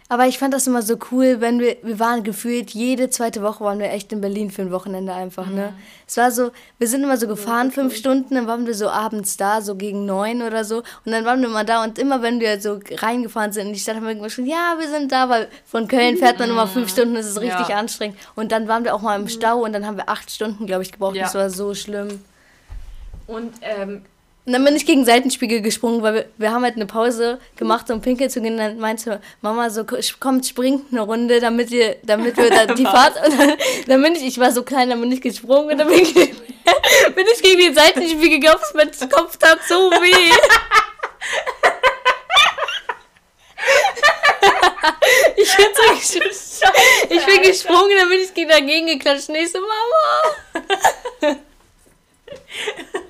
Aber 0.10 0.26
ich 0.26 0.40
fand 0.40 0.54
das 0.54 0.66
immer 0.68 0.82
so 0.82 0.98
cool, 1.12 1.42
wenn 1.42 1.60
wir, 1.60 1.76
wir 1.84 2.00
waren 2.00 2.24
gefühlt, 2.24 2.72
jede 2.72 3.10
zweite 3.10 3.42
Woche 3.42 3.62
waren 3.66 3.78
wir 3.80 3.92
echt 3.92 4.14
in 4.14 4.22
Berlin 4.22 4.52
für 4.52 4.62
ein 4.62 4.72
Wochenende 4.72 5.14
einfach, 5.14 5.48
ne? 5.48 5.74
Es 6.08 6.16
war 6.16 6.32
so, 6.32 6.52
wir 6.80 6.88
sind 6.88 7.04
immer 7.04 7.18
so 7.18 7.28
gefahren, 7.28 7.72
fünf 7.72 7.94
Stunden, 7.94 8.36
dann 8.36 8.48
waren 8.48 8.66
wir 8.66 8.74
so 8.74 8.90
abends 8.90 9.36
da, 9.36 9.62
so 9.62 9.76
gegen 9.76 10.06
neun 10.06 10.42
oder 10.44 10.64
so. 10.64 10.78
Und 11.04 11.12
dann 11.12 11.26
waren 11.26 11.42
wir 11.42 11.50
mal 11.50 11.66
da 11.66 11.84
und 11.84 12.00
immer 12.00 12.22
wenn 12.22 12.40
wir 12.40 12.62
so 12.62 12.80
reingefahren 12.90 13.52
sind 13.52 13.68
in 13.68 13.74
die 13.74 13.80
Stadt, 13.80 13.98
haben 13.98 14.06
wir 14.06 14.14
immer 14.14 14.30
schon, 14.30 14.46
ja, 14.46 14.76
wir 14.80 14.88
sind 14.88 15.12
da, 15.12 15.28
weil 15.28 15.50
von 15.66 15.90
Köln 15.90 16.16
fährt 16.16 16.40
man 16.40 16.50
immer 16.52 16.68
fünf 16.68 16.90
Stunden, 16.90 17.16
das 17.16 17.26
ist 17.26 17.42
richtig 17.42 17.68
Ja. 17.68 17.78
anstrengend. 17.78 18.18
Und 18.36 18.54
dann 18.54 18.70
waren 18.70 18.86
wir 18.86 18.96
auch 18.96 19.02
mal 19.02 19.20
im 19.20 19.28
Stau 19.28 19.66
und 19.66 19.74
dann 19.74 19.86
haben 19.86 19.98
wir 19.98 20.08
acht 20.08 20.32
Stunden, 20.32 20.66
glaube 20.68 20.84
ich, 20.84 20.94
gebraucht. 20.94 21.16
Ja. 21.18 21.24
Das 21.24 21.36
war 21.36 21.50
so 21.50 21.74
schlimm. 21.74 22.22
Und 23.28 23.56
ähm, 23.62 24.04
Und 24.48 24.54
dann 24.54 24.64
bin 24.64 24.78
ich 24.78 24.86
gegen 24.86 25.02
den 25.02 25.06
Seitenspiegel 25.06 25.62
gesprungen, 25.62 26.02
weil 26.02 26.14
wir, 26.14 26.26
wir 26.38 26.52
haben 26.54 26.64
halt 26.64 26.78
eine 26.78 26.86
Pause 26.86 27.38
gemacht, 27.58 27.92
um 27.92 28.00
pinkeln 28.00 28.30
zu 28.30 28.40
gehen. 28.40 28.54
Und 28.54 28.60
dann 28.60 28.80
meinte 28.80 29.20
Mama 29.42 29.70
so, 29.70 29.84
kommt, 30.22 30.46
springt 30.46 30.86
eine 30.90 31.02
Runde, 31.02 31.42
damit, 31.42 31.70
ihr, 31.70 31.98
damit 32.04 32.38
wir 32.38 32.50
da 32.50 32.66
die 32.66 32.84
Fahrt... 32.86 33.18
Und 33.26 33.38
dann, 33.38 33.58
dann 33.88 34.02
bin 34.02 34.16
ich, 34.16 34.26
ich 34.26 34.40
war 34.40 34.54
so 34.54 34.64
klein, 34.64 34.90
dann 34.90 35.02
bin 35.02 35.12
ich 35.12 35.20
gesprungen 35.20 35.72
und 35.72 35.78
dann 35.78 35.90
bin 35.90 36.00
ich, 36.00 36.14
bin 36.14 37.26
ich 37.34 37.44
gegen 37.44 37.60
den 37.60 37.76
Seitenspiegel 37.76 38.40
gehopst, 38.40 38.74
mein 38.74 38.90
Kopf 39.10 39.36
tat 39.36 39.60
so 39.68 39.92
weh. 39.92 40.32
Ich 45.36 45.56
bin, 45.56 45.66
so 46.32 46.68
ich 47.10 47.26
bin 47.26 47.42
gesprungen, 47.42 47.92
dann 47.98 48.10
bin 48.10 48.22
ich 48.22 48.34
gegen 48.34 48.50
dagegen 48.50 48.88
geklatscht. 48.88 49.30
Nächste 49.30 49.60
Mama. 49.60 51.38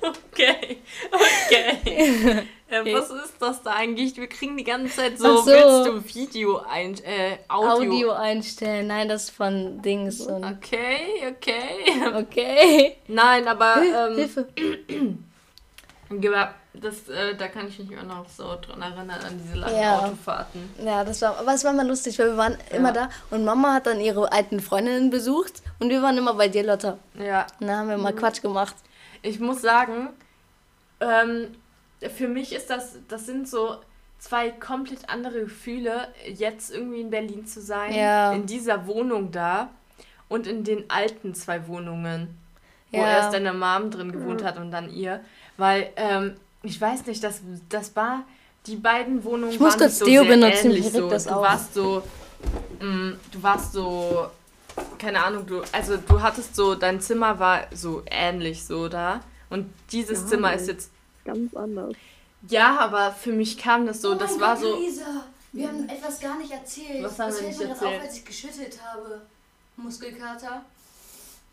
Okay. 0.02 0.78
Okay. 1.12 2.46
äh, 2.68 2.94
was 2.94 3.10
ist 3.10 3.34
das 3.40 3.62
da 3.62 3.72
eigentlich? 3.74 4.16
Wir 4.16 4.28
kriegen 4.28 4.56
die 4.56 4.64
ganze 4.64 4.96
Zeit 4.96 5.18
so, 5.18 5.38
so. 5.38 5.46
willst 5.46 5.86
du 5.86 6.14
Video 6.14 6.58
ein, 6.58 6.94
äh, 7.04 7.38
Audio. 7.48 7.92
Audio 7.92 8.12
einstellen. 8.12 8.86
Nein, 8.88 9.08
das 9.08 9.24
ist 9.24 9.30
von 9.30 9.80
Dings. 9.82 10.20
Und 10.20 10.44
Okay, 10.44 11.26
okay. 11.28 12.14
okay. 12.14 12.96
Nein, 13.08 13.48
aber 13.48 13.76
ähm, 13.82 14.16
Hilfe. 14.16 14.48
ja, 16.20 16.54
das, 16.74 17.08
äh, 17.08 17.34
da 17.36 17.48
kann 17.48 17.68
ich 17.68 17.78
mich 17.78 17.98
auch 17.98 18.04
noch 18.04 18.28
so 18.28 18.56
dran 18.60 18.80
erinnern 18.80 19.10
an 19.10 19.40
diese 19.42 19.58
langen 19.58 19.80
Ja. 19.80 19.98
Autofahrten. 19.98 20.70
Ja, 20.84 21.04
das 21.04 21.22
war, 21.22 21.38
aber 21.38 21.54
es 21.54 21.64
war 21.64 21.72
mal 21.72 21.86
lustig, 21.86 22.18
weil 22.18 22.28
wir 22.30 22.36
waren 22.36 22.56
immer 22.70 22.92
da 22.92 23.08
und 23.30 23.44
Mama 23.44 23.74
hat 23.74 23.86
dann 23.86 24.00
ihre 24.00 24.30
alten 24.30 24.60
Freundinnen 24.60 25.10
besucht 25.10 25.62
und 25.80 25.90
wir 25.90 26.02
waren 26.02 26.16
immer 26.16 26.34
bei 26.34 26.48
dir, 26.48 26.64
Lotta. 26.64 26.98
Ja, 27.18 27.46
Und 27.60 27.66
da 27.66 27.78
haben 27.78 27.88
wir 27.88 27.98
mal 27.98 28.12
Quatsch 28.12 28.42
gemacht. 28.42 28.74
Ich 29.22 29.40
muss 29.40 29.60
sagen, 29.62 30.08
ähm, 31.00 31.48
für 32.16 32.28
mich 32.28 32.54
ist 32.54 32.70
das, 32.70 32.96
das 33.08 33.26
sind 33.26 33.48
so 33.48 33.76
zwei 34.18 34.50
komplett 34.50 35.08
andere 35.08 35.40
Gefühle, 35.40 36.08
jetzt 36.26 36.70
irgendwie 36.72 37.00
in 37.00 37.10
Berlin 37.10 37.46
zu 37.46 37.60
sein, 37.60 37.94
Ja. 37.94 38.32
in 38.32 38.46
dieser 38.46 38.86
Wohnung 38.86 39.30
da 39.30 39.70
und 40.28 40.46
in 40.46 40.64
den 40.64 40.90
alten 40.90 41.34
zwei 41.34 41.66
Wohnungen, 41.68 42.36
wo 42.90 42.98
Ja. 42.98 43.08
erst 43.08 43.32
deine 43.32 43.52
Mom 43.52 43.90
drin 43.90 44.12
gewohnt 44.12 44.42
hat 44.44 44.56
und 44.58 44.70
dann 44.70 44.92
ihr, 44.92 45.20
weil 45.56 45.90
ähm, 45.96 46.36
ich 46.62 46.80
weiß 46.80 47.06
nicht, 47.06 47.22
das, 47.22 47.40
das 47.68 47.94
war 47.94 48.24
die 48.66 48.76
beiden 48.76 49.22
Wohnungen 49.24 49.52
Ich 49.52 49.60
muss 49.60 49.72
waren 49.74 49.78
kurz 49.80 49.98
so 50.00 50.04
Deo 50.04 50.22
sehr 50.24 50.30
benutzen, 50.32 50.66
ähnlich 50.72 50.90
so. 50.90 51.08
das 51.08 51.24
du 51.24 51.30
auf. 51.34 51.42
warst 51.42 51.74
so, 51.74 52.02
mh, 52.80 53.12
du 53.30 53.42
warst 53.42 53.72
so, 53.72 54.28
keine 54.98 55.24
Ahnung, 55.24 55.46
du, 55.46 55.62
also 55.72 55.96
du 55.96 56.20
hattest 56.22 56.54
so, 56.56 56.74
dein 56.74 57.00
Zimmer 57.00 57.38
war 57.38 57.66
so 57.72 58.02
ähnlich 58.10 58.64
so 58.64 58.88
da 58.88 59.20
und 59.50 59.72
dieses 59.92 60.22
Ja, 60.22 60.26
Zimmer 60.26 60.54
ist 60.54 60.68
jetzt, 60.68 60.90
Ganz 61.24 61.54
anders. 61.54 61.94
ja, 62.48 62.78
aber 62.78 63.12
für 63.12 63.32
mich 63.32 63.58
kam 63.58 63.86
das 63.86 63.98
Oh 64.04 64.10
so, 64.10 64.14
das 64.14 64.38
war 64.40 64.56
so, 64.56 64.76
Lisa, 64.78 65.24
wir 65.52 65.68
haben 65.68 65.88
etwas 65.88 66.20
gar 66.20 66.36
nicht 66.38 66.50
erzählt. 66.52 67.02
Was 67.04 67.18
haben 67.18 67.30
das 67.30 67.40
wir 67.40 67.48
nicht 67.48 67.60
erzählt? 67.60 67.96
auf, 68.00 68.02
als 68.06 68.16
ich 68.16 68.24
geschüttelt 68.24 68.78
habe. 68.84 69.22
Muskelkater. 69.76 70.62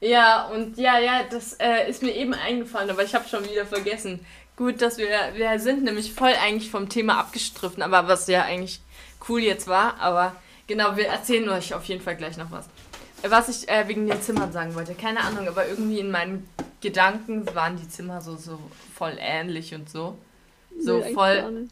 ja 0.01 0.45
und 0.47 0.77
ja, 0.77 0.99
ja, 0.99 1.23
das 1.29 1.53
äh, 1.53 1.89
ist 1.89 2.01
mir 2.01 2.11
eben 2.15 2.33
eingefallen, 2.33 2.89
aber 2.89 3.03
ich 3.03 3.13
habe 3.15 3.27
schon 3.27 3.43
wieder 3.45 3.65
vergessen. 3.65 4.25
Gut, 4.57 4.81
dass 4.81 4.97
wir, 4.97 5.09
wir 5.35 5.59
sind 5.59 5.83
nämlich 5.83 6.13
voll 6.13 6.33
eigentlich 6.41 6.71
vom 6.71 6.87
Thema 6.89 7.19
abgestriffen, 7.19 7.83
aber 7.83 8.07
was 8.07 8.27
ja 8.27 8.43
eigentlich 8.43 8.79
cool 9.27 9.41
jetzt 9.41 9.67
war, 9.67 9.99
aber 9.99 10.35
genau, 10.67 10.95
wir 10.95 11.07
erzählen 11.07 11.49
euch 11.49 11.73
auf 11.73 11.83
jeden 11.85 12.01
Fall 12.01 12.15
gleich 12.15 12.37
noch 12.37 12.51
was. 12.51 12.65
Was 13.29 13.49
ich 13.49 13.67
äh, 13.69 13.87
wegen 13.87 14.07
den 14.07 14.21
Zimmern 14.21 14.51
sagen 14.51 14.75
wollte, 14.75 14.93
keine 14.93 15.21
Ahnung, 15.21 15.47
aber 15.47 15.67
irgendwie 15.67 15.99
in 15.99 16.11
meinem 16.11 16.45
Gedanken 16.81 17.45
waren 17.55 17.77
die 17.77 17.87
Zimmer 17.89 18.21
so, 18.21 18.35
so 18.35 18.59
voll 18.95 19.13
ähnlich 19.19 19.73
und 19.73 19.89
so. 19.89 20.17
So 20.79 20.99
Nee, 20.99 21.13
voll 21.13 21.67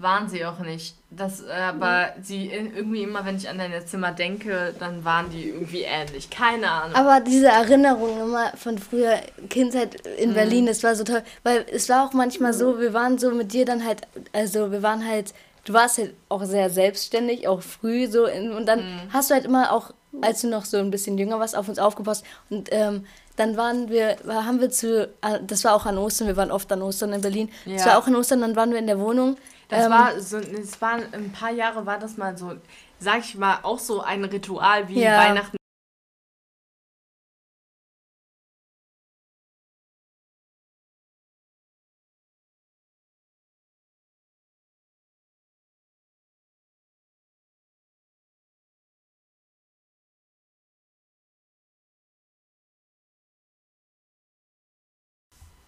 waren 0.00 0.28
sie 0.28 0.44
auch 0.46 0.60
nicht. 0.60 0.94
Das, 1.10 1.40
äh, 1.42 1.50
aber 1.50 2.10
sie 2.22 2.46
in- 2.46 2.72
irgendwie 2.76 3.02
immer, 3.02 3.24
wenn 3.26 3.36
ich 3.36 3.48
an 3.48 3.58
deine 3.58 3.84
Zimmer 3.84 4.12
denke, 4.12 4.72
dann 4.78 5.04
waren 5.04 5.28
die 5.30 5.48
irgendwie 5.48 5.80
ähnlich. 5.82 6.30
Keine 6.30 6.70
Ahnung. 6.70 6.94
Aber 6.94 7.18
diese 7.18 7.48
Erinnerung 7.48 8.20
immer 8.20 8.52
von 8.56 8.78
früher 8.78 9.18
Kindheit 9.50 9.94
Mhm. 10.04 10.22
in 10.22 10.34
Berlin, 10.34 10.66
das 10.66 10.84
war 10.84 10.94
so 10.94 11.02
toll. 11.02 11.24
Weil 11.42 11.66
es 11.72 11.88
war 11.88 12.06
auch 12.06 12.12
manchmal 12.12 12.52
so, 12.54 12.78
wir 12.78 12.92
waren 12.92 13.18
so 13.18 13.32
mit 13.32 13.52
dir 13.52 13.64
dann 13.64 13.84
halt, 13.84 14.02
also 14.32 14.70
wir 14.70 14.84
waren 14.84 15.04
halt, 15.04 15.34
du 15.68 15.74
warst 15.74 15.98
halt 15.98 16.14
auch 16.28 16.44
sehr 16.44 16.70
selbstständig, 16.70 17.46
auch 17.46 17.62
früh 17.62 18.06
so. 18.06 18.24
In, 18.26 18.52
und 18.52 18.66
dann 18.66 18.80
Mhm. 18.80 19.12
hast 19.12 19.30
du 19.30 19.34
halt 19.34 19.44
immer 19.44 19.72
auch, 19.72 19.92
als 20.22 20.40
du 20.40 20.48
noch 20.48 20.64
so 20.64 20.78
ein 20.78 20.90
bisschen 20.90 21.18
jünger 21.18 21.38
warst, 21.38 21.56
auf 21.56 21.68
uns 21.68 21.78
aufgepasst. 21.78 22.24
Und 22.50 22.68
ähm, 22.72 23.04
dann 23.36 23.56
waren 23.56 23.88
wir, 23.88 24.16
haben 24.26 24.60
wir 24.60 24.70
zu, 24.70 25.04
äh, 25.20 25.38
das 25.46 25.64
war 25.64 25.74
auch 25.74 25.86
an 25.86 25.98
Ostern, 25.98 26.26
wir 26.26 26.36
waren 26.36 26.50
oft 26.50 26.72
an 26.72 26.82
Ostern 26.82 27.12
in 27.12 27.20
Berlin. 27.20 27.50
Das 27.66 27.84
Ja. 27.84 27.90
war 27.92 27.98
auch 27.98 28.06
an 28.06 28.16
Ostern, 28.16 28.40
dann 28.40 28.56
waren 28.56 28.70
wir 28.72 28.78
in 28.78 28.86
der 28.86 28.98
Wohnung. 28.98 29.36
Das 29.68 29.84
Ähm, 29.84 29.90
war 29.92 30.18
so, 30.20 30.38
es 30.38 30.80
waren 30.80 31.02
ein 31.12 31.30
paar 31.30 31.50
Jahre 31.52 31.84
war 31.84 31.98
das 31.98 32.16
mal 32.16 32.36
so, 32.38 32.52
sag 32.98 33.18
ich 33.20 33.36
mal, 33.36 33.58
auch 33.62 33.78
so 33.78 34.00
ein 34.00 34.24
Ritual 34.24 34.88
wie 34.88 35.02
Ja. 35.02 35.18
Weihnachten. 35.18 35.57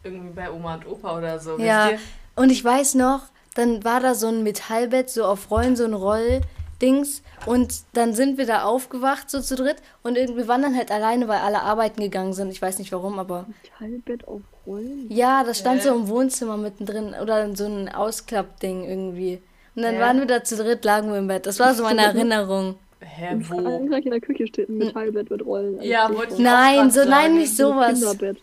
Irgendwie 0.02 0.32
bei 0.34 0.50
Oma 0.50 0.74
und 0.76 0.86
Opa 0.86 1.18
oder 1.18 1.38
so. 1.38 1.58
Ja, 1.58 1.90
und 2.36 2.50
ich 2.50 2.64
weiß 2.64 2.94
noch, 2.94 3.22
dann 3.54 3.84
war 3.84 4.00
da 4.00 4.14
so 4.14 4.28
ein 4.28 4.42
Metallbett, 4.42 5.10
so 5.10 5.24
auf 5.24 5.50
Rollen, 5.50 5.76
so 5.76 5.84
ein 5.84 5.92
Rolldings. 5.94 7.22
Und 7.46 7.82
dann 7.92 8.14
sind 8.14 8.38
wir 8.38 8.46
da 8.46 8.62
aufgewacht, 8.64 9.30
so 9.30 9.40
zu 9.40 9.56
dritt. 9.56 9.76
Und 10.02 10.16
irgendwie 10.16 10.48
waren 10.48 10.62
dann 10.62 10.76
halt 10.76 10.90
alleine, 10.90 11.28
weil 11.28 11.40
alle 11.40 11.60
arbeiten 11.62 12.00
gegangen 12.00 12.32
sind. 12.32 12.50
Ich 12.50 12.62
weiß 12.62 12.78
nicht 12.78 12.92
warum, 12.92 13.18
aber. 13.18 13.46
Metallbett 13.62 14.26
auf 14.28 14.40
Rollen? 14.66 15.06
Ja, 15.10 15.44
das 15.44 15.58
stand 15.58 15.80
Hä? 15.80 15.88
so 15.88 15.94
im 15.94 16.08
Wohnzimmer 16.08 16.56
mittendrin. 16.56 17.14
Oder 17.20 17.54
so 17.56 17.66
ein 17.66 17.88
Ausklappding 17.88 18.84
irgendwie. 18.84 19.42
Und 19.74 19.82
dann 19.82 19.96
Hä? 19.96 20.00
waren 20.00 20.18
wir 20.18 20.26
da 20.26 20.42
zu 20.44 20.56
dritt, 20.56 20.84
lagen 20.84 21.10
wir 21.10 21.18
im 21.18 21.28
Bett. 21.28 21.44
Das 21.46 21.58
war 21.58 21.74
so 21.74 21.82
meine 21.82 22.02
Erinnerung. 22.04 22.76
Hä, 23.00 23.32
In 23.32 23.50
wo? 23.50 23.54
Frankreich 23.62 24.04
in 24.04 24.10
der 24.12 24.20
Küche 24.20 24.46
steht 24.46 24.68
ein 24.68 24.78
Metallbett 24.78 25.30
mit 25.30 25.44
Rollen. 25.44 25.78
Also 25.78 25.90
Ja, 25.90 26.04
steht 26.06 26.18
wollte 26.18 26.32
ich 26.34 26.38
Nein, 26.40 26.90
so, 26.90 27.04
nein, 27.04 27.34
nicht 27.34 27.56
sowas. 27.56 27.92
Kinderbett. 27.94 28.38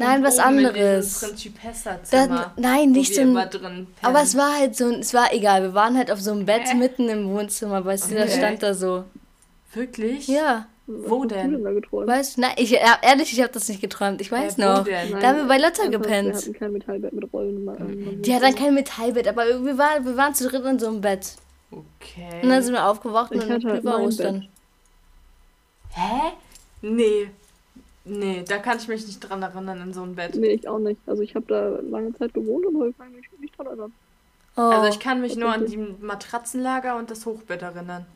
Nein, 0.00 0.22
was 0.22 0.38
anderes. 0.38 1.20
Dann, 2.10 2.40
nein, 2.56 2.92
nicht 2.92 3.14
so. 3.14 3.22
Aber 4.02 4.22
es 4.22 4.36
war 4.36 4.56
halt 4.58 4.76
so, 4.76 4.86
ein- 4.86 5.00
es 5.00 5.12
war 5.12 5.32
egal. 5.32 5.62
Wir 5.62 5.74
waren 5.74 5.96
halt 5.96 6.10
auf 6.12 6.20
so 6.20 6.30
einem 6.30 6.46
Bett 6.46 6.68
Hä? 6.68 6.74
mitten 6.74 7.08
im 7.08 7.28
Wohnzimmer, 7.30 7.84
weißt 7.84 8.10
du, 8.10 8.14
das 8.14 8.30
Okay. 8.30 8.38
stand 8.38 8.62
da 8.62 8.74
so. 8.74 9.04
Wirklich? 9.74 10.28
Ja. 10.28 10.66
Wo 10.86 11.24
denn? 11.26 11.62
Da? 11.62 11.70
Weißt 12.06 12.36
du, 12.38 12.40
nein, 12.40 12.52
ich, 12.56 12.72
ehrlich, 13.02 13.32
ich 13.32 13.40
habe 13.42 13.52
das 13.52 13.68
nicht 13.68 13.80
geträumt. 13.82 14.20
Ich 14.22 14.32
weiß 14.32 14.56
wo 14.56 14.62
noch. 14.62 14.86
Nein, 14.86 15.16
Da 15.20 15.28
haben 15.28 15.36
wir 15.38 15.44
bei 15.48 15.58
Lotta 15.58 15.86
gepennt. 15.88 16.28
Wir 16.28 16.34
hatten 16.36 16.52
kein 16.54 16.72
Metallbett 16.72 17.12
mit 17.12 17.30
Rollen. 17.32 17.64
Man- 17.64 18.22
Die 18.22 18.34
hat 18.34 18.42
dann 18.42 18.54
kein 18.54 18.72
Metallbett, 18.72 19.28
aber 19.28 19.44
wir 19.64 19.76
waren, 19.76 20.06
wir 20.06 20.16
waren 20.16 20.34
zu 20.34 20.48
dritt 20.48 20.64
in 20.64 20.78
so 20.78 20.86
einem 20.88 21.00
Bett. 21.02 21.32
Okay. 21.70 22.40
Und 22.42 22.48
dann 22.48 22.62
sind 22.62 22.72
wir 22.72 22.86
aufgewacht 22.86 23.32
Ich 23.34 23.42
und 23.42 23.50
hatte 23.52 23.68
halt 23.68 23.80
über 23.82 23.98
mein 23.98 24.06
Ostern. 24.06 24.48
Hä? 25.90 26.32
Nee. 26.80 27.30
Nee, 28.08 28.44
da 28.46 28.58
kann 28.58 28.78
ich 28.78 28.88
mich 28.88 29.06
nicht 29.06 29.20
dran 29.20 29.42
erinnern 29.42 29.80
in 29.82 29.92
so 29.94 30.02
ein 30.02 30.14
Bett. 30.14 30.34
Nee, 30.34 30.48
ich 30.48 30.68
auch 30.68 30.78
nicht. 30.78 31.00
Also 31.06 31.22
ich 31.22 31.34
habe 31.34 31.46
da 31.48 31.78
lange 31.90 32.12
Zeit 32.14 32.32
gewohnt 32.34 32.66
und 32.66 32.78
heute 32.80 32.92
kann 32.94 33.08
ich 33.18 33.30
mich 33.32 33.40
nicht 33.40 33.56
dran 33.58 33.66
erinnern. 33.68 33.92
Oh. 34.56 34.60
Also 34.62 34.88
ich 34.88 34.98
kann 35.00 35.20
mich 35.20 35.36
nur 35.36 35.52
an 35.52 35.66
die. 35.66 35.76
Matratzenlager 35.76 36.96
und 36.96 37.10
das 37.10 37.26
Hochbett 37.26 37.62
erinnern. 37.62 38.06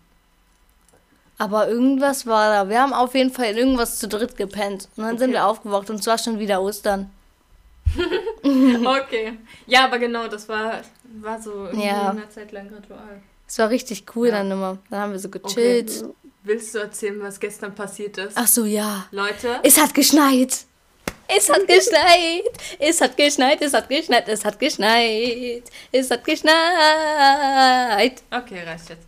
aber 1.39 1.69
irgendwas 1.69 2.27
war 2.27 2.53
da. 2.65 2.69
Wir 2.69 2.81
haben 2.83 2.93
auf 2.93 3.15
jeden 3.15 3.31
Fall 3.31 3.47
in 3.47 3.57
irgendwas 3.57 3.99
zu 3.99 4.09
dritt 4.09 4.37
gepennt. 4.37 4.89
Und 4.97 5.05
dann 5.05 5.19
sind 5.19 5.31
Okay. 5.31 5.39
wir 5.39 5.47
aufgewacht 5.47 5.89
und 5.91 6.01
es 6.01 6.07
war 6.07 6.19
schon 6.19 6.39
wieder 6.39 6.61
Ostern. 6.63 7.11
Okay. 8.45 9.39
Ja, 9.67 9.85
aber 9.85 9.99
genau, 9.99 10.27
das 10.29 10.49
war, 10.49 10.81
war 11.21 11.41
so 11.41 11.69
Ja. 11.73 12.11
eine 12.11 12.29
Zeit 12.29 12.53
lang 12.53 12.69
Ritual. 12.69 13.21
Es 13.47 13.59
war 13.59 13.71
richtig 13.71 14.05
cool 14.17 14.29
Ja. 14.29 14.39
dann 14.39 14.51
immer. 14.51 14.79
Dann 14.91 15.01
haben 15.01 15.13
wir 15.13 15.19
so 15.19 15.29
gechillt. 15.29 16.01
Ja. 16.01 16.09
Willst 16.45 16.75
du 16.75 16.79
erzählen, 16.79 17.21
was 17.23 17.39
gestern 17.39 17.75
passiert 17.75 18.19
ist? 18.19 18.33
Ach 18.35 18.49
so, 18.49 18.65
ja. 18.65 19.07
Leute, 19.13 19.61
Es 19.63 19.81
hat 19.81 19.95
geschneit. 19.95 20.65
Es 21.29 21.49
hat 21.49 21.67
geschneit. 21.69 22.43
Es 22.79 23.01
hat 23.01 23.17
geschneit. 23.17 23.63
Es 23.63 23.73
hat 23.75 23.89
geschneit. 23.89 24.29
Es 24.29 24.45
hat 24.45 24.59
geschneit. 24.59 25.63
Es 25.93 26.11
hat 26.11 26.25
geschneit. 26.25 26.55
okay, 28.31 28.63
reicht 28.67 28.89
jetzt. 28.91 29.07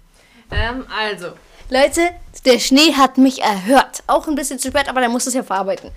Ähm, 0.51 0.87
also, 0.89 1.33
Leute, 1.71 2.11
der 2.45 2.59
Schnee 2.61 2.93
hat 2.93 3.19
mich 3.19 3.43
erhört. 3.43 4.05
Auch 4.07 4.29
ein 4.29 4.37
bisschen 4.37 4.59
zu 4.59 4.69
spät, 4.69 4.89
aber 4.89 5.01
der 5.01 5.09
muss 5.09 5.27
es 5.27 5.35
ja 5.35 5.43
verarbeiten. 5.43 5.91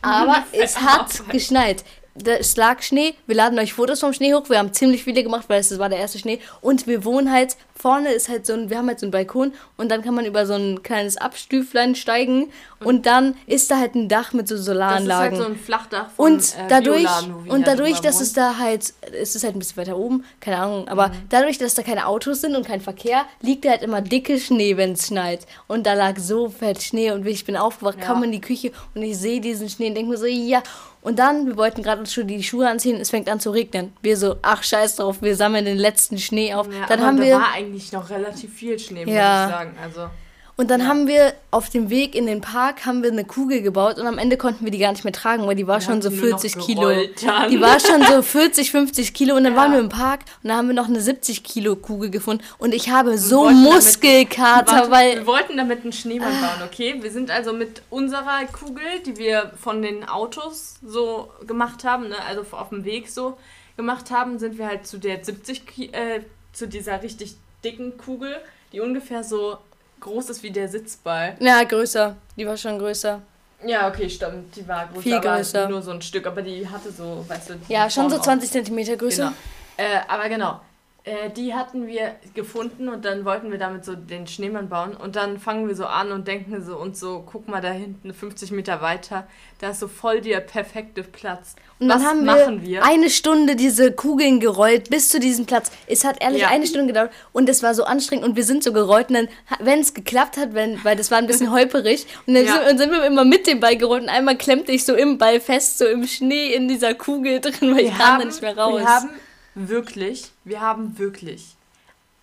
Aber 0.00 0.44
es 0.52 0.80
hat 0.80 1.28
geschneit. 1.30 1.84
Es 2.24 2.56
lag 2.56 2.82
Schnee. 2.82 3.14
Wir 3.26 3.36
laden 3.36 3.58
euch 3.58 3.72
Fotos 3.72 4.00
vom 4.00 4.12
Schnee 4.12 4.34
hoch. 4.34 4.50
Wir 4.50 4.58
haben 4.58 4.72
ziemlich 4.72 5.04
viele 5.04 5.22
gemacht, 5.22 5.44
weil 5.48 5.60
es 5.60 5.78
war 5.78 5.88
der 5.88 5.98
erste 5.98 6.18
Schnee. 6.18 6.40
Und 6.60 6.86
wir 6.86 7.04
wohnen 7.04 7.32
halt, 7.32 7.56
vorne 7.82 8.10
ist 8.12 8.28
halt 8.28 8.46
so 8.46 8.52
ein, 8.54 8.70
wir 8.70 8.78
haben 8.78 8.86
halt 8.88 9.00
so 9.00 9.06
einen 9.06 9.10
Balkon 9.10 9.52
und 9.76 9.90
dann 9.90 10.02
kann 10.02 10.14
man 10.14 10.24
über 10.24 10.46
so 10.46 10.54
ein 10.54 10.82
kleines 10.82 11.16
Abstüflein 11.16 11.94
steigen 11.96 12.50
und 12.84 13.06
dann 13.06 13.34
ist 13.46 13.70
da 13.70 13.78
halt 13.78 13.94
ein 13.94 14.08
Dach 14.08 14.32
mit 14.32 14.48
so 14.48 14.54
das 14.54 14.62
ist 14.62 14.68
halt 14.68 14.76
Solaranlagen. 14.78 15.36
so 15.38 15.44
ein 15.44 15.56
Flachdach 15.56 16.10
von 16.10 16.32
Und 16.34 16.40
äh, 16.42 16.68
dadurch, 16.68 17.06
und 17.48 17.60
ja 17.60 17.66
dadurch, 17.66 18.00
dass 18.00 18.20
es 18.20 18.32
da 18.32 18.58
halt, 18.58 18.94
es 19.20 19.34
ist 19.34 19.44
halt 19.44 19.56
ein 19.56 19.58
bisschen 19.58 19.76
weiter 19.76 19.96
oben, 19.98 20.24
keine 20.40 20.58
Ahnung, 20.58 20.88
aber 20.88 21.08
Mhm. 21.08 21.12
dadurch, 21.30 21.58
dass 21.58 21.74
da 21.74 21.82
keine 21.82 22.06
Autos 22.06 22.40
sind 22.40 22.54
und 22.56 22.66
kein 22.66 22.80
Verkehr, 22.80 23.24
liegt 23.40 23.64
da 23.64 23.70
halt 23.70 23.82
immer 23.82 24.00
dicke 24.00 24.38
Schnee, 24.38 24.76
wenn 24.76 24.92
es 24.92 25.08
schneit. 25.08 25.46
Und 25.66 25.84
da 25.86 25.94
lag 25.94 26.18
so 26.18 26.48
fett 26.48 26.82
Schnee 26.82 27.10
und 27.10 27.26
ich 27.26 27.44
bin 27.44 27.56
aufgewacht, 27.56 27.98
Ja. 28.00 28.06
komme 28.06 28.26
in 28.26 28.32
die 28.32 28.40
Küche 28.40 28.70
und 28.94 29.02
ich 29.02 29.18
sehe 29.18 29.40
diesen 29.40 29.68
Schnee 29.68 29.88
und 29.88 29.94
denke 29.96 30.10
mir 30.12 30.16
so, 30.18 30.26
ja. 30.26 30.62
Und 31.02 31.18
dann, 31.18 31.46
wir 31.48 31.56
wollten 31.56 31.82
gerade 31.82 31.98
uns 32.00 32.12
schon 32.12 32.28
die 32.28 32.44
Schuhe 32.44 32.68
anziehen, 32.68 33.00
es 33.00 33.10
fängt 33.10 33.28
an 33.28 33.40
zu 33.40 33.50
regnen. 33.50 33.92
Wir 34.02 34.16
so, 34.16 34.36
ach 34.42 34.62
scheiß 34.62 34.94
drauf, 34.96 35.16
wir 35.20 35.34
sammeln 35.34 35.64
den 35.64 35.76
letzten 35.76 36.16
Schnee 36.18 36.54
auf. 36.54 36.68
Ja, 36.68 36.86
dann 36.86 37.00
haben 37.04 37.16
da 37.16 37.24
wir 37.24 37.40
eigentlich 37.72 37.92
noch 37.92 38.10
relativ 38.10 38.52
viel 38.52 38.78
Schnee, 38.78 39.06
muss 39.06 39.14
Ja. 39.14 39.46
ich 39.46 39.50
sagen. 39.52 39.76
Also, 39.82 40.08
Und 40.54 40.70
dann 40.70 40.86
haben 40.86 41.08
wir 41.08 41.32
auf 41.50 41.70
dem 41.70 41.88
Weg 41.88 42.14
in 42.14 42.26
den 42.26 42.42
Park 42.42 42.84
haben 42.84 43.02
wir 43.02 43.10
eine 43.10 43.24
Kugel 43.24 43.62
gebaut 43.62 43.98
und 43.98 44.06
am 44.06 44.18
Ende 44.18 44.36
konnten 44.36 44.64
wir 44.66 44.70
die 44.70 44.76
gar 44.78 44.92
nicht 44.92 45.02
mehr 45.02 45.12
tragen, 45.12 45.46
weil 45.46 45.54
die 45.56 45.66
war 45.66 45.80
schon 45.80 45.94
haben 45.94 46.02
so 46.02 46.10
die 46.10 46.16
nur 46.16 46.28
noch 46.32 46.40
40 46.40 46.58
Kilo. 46.62 46.90
dann. 47.24 47.50
Die 47.50 47.58
war 47.60 47.80
schon 47.80 48.02
so 48.04 48.20
40, 48.20 48.70
50 48.70 49.14
Kilo 49.14 49.34
und 49.34 49.44
dann 49.44 49.54
Ja. 49.54 49.58
waren 49.58 49.72
wir 49.72 49.78
im 49.80 49.88
Park 49.88 50.20
und 50.42 50.50
da 50.50 50.56
haben 50.56 50.68
wir 50.68 50.74
noch 50.74 50.88
eine 50.88 51.00
70 51.00 51.42
Kilo 51.42 51.74
Kugel 51.74 52.10
gefunden 52.10 52.44
und 52.58 52.74
ich 52.74 52.90
habe 52.90 53.16
so 53.16 53.46
damit- 53.46 53.62
Muskelkater, 53.62 54.72
Warte, 54.72 54.90
weil 54.90 55.16
wir 55.16 55.26
wollten 55.26 55.56
damit 55.56 55.82
einen 55.84 55.92
Schneemann 55.92 56.38
bauen, 56.40 56.62
okay? 56.66 56.96
Wir 57.00 57.10
sind 57.10 57.30
also 57.30 57.54
mit 57.54 57.80
unserer 57.88 58.44
Kugel, 58.52 58.84
die 59.06 59.16
wir 59.16 59.52
von 59.60 59.80
den 59.80 60.06
Autos 60.06 60.74
so 60.86 61.30
gemacht 61.46 61.82
haben, 61.84 62.08
ne, 62.10 62.16
also 62.28 62.42
auf 62.52 62.68
dem 62.68 62.84
Weg 62.84 63.08
so 63.08 63.38
gemacht 63.78 64.10
haben, 64.10 64.38
sind 64.38 64.58
wir 64.58 64.66
halt 64.68 64.86
zu 64.86 64.98
der 64.98 65.24
70, 65.24 65.66
Ki 65.66 65.86
äh, 65.92 66.20
zu 66.52 66.68
dieser 66.68 67.02
richtig 67.02 67.36
dicken 67.64 67.96
Kugel, 67.96 68.36
die 68.72 68.80
ungefähr 68.80 69.22
so 69.24 69.58
groß 70.00 70.30
ist 70.30 70.42
wie 70.42 70.50
der 70.50 70.68
Sitzball. 70.68 71.36
ja 71.40 71.62
größer, 71.64 72.16
die 72.36 72.46
war 72.46 72.56
schon 72.56 72.78
größer. 72.78 73.20
Ja, 73.64 73.88
okay, 73.88 74.08
stimmt, 74.10 74.56
die 74.56 74.66
war 74.66 74.86
größer, 74.88 75.02
Viel 75.02 75.14
aber 75.14 75.36
größer. 75.36 75.68
nur 75.68 75.82
so 75.82 75.92
ein 75.92 76.02
Stück, 76.02 76.26
aber 76.26 76.42
die 76.42 76.68
hatte 76.68 76.90
so, 76.90 77.24
weißt 77.28 77.50
du, 77.50 77.54
Ja, 77.68 77.88
schon 77.88 78.04
so 78.04 78.16
Form 78.16 78.20
auch. 78.20 78.24
20 78.24 78.50
Zentimeter 78.50 78.96
größer. 78.96 79.32
Genau. 79.76 79.88
Äh, 79.90 80.00
aber 80.08 80.28
genau. 80.28 80.60
Äh, 81.04 81.30
die 81.30 81.52
hatten 81.52 81.88
wir 81.88 82.14
gefunden 82.34 82.88
und 82.88 83.04
dann 83.04 83.24
wollten 83.24 83.50
wir 83.50 83.58
damit 83.58 83.84
so 83.84 83.96
den 83.96 84.28
Schneemann 84.28 84.68
bauen. 84.68 84.94
Und 84.96 85.16
dann 85.16 85.40
fangen 85.40 85.66
wir 85.66 85.74
so 85.74 85.84
an 85.86 86.12
und 86.12 86.28
denken 86.28 86.64
so 86.64 86.76
und 86.76 86.96
so, 86.96 87.24
guck 87.26 87.48
mal 87.48 87.60
da 87.60 87.70
hinten 87.72 88.14
50 88.14 88.52
Meter 88.52 88.80
weiter, 88.82 89.26
da 89.58 89.70
ist 89.70 89.80
so 89.80 89.88
voll 89.88 90.20
der 90.20 90.38
perfekte 90.38 91.02
Platz. 91.02 91.56
Und 91.80 91.88
Was 91.88 92.02
dann 92.02 92.06
haben 92.06 92.24
machen 92.24 92.62
wir, 92.62 92.68
wir? 92.68 92.84
eine 92.84 93.10
Stunde 93.10 93.56
diese 93.56 93.90
Kugeln 93.90 94.38
gerollt 94.38 94.90
bis 94.90 95.08
zu 95.08 95.18
diesem 95.18 95.44
Platz. 95.44 95.72
Es 95.88 96.04
hat 96.04 96.22
ehrlich 96.22 96.42
Ja. 96.42 96.50
eine 96.50 96.68
Stunde 96.68 96.86
gedauert 96.86 97.10
und 97.32 97.48
es 97.48 97.64
war 97.64 97.74
so 97.74 97.82
anstrengend 97.82 98.24
und 98.24 98.36
wir 98.36 98.44
sind 98.44 98.62
so 98.62 98.72
gerollt 98.72 99.08
und 99.08 99.14
dann, 99.16 99.28
wenn 99.58 99.80
es 99.80 99.94
geklappt 99.94 100.36
hat, 100.36 100.54
wenn, 100.54 100.84
weil 100.84 100.94
das 100.94 101.10
war 101.10 101.18
ein 101.18 101.26
bisschen 101.26 101.50
holperig 101.50 102.06
und 102.28 102.34
dann 102.34 102.44
Ja. 102.46 102.64
sind, 102.68 102.78
sind 102.78 102.92
wir 102.92 103.04
immer 103.04 103.24
mit 103.24 103.48
dem 103.48 103.58
Ball 103.58 103.76
gerollt 103.76 104.04
und 104.04 104.08
einmal 104.08 104.36
klemmte 104.38 104.70
ich 104.70 104.84
so 104.84 104.94
im 104.94 105.18
Ball 105.18 105.40
fest, 105.40 105.78
so 105.78 105.84
im 105.84 106.06
Schnee 106.06 106.54
in 106.54 106.68
dieser 106.68 106.94
Kugel 106.94 107.40
drin, 107.40 107.74
weil 107.74 107.86
ich 107.86 107.98
kam 107.98 108.20
da 108.20 108.24
nicht 108.24 108.40
mehr 108.40 108.56
raus. 108.56 108.78
wir 108.80 108.86
haben 108.88 109.08
wirklich, 109.54 110.30
wir 110.44 110.60
haben 110.60 110.98
wirklich 110.98 111.56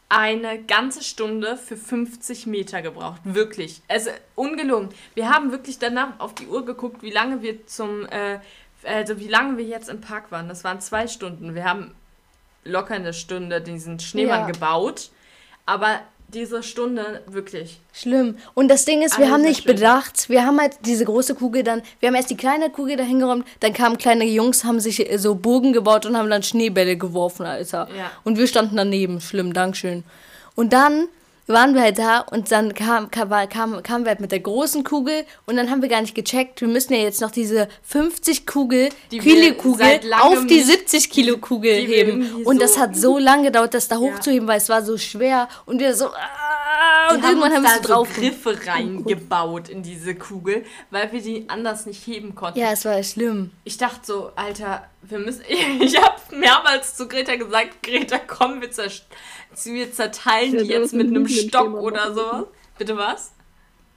eine 0.09 0.63
ganze 0.63 1.03
Stunde 1.03 1.55
für 1.55 1.77
50 1.77 2.47
Meter 2.47 2.81
gebraucht. 2.81 3.21
Wirklich. 3.23 3.81
Also 3.87 4.09
ungelungen. 4.35 4.89
Wir 5.13 5.29
haben 5.29 5.51
wirklich 5.51 5.77
danach 5.77 6.19
auf 6.19 6.33
die 6.33 6.47
Uhr 6.47 6.65
geguckt, 6.65 7.03
wie 7.03 7.11
lange 7.11 7.43
wir 7.43 7.67
zum, 7.67 8.07
äh, 8.07 8.39
also 8.83 9.19
wie 9.19 9.27
lange 9.27 9.57
wir 9.57 9.65
jetzt 9.65 9.87
im 9.87 10.01
Park 10.01 10.31
waren. 10.31 10.47
Das 10.49 10.63
waren 10.63 10.81
zwei 10.81 11.07
Stunden. 11.07 11.53
Wir 11.53 11.63
haben 11.65 11.93
locker 12.63 12.95
eine 12.95 13.13
Stunde 13.13 13.61
diesen 13.61 13.99
Schneemann 13.99 14.41
Ja. 14.41 14.47
gebaut. 14.47 15.11
Aber 15.67 15.99
diese 16.33 16.63
Stunde 16.63 17.21
wirklich. 17.27 17.79
Schlimm. 17.93 18.37
Und 18.53 18.67
das 18.69 18.85
Ding 18.85 19.01
ist, 19.01 19.17
wir 19.17 19.31
haben 19.31 19.41
nicht 19.41 19.63
schlimm. 19.63 19.75
bedacht, 19.75 20.29
wir 20.29 20.45
haben 20.45 20.59
halt 20.59 20.77
diese 20.85 21.05
große 21.05 21.35
Kugel 21.35 21.63
dann, 21.63 21.81
wir 21.99 22.07
haben 22.07 22.15
erst 22.15 22.29
die 22.29 22.37
kleine 22.37 22.69
Kugel 22.69 22.97
da 22.97 23.03
hingeräumt, 23.03 23.45
dann 23.59 23.73
kamen 23.73 23.97
kleine 23.97 24.25
Jungs, 24.25 24.63
haben 24.63 24.79
sich 24.79 25.11
äh, 25.11 25.17
so 25.17 25.35
Bogen 25.35 25.73
gebaut 25.73 26.05
und 26.05 26.17
haben 26.17 26.29
dann 26.29 26.43
Schneebälle 26.43 26.97
geworfen, 26.97 27.45
Alter. 27.45 27.87
Ja. 27.97 28.11
Und 28.23 28.37
wir 28.37 28.47
standen 28.47 28.77
daneben. 28.77 29.21
Schlimm, 29.21 29.53
Dankeschön. 29.53 30.03
Und 30.55 30.73
dann 30.73 31.07
waren 31.49 31.73
wir 31.73 31.81
halt 31.81 31.97
da 31.99 32.19
und 32.19 32.51
dann 32.51 32.73
kam, 32.73 33.09
kam, 33.11 33.29
kam, 33.49 33.83
kamen 33.83 34.05
wir 34.05 34.09
halt 34.11 34.19
mit 34.21 34.31
der 34.31 34.39
großen 34.39 34.83
Kugel 34.83 35.25
und 35.47 35.57
dann 35.57 35.69
haben 35.71 35.81
wir 35.81 35.89
gar 35.89 36.01
nicht 36.01 36.13
gecheckt, 36.15 36.61
wir 36.61 36.67
müssen 36.67 36.93
ja 36.93 36.99
jetzt 36.99 37.21
noch 37.21 37.31
diese 37.31 37.67
50 37.83 38.45
Kugel, 38.45 38.89
Die 39.11 39.17
Kilo 39.19 39.55
Kugel 39.55 39.99
auf 40.21 40.45
die 40.45 40.55
nicht- 40.55 40.67
70 40.67 41.09
Kilo 41.09 41.37
Kugel 41.37 41.85
die 41.85 41.87
heben. 41.93 42.43
Und 42.45 42.55
so- 42.57 42.59
das 42.61 42.77
hat 42.77 42.95
so 42.95 43.17
lange 43.17 43.43
gedauert, 43.47 43.73
das 43.73 43.87
da 43.87 43.97
hochzuheben, 43.97 44.47
weil 44.47 44.57
es 44.57 44.69
war 44.69 44.83
so 44.83 44.97
schwer 44.97 45.49
und 45.65 45.79
wir 45.79 45.95
so, 45.95 46.05
ah, 46.07 46.48
und 47.11 47.21
Wir 47.21 47.29
irgendwann 47.29 47.53
haben 47.53 47.63
wir 47.63 47.81
so 47.81 47.87
drauf. 47.87 48.13
Griffe 48.13 48.59
reingebaut 48.67 49.69
in 49.69 49.81
diese 49.83 50.15
Kugel, 50.15 50.65
weil 50.91 51.11
wir 51.11 51.21
die 51.21 51.49
anders 51.49 51.85
nicht 51.85 52.05
heben 52.05 52.35
konnten. 52.35 52.59
Ja, 52.59 52.71
es 52.71 52.85
war 52.85 53.01
schlimm. 53.03 53.51
Ich 53.63 53.77
dachte 53.77 54.01
so, 54.03 54.31
Alter, 54.35 54.87
wir 55.01 55.19
müssen. 55.19 55.43
Ich 55.81 55.97
habe 55.99 56.19
mehrmals 56.31 56.95
zu 56.95 57.07
Greta 57.07 57.35
gesagt, 57.35 57.81
Greta, 57.83 58.19
komm, 58.19 58.61
wir, 58.61 58.71
zer 58.71 58.89
wir 59.63 59.91
zerteilen 59.91 60.57
die 60.57 60.65
jetzt 60.65 60.93
mit 60.93 61.07
einem 61.07 61.27
Stock 61.27 61.73
oder 61.73 62.13
sowas. 62.13 62.45
Bitte 62.77 62.97
was? 62.97 63.31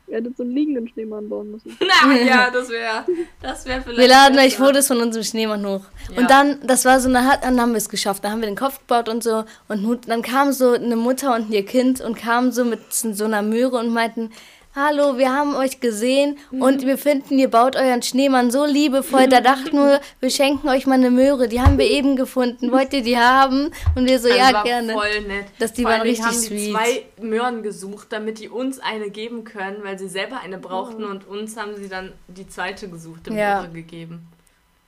Ihr 0.08 0.16
hättet 0.18 0.36
so 0.36 0.42
einen 0.42 0.52
liegenden 0.52 0.88
Schneemann 0.88 1.28
bauen 1.28 1.52
müssen. 1.52 1.76
Na 2.04 2.14
ja, 2.16 2.50
das 2.50 2.68
wäre 2.68 3.04
das 3.40 3.64
wär 3.64 3.80
vielleicht. 3.80 3.98
Wir 3.98 4.08
laden 4.08 4.38
euch. 4.38 4.56
Fotos 4.56 4.88
von 4.88 5.00
unserem 5.00 5.24
Schneemann 5.24 5.64
hoch. 5.66 5.82
Ja. 6.12 6.18
Und 6.20 6.30
dann, 6.30 6.58
das 6.66 6.84
war 6.84 7.00
so 7.00 7.08
eine, 7.08 7.26
Hat- 7.26 7.44
dann 7.44 7.60
haben 7.60 7.70
wir 7.72 7.78
es 7.78 7.88
geschafft. 7.88 8.22
Dann 8.24 8.32
haben 8.32 8.40
wir 8.42 8.48
den 8.48 8.56
Kopf 8.56 8.78
gebaut 8.80 9.08
und 9.08 9.22
so. 9.22 9.44
Und 9.68 9.82
nun- 9.82 10.00
dann 10.06 10.20
kam 10.22 10.52
so 10.52 10.72
eine 10.72 10.96
Mutter 10.96 11.34
und 11.34 11.50
ihr 11.50 11.64
Kind 11.64 12.00
und 12.00 12.16
kamen 12.16 12.52
so 12.52 12.64
mit 12.64 12.92
so 12.92 13.24
einer 13.24 13.42
Möhre 13.42 13.78
und 13.78 13.88
meinten, 13.90 14.30
Hallo, 14.74 15.18
wir 15.18 15.30
haben 15.30 15.54
euch 15.54 15.80
gesehen 15.80 16.38
und 16.50 16.86
wir 16.86 16.96
finden, 16.96 17.38
ihr 17.38 17.50
baut 17.50 17.76
euren 17.76 18.00
Schneemann 18.02 18.50
so 18.50 18.64
liebevoll. 18.64 19.26
Da 19.28 19.42
dachten 19.42 19.76
wir, 19.76 20.00
wir 20.20 20.30
schenken 20.30 20.66
euch 20.70 20.86
mal 20.86 20.94
eine 20.94 21.10
Möhre. 21.10 21.46
Die 21.46 21.60
haben 21.60 21.76
wir 21.76 21.84
eben 21.90 22.16
gefunden. 22.16 22.72
Wollt 22.72 22.94
ihr 22.94 23.02
die 23.02 23.18
haben? 23.18 23.70
Und 23.94 24.06
wir 24.08 24.18
so, 24.18 24.28
Also 24.28 24.38
ja, 24.40 24.50
war 24.50 24.64
gerne. 24.64 24.94
voll 24.94 25.20
nett. 25.28 25.44
Dass 25.58 25.74
die 25.74 25.82
Vor 25.82 25.90
waren 25.90 26.00
richtig 26.00 26.24
haben 26.24 26.40
die 26.40 26.46
sweet. 26.46 26.70
zwei 26.74 27.02
Möhren 27.20 27.62
gesucht, 27.62 28.06
damit 28.10 28.38
die 28.38 28.48
uns 28.48 28.78
eine 28.80 29.10
geben 29.10 29.44
können, 29.44 29.84
weil 29.84 29.98
sie 29.98 30.08
selber 30.08 30.40
eine 30.40 30.56
brauchten 30.56 31.04
und 31.04 31.28
uns 31.28 31.54
haben 31.58 31.76
sie 31.76 31.90
dann 31.90 32.14
die 32.28 32.48
zweite 32.48 32.88
gesuchte 32.88 33.30
Ja. 33.34 33.60
Möhre 33.60 33.72
gegeben. 33.74 34.26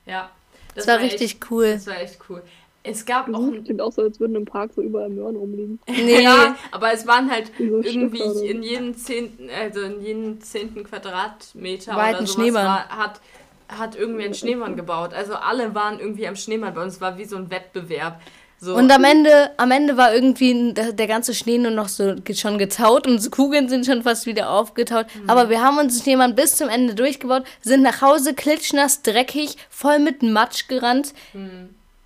Ja. 0.07 0.31
Das 0.75 0.87
war 0.87 0.99
echt, 1.03 1.13
richtig 1.21 1.39
cool. 1.51 1.73
Das 1.75 1.87
war 1.87 2.01
echt 2.01 2.19
cool. 2.31 2.43
Es 2.87 3.07
gab 3.07 3.33
auch 3.33 3.41
ein 3.41 3.65
klingt 3.65 3.81
auch 3.81 3.93
so, 3.93 4.03
als 4.03 4.21
würden 4.21 4.37
im 4.37 4.45
Park 4.45 4.73
so 4.77 4.83
überall 4.83 5.09
Möhren 5.09 5.37
rumliegen. 5.37 5.81
Nee. 5.89 6.23
Ja, 6.23 6.55
aber 6.71 6.93
es 6.93 7.07
waren 7.07 7.31
halt 7.31 7.51
so 7.57 7.81
irgendwie 7.81 8.23
oder 8.23 8.43
in 8.43 8.63
jedem 8.63 8.95
zehnten, 8.95 9.49
also 9.51 9.81
in 9.81 10.03
jedem 10.03 10.41
zehnten 10.43 10.85
Quadratmeter 10.85 11.97
War 11.97 12.03
halt 12.05 12.17
oder 12.17 12.21
ein 12.21 12.27
sowas 12.27 12.35
Schneemann. 12.35 12.67
war, 12.67 12.89
hat, 12.91 13.21
hat 13.71 13.97
irgendwie 13.97 14.25
ein 14.25 14.35
Schneemann 14.35 14.77
gebaut. 14.77 15.15
Also 15.15 15.35
alle 15.35 15.75
waren 15.75 15.99
irgendwie 15.99 16.29
am 16.29 16.37
Schneemann 16.37 16.75
bei 16.75 16.83
uns. 16.83 16.95
Es 16.97 17.01
war 17.01 17.17
wie 17.17 17.25
so 17.25 17.37
ein 17.37 17.51
Wettbewerb. 17.51 18.21
So, 18.59 18.75
Und 18.75 18.91
am 18.91 19.05
Ende, 19.05 19.51
am 19.57 19.71
Ende 19.71 19.97
war 19.97 20.15
irgendwie 20.15 20.73
der, 20.75 20.93
der 20.93 21.07
ganze 21.07 21.35
Schnee 21.35 21.59
nur 21.59 21.71
noch 21.71 21.89
so 21.89 22.15
schon 22.35 22.59
getaut 22.59 23.07
und 23.07 23.23
die 23.25 23.31
Kugeln 23.31 23.69
sind 23.69 23.85
schon 23.87 24.03
fast 24.03 24.27
wieder 24.27 24.51
aufgetaut. 24.51 25.07
Mhm. 25.15 25.29
Aber 25.29 25.49
wir 25.49 25.63
haben 25.63 25.79
uns 25.79 25.97
den 25.97 26.03
Schneemann 26.03 26.35
bis 26.35 26.57
zum 26.57 26.69
Ende 26.69 26.95
durchgebaut, 26.95 27.45
sind 27.63 27.83
nach 27.83 28.03
Hause 28.03 28.35
klitschnass, 28.35 29.03
dreckig, 29.03 29.57
voll 29.71 29.99
mit 29.99 30.23
Matsch 30.23 30.69
gerannt. 30.69 31.15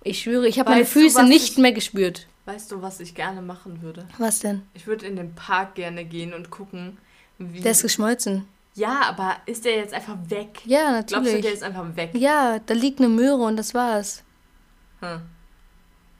Ich 0.09 0.21
schwöre, 0.21 0.47
ich 0.47 0.59
habe 0.59 0.69
meine 0.71 0.83
du, 0.83 0.89
Füße 0.89 1.19
was 1.19 1.27
nicht 1.29 1.51
ich- 1.51 1.57
mehr 1.57 1.71
gespürt. 1.71 2.27
weißt 2.45 2.71
du, 2.71 2.81
was 2.81 2.99
ich 2.99 3.13
gerne 3.15 3.41
machen 3.41 3.81
würde? 3.81 4.07
Was 4.17 4.39
denn? 4.39 4.63
Ich 4.73 4.87
würde 4.87 5.05
in 5.05 5.15
den 5.15 5.35
Park 5.35 5.75
gerne 5.75 6.03
gehen 6.05 6.33
und 6.33 6.49
gucken, 6.49 6.97
wie. 7.37 7.59
Der 7.61 7.71
ist 7.71 7.83
geschmolzen. 7.83 8.45
ja, 8.75 9.01
aber 9.07 9.37
ist 9.45 9.65
der 9.65 9.75
jetzt 9.77 9.93
einfach 9.93 10.17
weg? 10.29 10.61
Ja, 10.65 11.01
Glaubst 11.01 11.11
du, 11.11 11.21
der 11.21 11.33
natürlich. 11.33 11.53
ist 11.53 11.63
einfach 11.63 11.95
weg? 11.95 12.09
Ja, 12.13 12.59
da 12.65 12.73
liegt 12.73 12.99
eine 12.99 13.09
Möhre 13.09 13.43
und 13.43 13.57
das 13.57 13.73
war's. 13.73 14.23
Hm. 15.01 15.21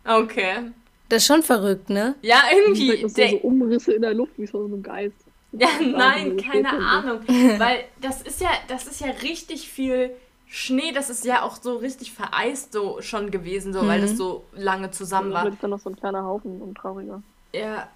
Okay. 0.05 0.71
Das 1.09 1.23
ist 1.23 1.27
schon 1.27 1.41
verrückt, 1.43 1.89
ne? 1.89 2.15
Ja, 2.21 2.43
irgendwie. 2.53 2.91
Vielleicht 3.07 3.33
noch 3.33 3.41
so, 3.41 3.47
Umrisse 3.47 3.93
in 3.93 4.01
der 4.03 4.13
Luft, 4.13 4.33
wie 4.37 4.45
so 4.45 4.65
ein 4.65 4.83
Geist. 4.83 5.15
Ja, 5.51 5.67
nein, 5.81 6.37
so 6.37 6.45
keine. 6.51 6.69
Ahnung. 6.69 7.19
Weil 7.27 7.85
das 7.99 8.21
ist 8.21 8.39
ja, 8.41 8.49
das 8.67 8.85
ist 8.85 9.01
ja 9.01 9.07
richtig 9.23 9.67
viel 9.69 10.11
Schnee, 10.51 10.91
das 10.91 11.09
ist 11.11 11.25
ja 11.25 11.43
auch 11.43 11.57
so 11.61 11.77
richtig 11.77 12.11
vereist 12.11 12.73
so 12.73 13.01
schon 13.01 13.29
gewesen, 13.29 13.71
so, 13.71 13.85
weil 13.85 14.01
das 14.01 14.17
so 14.17 14.43
lange 14.53 14.89
zusammen 14.89 15.31
war. 15.31 15.43
Dann 15.43 15.53
ist 15.53 15.63
dann 15.63 15.69
noch 15.69 15.79
so 15.79 15.89
ein 15.89 15.95
kleiner 15.95 16.23
Haufen 16.23 16.59
und 16.61 16.75
trauriger. 16.75 17.21
Ja, 17.53 17.87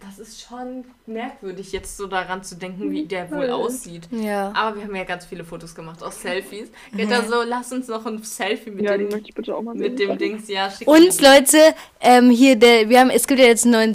das 0.00 0.18
ist 0.18 0.40
schon 0.40 0.84
merkwürdig, 1.06 1.72
jetzt 1.72 1.96
so 1.96 2.06
daran 2.06 2.42
zu 2.42 2.56
denken, 2.56 2.90
wie 2.90 3.04
der 3.04 3.30
wohl 3.30 3.50
aussieht. 3.50 4.08
Ja. 4.10 4.50
Aber 4.56 4.76
wir 4.76 4.84
haben 4.84 4.96
ja 4.96 5.04
ganz 5.04 5.26
viele 5.26 5.44
Fotos 5.44 5.74
gemacht, 5.74 6.02
auch 6.02 6.12
Selfies. 6.26 6.68
Greta, 6.92 7.22
so, 7.22 7.42
lass 7.42 7.70
uns 7.72 7.86
noch 7.86 8.04
ein 8.06 8.22
Selfie 8.22 8.70
mit 8.70 8.84
Ja, 8.84 8.96
die 8.96 9.04
dem, 9.04 9.12
möchte 9.12 9.28
ich 9.28 9.34
bitte 9.34 9.54
auch 9.54 9.62
mal 9.62 9.72
sehen. 9.76 9.82
mit 9.82 9.98
dem 10.00 10.18
Dings, 10.18 10.48
ja, 10.48 10.70
schick 10.70 10.88
Und. 10.88 11.20
Leute, 11.20 11.58
ähm, 12.00 12.30
hier 12.30 12.56
der, 12.56 12.88
wir 12.88 12.98
haben, 13.00 13.10
es 13.10 13.26
gibt 13.26 13.40
ja 13.40 13.46
jetzt 13.46 13.64
einen 13.64 13.72
neuen 13.72 13.94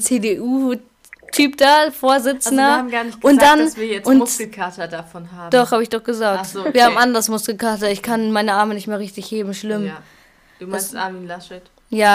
CDU-Typ 1.32 1.58
da, 1.58 1.80
Also 1.86 1.92
Vorsitzender. 1.98 2.84
nicht 2.84 3.22
gesagt, 3.22 3.34
und 3.34 3.42
dann 3.42 3.60
dass 3.60 3.78
wir 3.78 3.88
jetzt 3.88 4.08
und 4.08 4.18
Muskelkater 4.20 4.88
davon 4.88 5.32
haben. 5.32 5.50
Doch, 5.52 5.72
habe 5.72 5.84
ich 5.84 5.90
doch 5.90 6.04
gesagt. 6.04 6.46
So, 6.48 6.62
okay. 6.62 6.74
Wir 6.74 6.86
haben 6.86 6.98
anders 6.98 7.30
Muskelkater. 7.30 7.90
Ich 7.92 8.02
kann 8.02 8.32
meine 8.32 8.54
Arme 8.54 8.74
nicht 8.74 8.88
mehr 8.88 9.00
richtig 9.00 9.30
heben. 9.32 9.54
Schlimm. 9.54 9.84
Ja, 9.86 9.94
Ja. 9.94 9.98
Du 10.60 10.68
meinst 10.68 10.96
Armin 10.96 11.28
Laschet? 11.28 11.62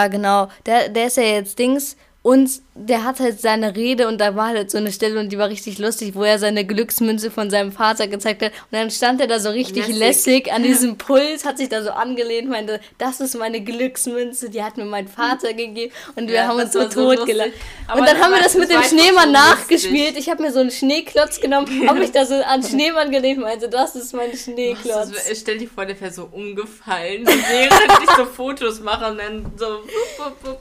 genau. 0.09 0.49
Der, 0.67 0.89
der 0.89 1.07
ist 1.07 1.17
ja 1.17 1.23
jetzt 1.23 1.59
Dings. 1.59 1.97
Und 2.23 2.51
der 2.75 3.05
hat 3.05 3.19
halt 3.19 3.41
seine 3.41 3.75
Rede 3.77 4.07
und 4.07 4.21
da 4.21 4.37
war 4.37 4.49
halt 4.49 4.71
so 4.71 4.77
eine 4.77 4.93
Stelle 4.93 5.19
und 5.19 5.31
die 5.31 5.39
war 5.39 5.49
richtig 5.49 5.79
lustig, 5.79 6.15
wo 6.15 6.23
er 6.23 6.39
seine 6.39 6.67
Glücksmünze 6.67 7.31
von 7.31 7.49
seinem 7.49 7.73
Vater 7.73 8.09
gezeigt 8.09 8.43
hat. 8.43 8.53
Und 8.53 8.73
dann 8.73 8.91
stand 8.91 9.23
er 9.23 9.27
da 9.27 9.39
so 9.41 9.49
richtig 9.49 9.87
Lässig. 9.89 9.99
lässig 9.99 10.53
an 10.53 10.63
diesem 10.71 10.99
Puls, 10.99 11.47
hat 11.47 11.57
sich 11.57 11.71
da 11.71 11.83
so 11.83 11.91
angelehnt, 11.93 12.51
meinte, 12.51 12.79
das 12.99 13.21
ist 13.21 13.37
meine 13.39 13.63
Glücksmünze, 13.63 14.51
die 14.51 14.63
hat 14.63 14.77
mir 14.77 14.85
mein 14.85 15.09
Vater 15.09 15.55
gegeben. 15.55 15.95
Und 16.15 16.29
wir 16.29 16.35
Ja, 16.37 16.49
haben 16.49 16.61
uns 16.61 16.75
so 16.75 16.81
lustig. 16.81 17.41
Aber 17.87 18.01
Und 18.01 18.07
dann 18.07 18.21
haben 18.21 18.33
wir 18.35 18.43
das 18.43 18.55
mit 18.55 18.71
dem 18.71 18.83
Schneemann 18.83 19.33
nachgespielt. 19.33 20.19
Ich 20.19 20.29
habe 20.29 20.43
mir 20.43 20.53
so 20.53 20.61
einen 20.61 20.71
Schneeklotz 20.71 21.41
genommen, 21.41 21.67
habe 21.89 22.01
mich 22.01 22.13
da 22.13 22.27
so 22.27 22.35
an 22.35 22.63
Schneemann 22.63 23.11
gelehnt, 23.11 23.41
meinte, 23.41 23.71
das 23.71 23.97
ist 23.97 24.13
mein 24.13 24.31
Was, 24.31 24.43
Schneeklotz. 24.45 25.11
das, 25.13 25.39
stell 25.41 25.57
dir 25.57 25.69
vor, 25.69 25.87
der 25.87 25.99
wäre 25.99 26.13
so 26.13 26.29
umgefallen, 26.31 27.27
während 27.27 28.03
ich 28.05 28.11
so 28.15 28.27
Fotos 28.27 28.81
mache 28.81 29.11
und 29.11 29.17
dann 29.19 29.53
so. 29.57 29.65
wupp, 29.67 30.19
wupp, 30.19 30.45
wupp. 30.45 30.59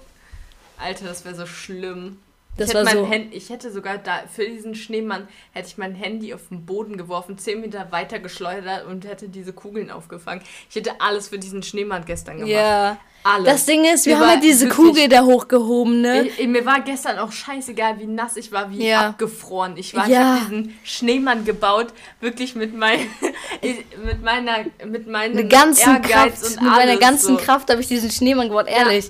Alter, 0.81 1.05
das 1.05 1.25
wäre 1.25 1.35
so 1.35 1.45
schlimm. 1.45 2.17
Das 2.57 2.69
ich, 2.69 2.75
hätte 2.75 2.83
mein 2.85 2.97
so- 2.97 3.09
Hand, 3.09 3.27
ich 3.33 3.49
hätte 3.49 3.71
sogar 3.71 3.97
da 3.99 4.23
für 4.33 4.45
diesen 4.45 4.75
Schneemann 4.75 5.27
hätte 5.53 5.67
ich 5.69 5.77
mein 5.77 5.95
Handy 5.95 6.33
auf 6.33 6.41
den 6.49 6.65
Boden 6.65 6.97
geworfen, 6.97 7.37
10 7.37 7.61
Meter 7.61 7.89
weiter 7.91 8.19
geschleudert 8.19 8.85
und 8.85 9.07
hätte 9.07 9.29
diese 9.29 9.53
Kugeln 9.53 9.89
aufgefangen. 9.91 10.41
Ich 10.69 10.75
hätte 10.75 10.99
alles 10.99 11.29
für 11.29 11.39
diesen 11.39 11.63
Schneemann 11.63 12.03
gestern 12.05 12.37
gemacht. 12.37 12.51
Ja. 12.51 12.97
Alles. 13.23 13.45
Das 13.45 13.65
Ding 13.65 13.83
ist, 13.83 14.05
wir 14.05 14.15
Mir 14.17 14.21
haben 14.27 14.35
ja 14.35 14.39
diese 14.41 14.67
wirklich- 14.67 14.87
Kugel 14.87 15.09
da 15.09 15.23
hochgehoben, 15.23 15.99
ne? 16.01 16.27
Ich, 16.27 16.47
mir 16.47 16.65
war 16.65 16.79
gestern 16.81 17.19
auch 17.19 17.31
scheißegal, 17.33 17.99
wie 17.99 18.07
nass 18.07 18.37
ich 18.37 18.49
war, 18.53 18.71
wie 18.71 18.87
Ja. 18.87 19.09
abgefroren 19.09 19.75
ich 19.75 19.93
war. 19.93 20.07
Ja. 20.07 20.35
Ich 20.35 20.41
habe 20.41 20.49
diesen 20.55 20.79
Schneemann 20.85 21.43
gebaut, 21.43 21.87
wirklich 22.21 22.55
mit, 22.55 22.73
mein, 22.77 22.99
mit 24.05 24.23
meiner 24.23 24.65
mit 24.85 25.07
meinem 25.07 25.37
Eine 25.37 25.47
ganzen 25.47 25.95
Ehrgeiz 25.95 26.09
Kraft, 26.11 26.43
und 26.43 26.49
mit 26.63 26.71
meiner 26.71 26.91
alles 26.91 26.99
ganzen 26.99 27.37
so. 27.37 27.43
Kraft 27.43 27.69
habe 27.69 27.81
ich 27.81 27.87
diesen 27.87 28.09
Schneemann 28.09 28.47
gebaut, 28.47 28.67
ehrlich. 28.67 29.09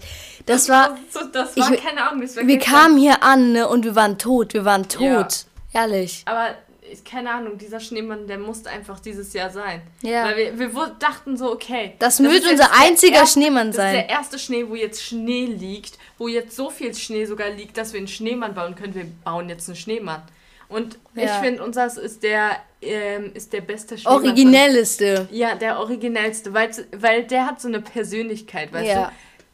Das 0.50 0.68
war, 0.70 0.98
so, 1.12 1.20
das 1.32 1.56
war 1.58 1.72
ich- 1.74 1.84
keine 1.84 2.04
Ahnung, 2.08 2.22
das 2.22 2.36
war 2.36 2.46
wir 2.48 2.60
kamen 2.60 2.98
hier 2.98 3.24
an, 3.24 3.52
ne, 3.54 3.68
und 3.68 3.86
wir 3.86 3.96
waren 3.96 4.18
tot, 4.18 4.54
wir 4.54 4.66
waren 4.66 4.88
tot. 4.90 5.46
Ja. 5.74 5.82
Ehrlich. 5.82 6.24
Aber 6.26 6.48
ich- 6.92 7.04
keine 7.04 7.32
Ahnung, 7.32 7.58
dieser 7.58 7.80
Schneemann, 7.80 8.26
der 8.28 8.40
musste 8.40 8.70
einfach 8.70 9.00
dieses 9.00 9.32
Jahr 9.34 9.52
sein. 9.52 9.82
Ja. 10.02 10.26
Weil 10.26 10.58
wir, 10.58 10.76
wir 10.76 10.96
dachten 11.00 11.38
so, 11.38 11.52
okay. 11.52 11.94
Das 12.00 12.20
wird 12.20 12.34
ist 12.34 12.44
jetzt 12.46 12.52
unser 12.52 12.70
einziger 12.82 13.18
erste- 13.18 13.34
Schneemann 13.40 13.68
Das 13.68 13.76
sein. 13.78 13.96
ist 13.96 14.02
der 14.02 14.10
erste 14.10 14.40
Schnee, 14.40 14.66
wo 14.68 14.76
jetzt 14.76 15.04
Schnee 15.04 15.46
liegt, 15.46 15.98
wo 16.18 16.28
jetzt 16.28 16.56
so 16.56 16.70
viel 16.72 16.94
Schnee 16.96 17.26
sogar 17.26 17.50
liegt, 17.52 17.78
dass 17.78 17.94
wir 17.94 18.00
einen 18.00 18.08
Schneemann 18.08 18.54
bauen 18.56 18.76
können. 18.76 18.96
Wir 18.96 19.06
bauen 19.24 19.48
jetzt 19.50 19.70
einen 19.70 19.76
Schneemann. 19.76 20.24
Und 20.68 20.98
ich 21.16 21.24
Ja. 21.24 21.40
finde, 21.40 21.64
unseres 21.64 21.98
ist 21.98 22.22
der, 22.24 22.52
ähm, 22.82 23.32
ist 23.34 23.54
der 23.54 23.62
beste 23.62 23.98
Schneemann. 23.98 24.24
Originelleste. 24.24 25.28
Ja, 25.32 25.56
der 25.56 25.80
originellste, 25.80 26.54
weil, 26.54 26.70
weil 26.96 27.24
der 27.24 27.46
hat 27.48 27.60
so 27.62 27.68
eine 27.68 27.82
Persönlichkeit, 27.82 28.72
weißt 28.74 28.88
Ja. 28.88 29.06
du? 29.06 29.12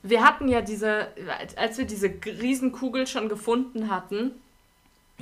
Wir 0.08 0.24
hatten 0.24 0.48
ja 0.48 0.62
diese, 0.62 1.08
als 1.56 1.78
wir 1.78 1.86
diese 1.86 2.10
Riesenkugel 2.26 3.08
schon 3.08 3.28
gefunden 3.30 3.90
hatten, 3.90 4.32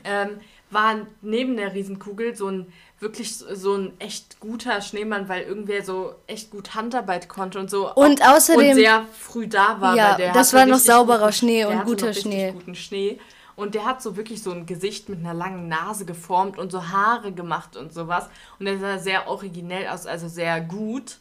ähm, 0.04 0.40
war 0.72 0.96
neben 1.22 1.56
der 1.56 1.74
Riesenkugel 1.74 2.36
so 2.36 2.48
ein 2.50 2.74
wirklich 3.00 3.36
so- 3.36 3.76
ein 3.76 3.94
echt 4.00 4.40
guter 4.40 4.82
Schneemann, 4.82 5.28
weil 5.30 5.44
irgendwer 5.44 5.84
so 5.84 6.16
echt 6.26 6.52
gut 6.52 6.74
Handarbeit 6.74 7.28
konnte 7.30 7.60
und 7.60 7.70
so. 7.70 7.94
Und 7.94 8.22
auch- 8.24 8.36
außerdem- 8.38 8.70
und 8.70 8.76
sehr 8.76 9.06
früh 9.14 9.48
da 9.48 9.80
war. 9.82 9.96
Ja, 9.96 10.18
das 10.34 10.54
war 10.54 10.66
noch 10.66 10.80
sauberer 10.80 11.20
guten- 11.20 11.34
Schnee 11.34 11.66
und 11.66 11.84
guter 11.86 12.14
Schnee. 12.14 12.52
guten 12.52 12.76
Schnee. 12.76 13.20
Und 13.56 13.76
der 13.76 13.86
hat 13.86 14.02
so 14.02 14.18
wirklich 14.18 14.42
so 14.42 14.52
ein 14.52 14.66
Gesicht 14.66 15.10
mit 15.10 15.20
einer 15.20 15.34
langen 15.36 15.68
Nase 15.68 16.06
geformt 16.06 16.58
und 16.58 16.72
so 16.72 16.90
Haare 16.90 17.32
gemacht 17.32 17.78
und 17.78 17.94
sowas. 17.94 18.28
Und 18.58 18.66
der 18.66 18.80
sah 18.80 18.98
sehr 18.98 19.28
originell 19.28 19.88
aus, 19.90 20.08
also 20.08 20.28
sehr 20.28 20.60
gut. 20.60 21.20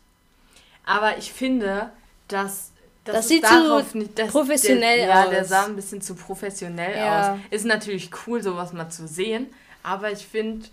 Aber 0.87 1.19
ich 1.19 1.33
finde, 1.33 1.91
dass 2.29 2.72
Das, 3.05 3.19
ist 3.21 3.29
sieht 3.29 3.45
zu 3.47 3.99
nicht- 3.99 4.19
das- 4.19 4.31
professionell 4.31 4.99
der, 4.99 5.07
Ja, 5.09 5.27
der 5.27 5.41
aus. 5.43 5.49
sah 5.49 5.65
ein 5.67 5.75
bisschen 5.77 6.01
zu 6.01 6.15
professionell 6.15 6.97
Ja. 6.97 7.33
aus. 7.35 7.39
Ist 7.51 7.67
natürlich 7.67 8.11
cool, 8.27 8.43
sowas 8.43 8.73
mal 8.73 8.89
zu 8.91 9.09
sehen, 9.09 9.47
aber 9.83 10.13
ich 10.13 10.27
finde, 10.27 10.67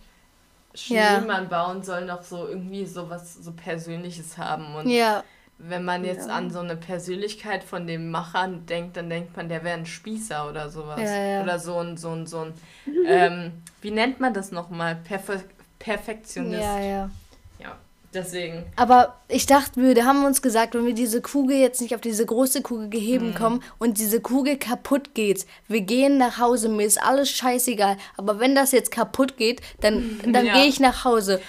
Ja. 0.86 1.16
Schneemann 1.18 1.50
bauen 1.50 1.82
soll 1.84 2.06
noch 2.06 2.22
so 2.22 2.48
irgendwie 2.48 2.86
sowas 2.86 3.36
so 3.42 3.52
Persönliches 3.52 4.38
haben. 4.38 4.76
Und 4.76 4.88
Ja, 4.88 5.24
wenn 5.58 5.84
man 5.84 6.06
jetzt 6.06 6.28
Ja. 6.28 6.36
an 6.36 6.52
so 6.52 6.60
eine 6.60 6.76
Persönlichkeit 6.76 7.64
von 7.64 7.88
dem 7.88 8.12
Machern 8.12 8.66
denkt, 8.68 8.96
dann 8.96 9.10
denkt 9.10 9.36
man, 9.36 9.50
der 9.50 9.64
wäre 9.64 9.78
ein 9.78 9.86
Spießer 9.88 10.48
oder 10.48 10.70
sowas. 10.70 11.02
Ja, 11.02 11.16
ja. 11.24 11.42
Oder 11.44 11.58
so 11.60 11.80
ein, 11.80 11.98
so 11.98 12.12
ein, 12.12 12.28
so 12.28 12.42
ein, 12.42 12.54
ähm, 13.08 13.52
wie 13.82 13.92
nennt 13.92 14.20
man 14.20 14.34
das 14.34 14.52
nochmal? 14.52 14.96
Perfe 14.96 15.44
Perfektionist. 15.80 16.62
ja, 16.62 16.80
ja. 16.80 17.10
Ja, 17.60 17.76
deswegen. 18.14 18.66
Aber 18.76 19.16
ich 19.28 19.46
dachte, 19.46 19.82
wir 19.82 20.06
haben 20.06 20.26
uns 20.26 20.42
gesagt, 20.42 20.74
wenn 20.76 20.86
wir 20.86 20.94
diese 20.94 21.22
Kugel 21.22 21.58
jetzt 21.58 21.82
nicht 21.82 21.94
auf 21.96 22.02
diese 22.02 22.26
große 22.26 22.62
Kugel 22.62 22.90
geheben 22.90 23.36
kommen 23.36 23.64
und 23.78 23.98
diese 23.98 24.22
Kugel 24.22 24.58
kaputt 24.58 25.14
geht, 25.14 25.46
wir 25.68 25.82
gehen 25.82 26.18
nach 26.18 26.38
Hause, 26.40 26.70
mir 26.70 26.86
ist 26.86 27.02
alles 27.02 27.30
scheißegal. 27.32 27.98
Aber 28.18 28.40
wenn 28.40 28.56
das 28.56 28.72
jetzt 28.72 28.92
kaputt 28.92 29.38
geht, 29.38 29.62
dann, 29.82 30.20
dann 30.32 30.46
Ja. 30.46 30.54
gehe 30.54 30.66
ich 30.66 30.80
nach 30.80 31.04
Hause. 31.06 31.42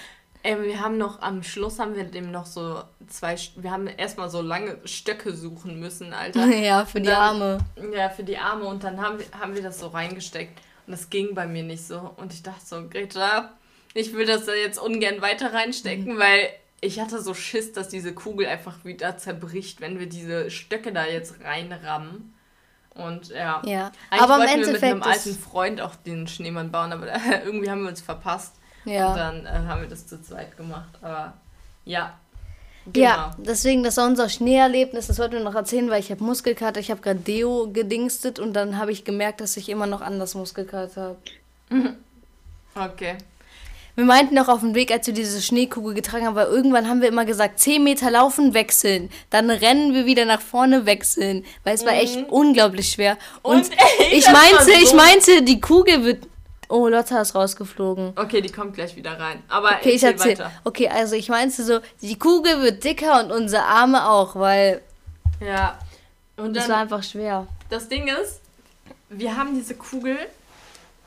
Ey, 0.43 0.59
wir 0.63 0.79
haben 0.79 0.97
noch, 0.97 1.21
am 1.21 1.43
Schluss 1.43 1.77
haben 1.77 1.95
wir 1.95 2.03
dem 2.03 2.31
noch 2.31 2.47
so 2.47 2.81
zwei, 3.07 3.35
wir 3.57 3.69
haben 3.69 3.85
erstmal 3.85 4.27
so 4.29 4.41
lange 4.41 4.77
Stöcke 4.85 5.35
suchen 5.35 5.79
müssen, 5.79 6.13
Alter. 6.13 6.47
Ja, 6.57 6.83
für 6.85 6.99
die 6.99 7.05
Dann- 7.09 7.15
Arme. 7.21 7.57
Ja, 7.95 8.09
für 8.09 8.23
die 8.23 8.39
Arme 8.39 8.65
und 8.65 8.83
dann 8.83 8.99
haben 8.99 9.19
wir, 9.19 9.25
haben 9.39 9.53
wir 9.53 9.61
das 9.61 9.79
so 9.79 9.87
reingesteckt 9.89 10.59
und 10.87 10.93
das 10.93 11.11
ging 11.11 11.35
bei 11.35 11.45
mir 11.45 11.61
nicht 11.61 11.85
so. 11.85 12.11
Und 12.17 12.33
ich 12.33 12.41
dachte 12.41 12.65
so, 12.65 12.87
Greta, 12.89 13.51
ich 13.93 14.13
will 14.13 14.25
das 14.25 14.45
da 14.45 14.53
jetzt 14.53 14.79
ungern 14.79 15.21
weiter 15.21 15.53
reinstecken, 15.53 16.17
weil 16.17 16.49
ich 16.81 16.99
hatte 16.99 17.21
so 17.21 17.33
Schiss, 17.33 17.73
dass 17.73 17.89
diese 17.89 18.13
Kugel 18.13 18.47
einfach 18.47 18.83
wieder 18.83 19.17
zerbricht, 19.17 19.81
wenn 19.81 19.99
wir 19.99 20.07
diese 20.07 20.49
Stöcke 20.49 20.91
da 20.91 21.05
jetzt 21.05 21.43
reinrammen. 21.43 22.33
Und 22.95 23.29
ja. 23.29 23.61
Ja. 23.65 23.91
Eigentlich 24.09 24.21
Aber 24.21 24.35
im 24.35 24.41
wollten 24.41 24.65
wir 24.65 24.73
mit 24.73 24.83
einem 24.83 25.03
alten 25.03 25.35
Freund 25.35 25.79
auch 25.81 25.95
den 25.95 26.27
Schneemann 26.27 26.71
bauen, 26.71 26.91
aber 26.91 27.07
irgendwie 27.45 27.69
haben 27.69 27.83
wir 27.83 27.89
uns 27.89 28.01
verpasst. 28.01 28.55
Und 28.85 28.93
ja. 28.93 29.15
dann 29.15 29.45
äh, 29.45 29.49
haben 29.67 29.81
wir 29.81 29.89
das 29.89 30.07
zu 30.07 30.21
zweit 30.21 30.57
gemacht. 30.57 30.97
Aber 31.01 31.33
ja. 31.85 32.17
Genau. 32.91 33.05
Ja, 33.05 33.35
deswegen, 33.37 33.83
das 33.83 33.97
war 33.97 34.07
unser 34.07 34.27
Schneeerlebnis. 34.27 35.05
Das 35.05 35.19
wollten 35.19 35.33
wir 35.33 35.43
noch 35.43 35.53
erzählen, 35.53 35.89
weil 35.91 35.99
ich 35.99 36.09
habe 36.09 36.23
Muskelkater. 36.23 36.79
Ich 36.79 36.89
habe 36.89 37.01
gerade 37.01 37.19
Deo 37.19 37.69
gedingstet 37.71 38.39
und 38.39 38.53
dann 38.53 38.79
habe 38.79 38.91
ich 38.91 39.05
gemerkt, 39.05 39.39
dass 39.39 39.55
ich 39.55 39.69
immer 39.69 39.85
noch 39.85 40.01
anders 40.01 40.33
Muskelkater 40.33 41.15
habe. 41.69 41.95
Okay. 42.73 43.17
Wir 43.95 44.05
meinten 44.05 44.37
auch 44.39 44.47
auf 44.47 44.61
dem 44.61 44.73
Weg, 44.75 44.91
als 44.91 45.05
wir 45.07 45.13
diese 45.13 45.41
Schneekugel 45.41 45.93
getragen 45.93 46.25
haben, 46.25 46.35
weil 46.35 46.47
irgendwann 46.47 46.87
haben 46.87 47.01
wir 47.01 47.09
immer 47.09 47.25
gesagt, 47.25 47.59
10 47.59 47.83
Meter 47.83 48.09
laufen, 48.11 48.53
wechseln. 48.53 49.09
Dann 49.29 49.49
rennen 49.49 49.93
wir 49.93 50.05
wieder 50.05 50.25
nach 50.25 50.41
vorne, 50.41 50.85
wechseln. 50.85 51.43
Weil 51.63 51.75
es 51.75 51.85
war 51.85 51.93
echt 51.93 52.29
unglaublich 52.29 52.89
schwer. 52.91 53.17
Und, 53.41 53.57
Mhm. 53.57 53.61
Und, 53.63 53.71
ey, 53.99 54.07
ich 54.17 54.23
das 54.25 54.33
meinte, 54.33 54.71
ich 54.81 54.89
so- 54.89 54.95
meinte, 54.95 55.41
die 55.43 55.59
Kugel 55.61 56.03
wird. 56.05 56.27
Oh, 56.69 56.87
Lotta 56.87 57.19
ist 57.21 57.35
rausgeflogen. 57.35 58.13
Okay, 58.15 58.39
die 58.39 58.49
kommt 58.49 58.75
gleich 58.75 58.95
wieder 58.95 59.19
rein. 59.19 59.43
Aber 59.49 59.71
Okay, 59.79 59.89
ich 59.89 60.03
erzähl 60.03 60.31
erzähl. 60.31 60.45
Okay, 60.63 60.87
also 60.87 61.15
ich 61.15 61.27
meinte 61.27 61.63
so, 61.65 61.79
die 62.01 62.17
Kugel 62.17 62.61
wird 62.61 62.81
dicker 62.85 63.21
und 63.25 63.29
unsere 63.33 63.63
Arme 63.63 64.07
auch, 64.09 64.35
weil 64.37 64.81
Ja. 65.41 65.77
Und 66.37 66.55
es 66.55 66.63
dann, 66.63 66.71
war 66.71 66.77
einfach 66.81 67.03
schwer. 67.03 67.45
das 67.69 67.89
Ding 67.89 68.07
ist, 68.07 68.39
wir 69.09 69.35
haben 69.35 69.53
diese 69.53 69.75
Kugel, 69.75 70.17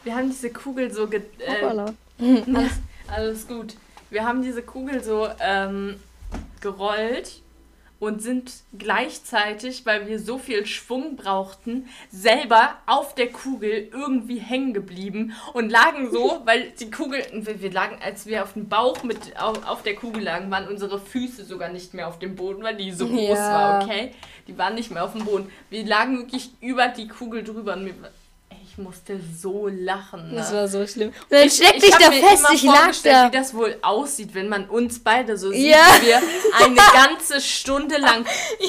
wir 0.05 0.15
haben 0.15 0.29
diese 0.31 0.51
Kugel 0.51 0.93
so, 0.93 1.07
ge 1.09 1.23
äh, 1.39 1.65
alles, 2.55 2.73
alles 3.09 3.49
gut. 3.49 3.75
Wir 4.11 4.25
haben 4.25 4.43
diese 4.43 4.63
Kugel 4.63 5.03
so 5.03 5.29
ähm, 5.41 5.97
gerollt 6.61 7.43
und 8.01 8.21
sind 8.23 8.53
gleichzeitig, 8.77 9.87
weil 9.87 10.07
wir 10.07 10.19
so 10.19 10.37
viel 10.39 10.67
Schwung 10.67 11.17
brauchten, 11.17 11.89
selber 12.11 12.75
auf 12.87 13.15
der 13.15 13.31
Kugel 13.33 13.89
irgendwie 13.93 14.39
hängen 14.39 14.75
geblieben 14.75 15.33
und 15.55 15.71
lagen 15.71 16.11
so, 16.11 16.43
weil 16.45 16.71
die 16.79 16.91
Kugel, 16.91 17.23
wir, 17.33 17.63
wir 17.63 17.73
lagen, 17.73 17.97
als 18.05 18.27
wir 18.27 18.43
auf 18.43 18.53
dem 18.53 18.69
Bauch 18.69 19.03
mit 19.05 19.41
auf, 19.41 19.67
auf 19.67 19.83
der 19.83 19.95
Kugel 19.95 20.23
lagen, 20.23 20.51
waren 20.51 20.69
unsere 20.69 21.01
Füße 21.01 21.45
sogar 21.45 21.71
nicht 21.71 21.95
mehr 21.95 22.09
auf 22.09 22.19
dem 22.19 22.37
Boden, 22.37 22.63
weil 22.63 22.77
die 22.77 22.93
so 22.93 23.07
groß 23.09 23.39
Ja. 23.39 23.53
war, 23.53 23.83
okay? 23.83 24.13
Die 24.49 24.59
waren 24.59 24.75
nicht 24.75 24.91
mehr 24.91 25.05
auf 25.05 25.13
dem 25.13 25.25
Boden. 25.25 25.51
Wir 25.71 25.87
lagen 25.87 26.19
wirklich 26.19 26.51
über 26.61 26.89
die 26.89 27.09
Kugel 27.09 27.43
drüber 27.43 27.73
und 27.75 27.87
ey, 27.87 27.95
ich 28.77 28.83
musste 28.83 29.21
so 29.41 29.69
lachen. 29.69 30.31
Ne? 30.31 30.37
Das 30.37 30.53
war 30.53 30.67
so 30.67 30.85
schlimm. 30.87 31.09
Und 31.11 31.31
dann 31.31 31.49
steck 31.49 31.81
dich 31.81 31.91
da 31.95 32.11
mir 32.11 32.21
fest, 32.27 32.41
immer 32.41 32.53
ich 32.55 32.63
lag 32.65 32.75
vorgestellt, 32.79 33.15
da. 33.15 33.29
wie 33.29 33.37
das 33.37 33.55
wohl 33.55 33.77
aussieht, 33.83 34.35
wenn 34.35 34.49
man 34.49 34.69
uns 34.69 34.99
beide 34.99 35.37
so 35.39 35.51
sieht, 35.53 35.71
Ja. 35.71 35.79
wie 36.01 36.07
wir 36.07 36.17
eine 36.65 36.75
ganze 36.75 37.41
Stunde 37.41 37.99
lang 37.99 38.25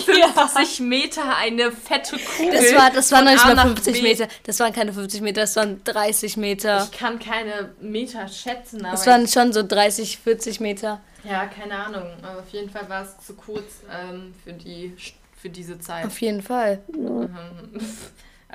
50 0.05 0.81
Meter 0.81 1.35
eine 1.37 1.71
fette 1.71 2.17
Kugel. 2.17 2.51
Das 2.53 2.75
war, 2.75 2.91
das 2.91 3.11
waren 3.11 3.25
nicht 3.25 3.43
mal 3.43 3.55
nach 3.55 3.65
50 3.67 3.93
B. 3.93 4.01
Meter. 4.03 4.27
Das 4.43 4.59
waren 4.59 4.73
keine 4.73 4.93
50 4.93 5.21
Meter, 5.21 5.41
das 5.41 5.55
waren 5.55 5.81
30 5.83 6.37
Meter. 6.37 6.87
Ich 6.91 6.97
kann 6.99 7.17
keine 7.19 7.71
Meter 7.81 8.27
schätzen, 8.27 8.81
aber 8.85 8.91
Das 8.91 9.07
waren 9.07 9.27
schon 9.27 9.53
so 9.53 9.63
30, 9.63 10.19
40 10.19 10.59
Meter. 10.59 11.01
ja, 11.23 11.45
keine 11.47 11.75
Ahnung. 11.77 12.03
Aber 12.21 12.39
auf 12.41 12.49
jeden 12.49 12.69
Fall 12.69 12.87
war 12.89 13.03
es 13.03 13.25
zu 13.25 13.33
kurz 13.33 13.81
ähm, 13.91 14.33
für 14.43 14.53
die 14.53 14.95
für 15.41 15.49
diese 15.49 15.79
Zeit. 15.79 16.05
Auf 16.05 16.19
jeden 16.21 16.41
Fall. 16.41 16.81
Mhm. 16.91 17.29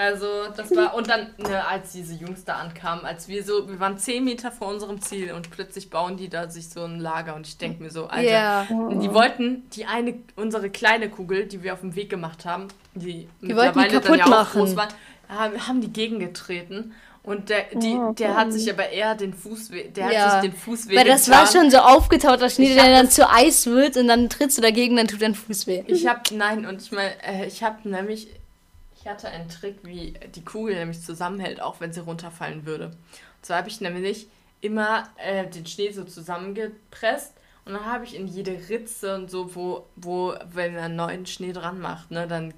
Also, 0.00 0.26
das 0.56 0.74
war, 0.74 0.94
und 0.94 1.08
dann, 1.10 1.26
ne, 1.36 1.66
als 1.66 1.92
diese 1.92 2.14
Jungs 2.14 2.44
da 2.46 2.54
ankamen, 2.54 3.04
als 3.04 3.28
wir 3.28 3.44
so, 3.44 3.68
wir 3.68 3.78
waren 3.80 3.98
10 3.98 4.24
Meter 4.24 4.50
vor 4.50 4.68
unserem 4.68 5.02
Ziel 5.02 5.32
und 5.32 5.50
plötzlich 5.50 5.90
bauen 5.90 6.16
die 6.16 6.30
da 6.30 6.48
sich 6.48 6.70
so 6.70 6.82
ein 6.84 6.98
Lager 6.98 7.34
und 7.34 7.46
ich 7.46 7.58
denke 7.58 7.82
mir 7.82 7.90
so, 7.90 8.06
Alter, 8.06 8.22
Ja. 8.30 8.66
Und 8.70 9.00
Die 9.00 9.12
wollten 9.12 9.68
die 9.74 9.84
eine, 9.84 10.14
unsere 10.36 10.70
kleine 10.70 11.10
Kugel, 11.10 11.46
die 11.46 11.62
wir 11.62 11.74
auf 11.74 11.80
dem 11.80 11.94
Weg 11.96 12.08
gemacht 12.08 12.46
haben, 12.46 12.68
die, 12.94 13.28
Die 13.42 13.54
wollten 13.54 13.78
die 13.78 13.88
dann 14.00 14.18
ja 14.18 14.24
auch 14.24 14.28
machen. 14.30 14.60
groß 14.62 14.74
war, 14.76 14.88
haben, 15.28 15.80
die 15.82 15.92
gegengetreten. 15.92 16.94
Und 17.22 17.50
der, 17.50 17.64
die, 17.74 17.94
Oh, 17.96 18.12
der 18.12 18.34
hat 18.34 18.50
sich 18.50 18.72
aber 18.72 18.88
eher 18.88 19.14
den 19.14 19.34
Fuß, 19.34 19.70
weh- 19.72 19.88
der 19.90 20.10
Ja. 20.10 20.20
hat 20.32 20.42
sich 20.42 20.50
den 20.52 20.58
Fuß 20.58 20.88
Weil 20.88 21.04
das 21.04 21.28
war 21.30 21.46
schon 21.46 21.70
so 21.70 21.76
aufgetauchter 21.76 22.48
Schnee, 22.48 22.68
Ich 22.70 22.74
der 22.74 22.84
hab 22.84 22.92
dann 22.92 23.10
zu 23.10 23.28
Eis 23.30 23.66
wird 23.66 23.98
und 23.98 24.08
dann 24.08 24.30
trittst 24.30 24.56
du 24.56 24.62
dagegen, 24.62 24.96
dann 24.96 25.06
tut 25.06 25.20
dein 25.20 25.34
Fuß 25.34 25.66
weh. 25.66 25.84
Ich 25.86 26.06
hab, 26.06 26.30
nein, 26.30 26.64
und 26.64 26.80
ich 26.80 26.90
meine, 26.90 27.10
äh, 27.22 27.46
ich 27.46 27.62
habe 27.62 27.86
nämlich, 27.86 28.28
ich 29.00 29.08
hatte 29.08 29.28
einen 29.28 29.48
Trick, 29.48 29.78
wie 29.82 30.14
die 30.34 30.44
Kugel 30.44 30.74
nämlich 30.74 31.00
zusammenhält, 31.00 31.60
auch 31.60 31.80
wenn 31.80 31.92
sie 31.92 32.00
runterfallen 32.00 32.66
würde. 32.66 32.86
Und 32.86 33.46
zwar 33.46 33.58
habe 33.58 33.68
ich 33.68 33.80
nämlich 33.80 34.28
immer 34.60 35.08
äh, 35.16 35.46
den 35.48 35.64
Schnee 35.66 35.90
so 35.90 36.04
zusammengepresst 36.04 37.34
und 37.64 37.72
dann 37.72 37.86
habe 37.86 38.04
ich 38.04 38.14
in 38.14 38.26
jede 38.26 38.68
Ritze 38.68 39.14
und 39.14 39.30
so, 39.30 39.54
wo, 39.54 39.86
wo, 39.96 40.34
wenn 40.52 40.74
man 40.74 40.96
neuen 40.96 41.24
Schnee 41.24 41.52
dran 41.52 41.80
macht, 41.80 42.10
ne, 42.10 42.28
dann, 42.28 42.52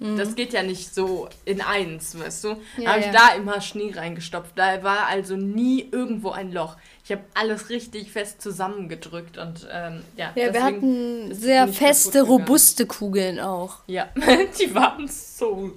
das 0.00 0.36
geht 0.36 0.52
ja 0.52 0.62
nicht 0.62 0.94
so 0.94 1.28
in 1.44 1.60
eins, 1.60 2.18
weißt 2.18 2.44
du. 2.44 2.48
Mhm. 2.50 2.58
Ja, 2.76 2.84
da 2.84 2.90
habe 2.90 3.00
ich 3.00 3.06
ja. 3.06 3.12
da 3.12 3.34
immer 3.34 3.60
Schnee 3.60 3.92
reingestopft. 3.94 4.52
Da 4.56 4.82
war 4.82 5.06
also 5.06 5.36
nie 5.36 5.88
irgendwo 5.90 6.30
ein 6.30 6.52
Loch. 6.52 6.76
Ich 7.04 7.10
habe 7.10 7.22
alles 7.34 7.68
richtig 7.70 8.12
fest 8.12 8.40
zusammengedrückt 8.40 9.38
und 9.38 9.66
ähm, 9.72 10.02
ja. 10.16 10.32
Ja, 10.34 10.52
wir 10.52 10.62
hatten 10.62 11.34
sehr 11.34 11.66
feste, 11.68 12.22
robuste 12.22 12.86
Kugeln 12.86 13.40
auch. 13.40 13.78
Ja, 13.86 14.08
die 14.60 14.74
waren 14.74 15.08
so 15.08 15.72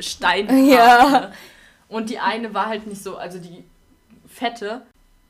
steinhart. 0.00 0.66
Ja. 0.66 1.20
ne? 1.20 1.32
Und 1.88 2.10
die 2.10 2.18
eine 2.18 2.54
war 2.54 2.66
halt 2.66 2.86
nicht 2.86 3.02
so, 3.02 3.16
also 3.16 3.38
die 3.38 3.64
fette, 4.28 4.82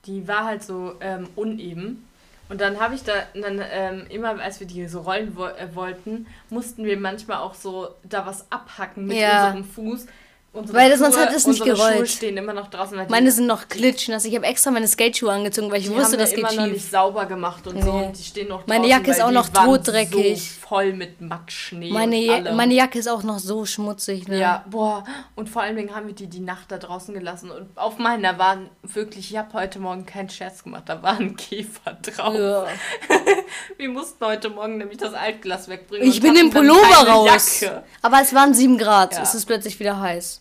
die 0.07 0.28
war 0.28 0.45
halt 0.45 0.62
so 0.62 0.95
ähm, 1.01 1.28
uneben. 1.36 2.07
Und 2.51 2.61
dann 2.61 2.80
habe 2.80 2.94
ich 2.96 3.05
da, 3.05 3.12
dann 3.40 3.62
ähm, 3.72 4.07
immer, 4.11 4.38
als 4.40 4.59
wir 4.61 4.66
die 4.66 4.86
so 4.88 5.01
rollen 5.01 5.36
wo 5.36 5.44
äh, 5.46 5.74
wollten, 5.74 6.26
mussten 6.51 6.84
wir 6.84 6.98
manchmal 6.98 7.38
auch 7.38 7.55
so 7.55 7.88
da 8.03 8.26
was 8.26 8.51
abhacken 8.51 9.07
mit 9.07 9.16
Ja. 9.18 9.46
unserem 9.46 9.64
Fuß. 9.64 10.07
Unsere 10.53 10.76
Weil 10.76 10.98
sonst 10.98 11.16
hat 11.16 11.32
es 11.32 11.46
nicht 11.46 11.61
unsere 11.61 11.76
Schuhe 11.76 11.90
gerollt. 11.92 12.11
stehen 12.11 12.36
immer 12.36 12.53
noch 12.53 12.68
draußen. 12.70 12.98
die- 12.98 13.09
Meine 13.09 13.30
sind 13.30 13.46
noch 13.46 13.68
klitschnass. 13.68 14.24
Ich 14.24 14.34
habe 14.34 14.44
extra 14.46 14.72
meine 14.72 14.88
Skateschuhe 14.88 15.30
angezogen, 15.30 15.70
weil 15.70 15.78
ich 15.78 15.84
die 15.86 15.90
wusste, 15.94 16.14
haben 16.14 16.18
das 16.18 16.30
geht 16.30 16.38
immer 16.40 16.53
noch 16.53 16.64
schief. 16.64 16.72
nicht 16.72 16.90
sauber 16.90 17.26
gemacht 17.26 17.64
und 17.68 17.80
so. 17.80 17.92
Nee. 17.92 18.07
Und 18.07 18.18
die 18.18 18.22
stehen 18.24 18.48
noch 18.48 18.66
Meine 18.66 18.80
draußen, 18.80 18.90
Jacke 18.90 19.11
ist 19.12 19.22
auch 19.22 19.28
die 19.28 19.34
noch 19.34 19.55
waren 19.55 19.64
todreckig. 19.66 20.42
So 20.61 20.66
voll 20.68 20.92
mit 20.94 21.20
Matschschnee. 21.20 21.92
Meine, 21.92 22.16
Ja- 22.16 22.53
meine 22.53 22.74
Jacke 22.74 22.98
ist 22.98 23.07
auch 23.09 23.22
noch 23.22 23.38
so 23.38 23.64
schmutzig. 23.64 24.26
Ne? 24.26 24.40
Ja, 24.40 24.64
boah. 24.68 25.05
Und 25.36 25.48
vor 25.48 25.62
allen 25.62 25.76
Dingen 25.76 25.94
haben 25.94 26.09
wir 26.09 26.14
die 26.16 26.26
die 26.26 26.40
Nacht 26.40 26.72
da 26.72 26.78
draußen 26.78 27.14
gelassen. 27.14 27.53
Und 27.53 27.68
auf 27.76 27.98
meiner 27.98 28.36
waren 28.40 28.70
wirklich, 28.82 29.30
ich 29.30 29.36
habe 29.36 29.53
heute 29.53 29.78
Morgen 29.78 30.05
keinen 30.05 30.30
Scherz 30.30 30.64
gemacht, 30.64 30.82
da 30.86 31.01
war 31.01 31.16
ein 31.16 31.36
Käfer 31.36 31.92
drauf. 32.03 32.34
Ja. 32.34 32.66
Wir 33.76 33.88
mussten 33.88 34.24
heute 34.24 34.51
Morgen 34.51 34.78
nämlich 34.78 34.98
das 34.98 35.14
Altglas 35.14 35.68
wegbringen. 35.68 36.09
Ich 36.09 36.20
bin 36.20 36.34
im 36.34 36.51
Pullover 36.51 37.07
raus. 37.09 37.61
Jacke. 37.61 37.84
Aber 38.03 38.20
es 38.20 38.34
waren 38.34 38.53
7 38.53 38.78
Grad. 38.78 39.14
Ja. 39.14 39.22
Es 39.22 39.34
ist 39.34 39.46
plötzlich 39.46 39.78
wieder 39.78 40.01
heiß. 40.01 40.40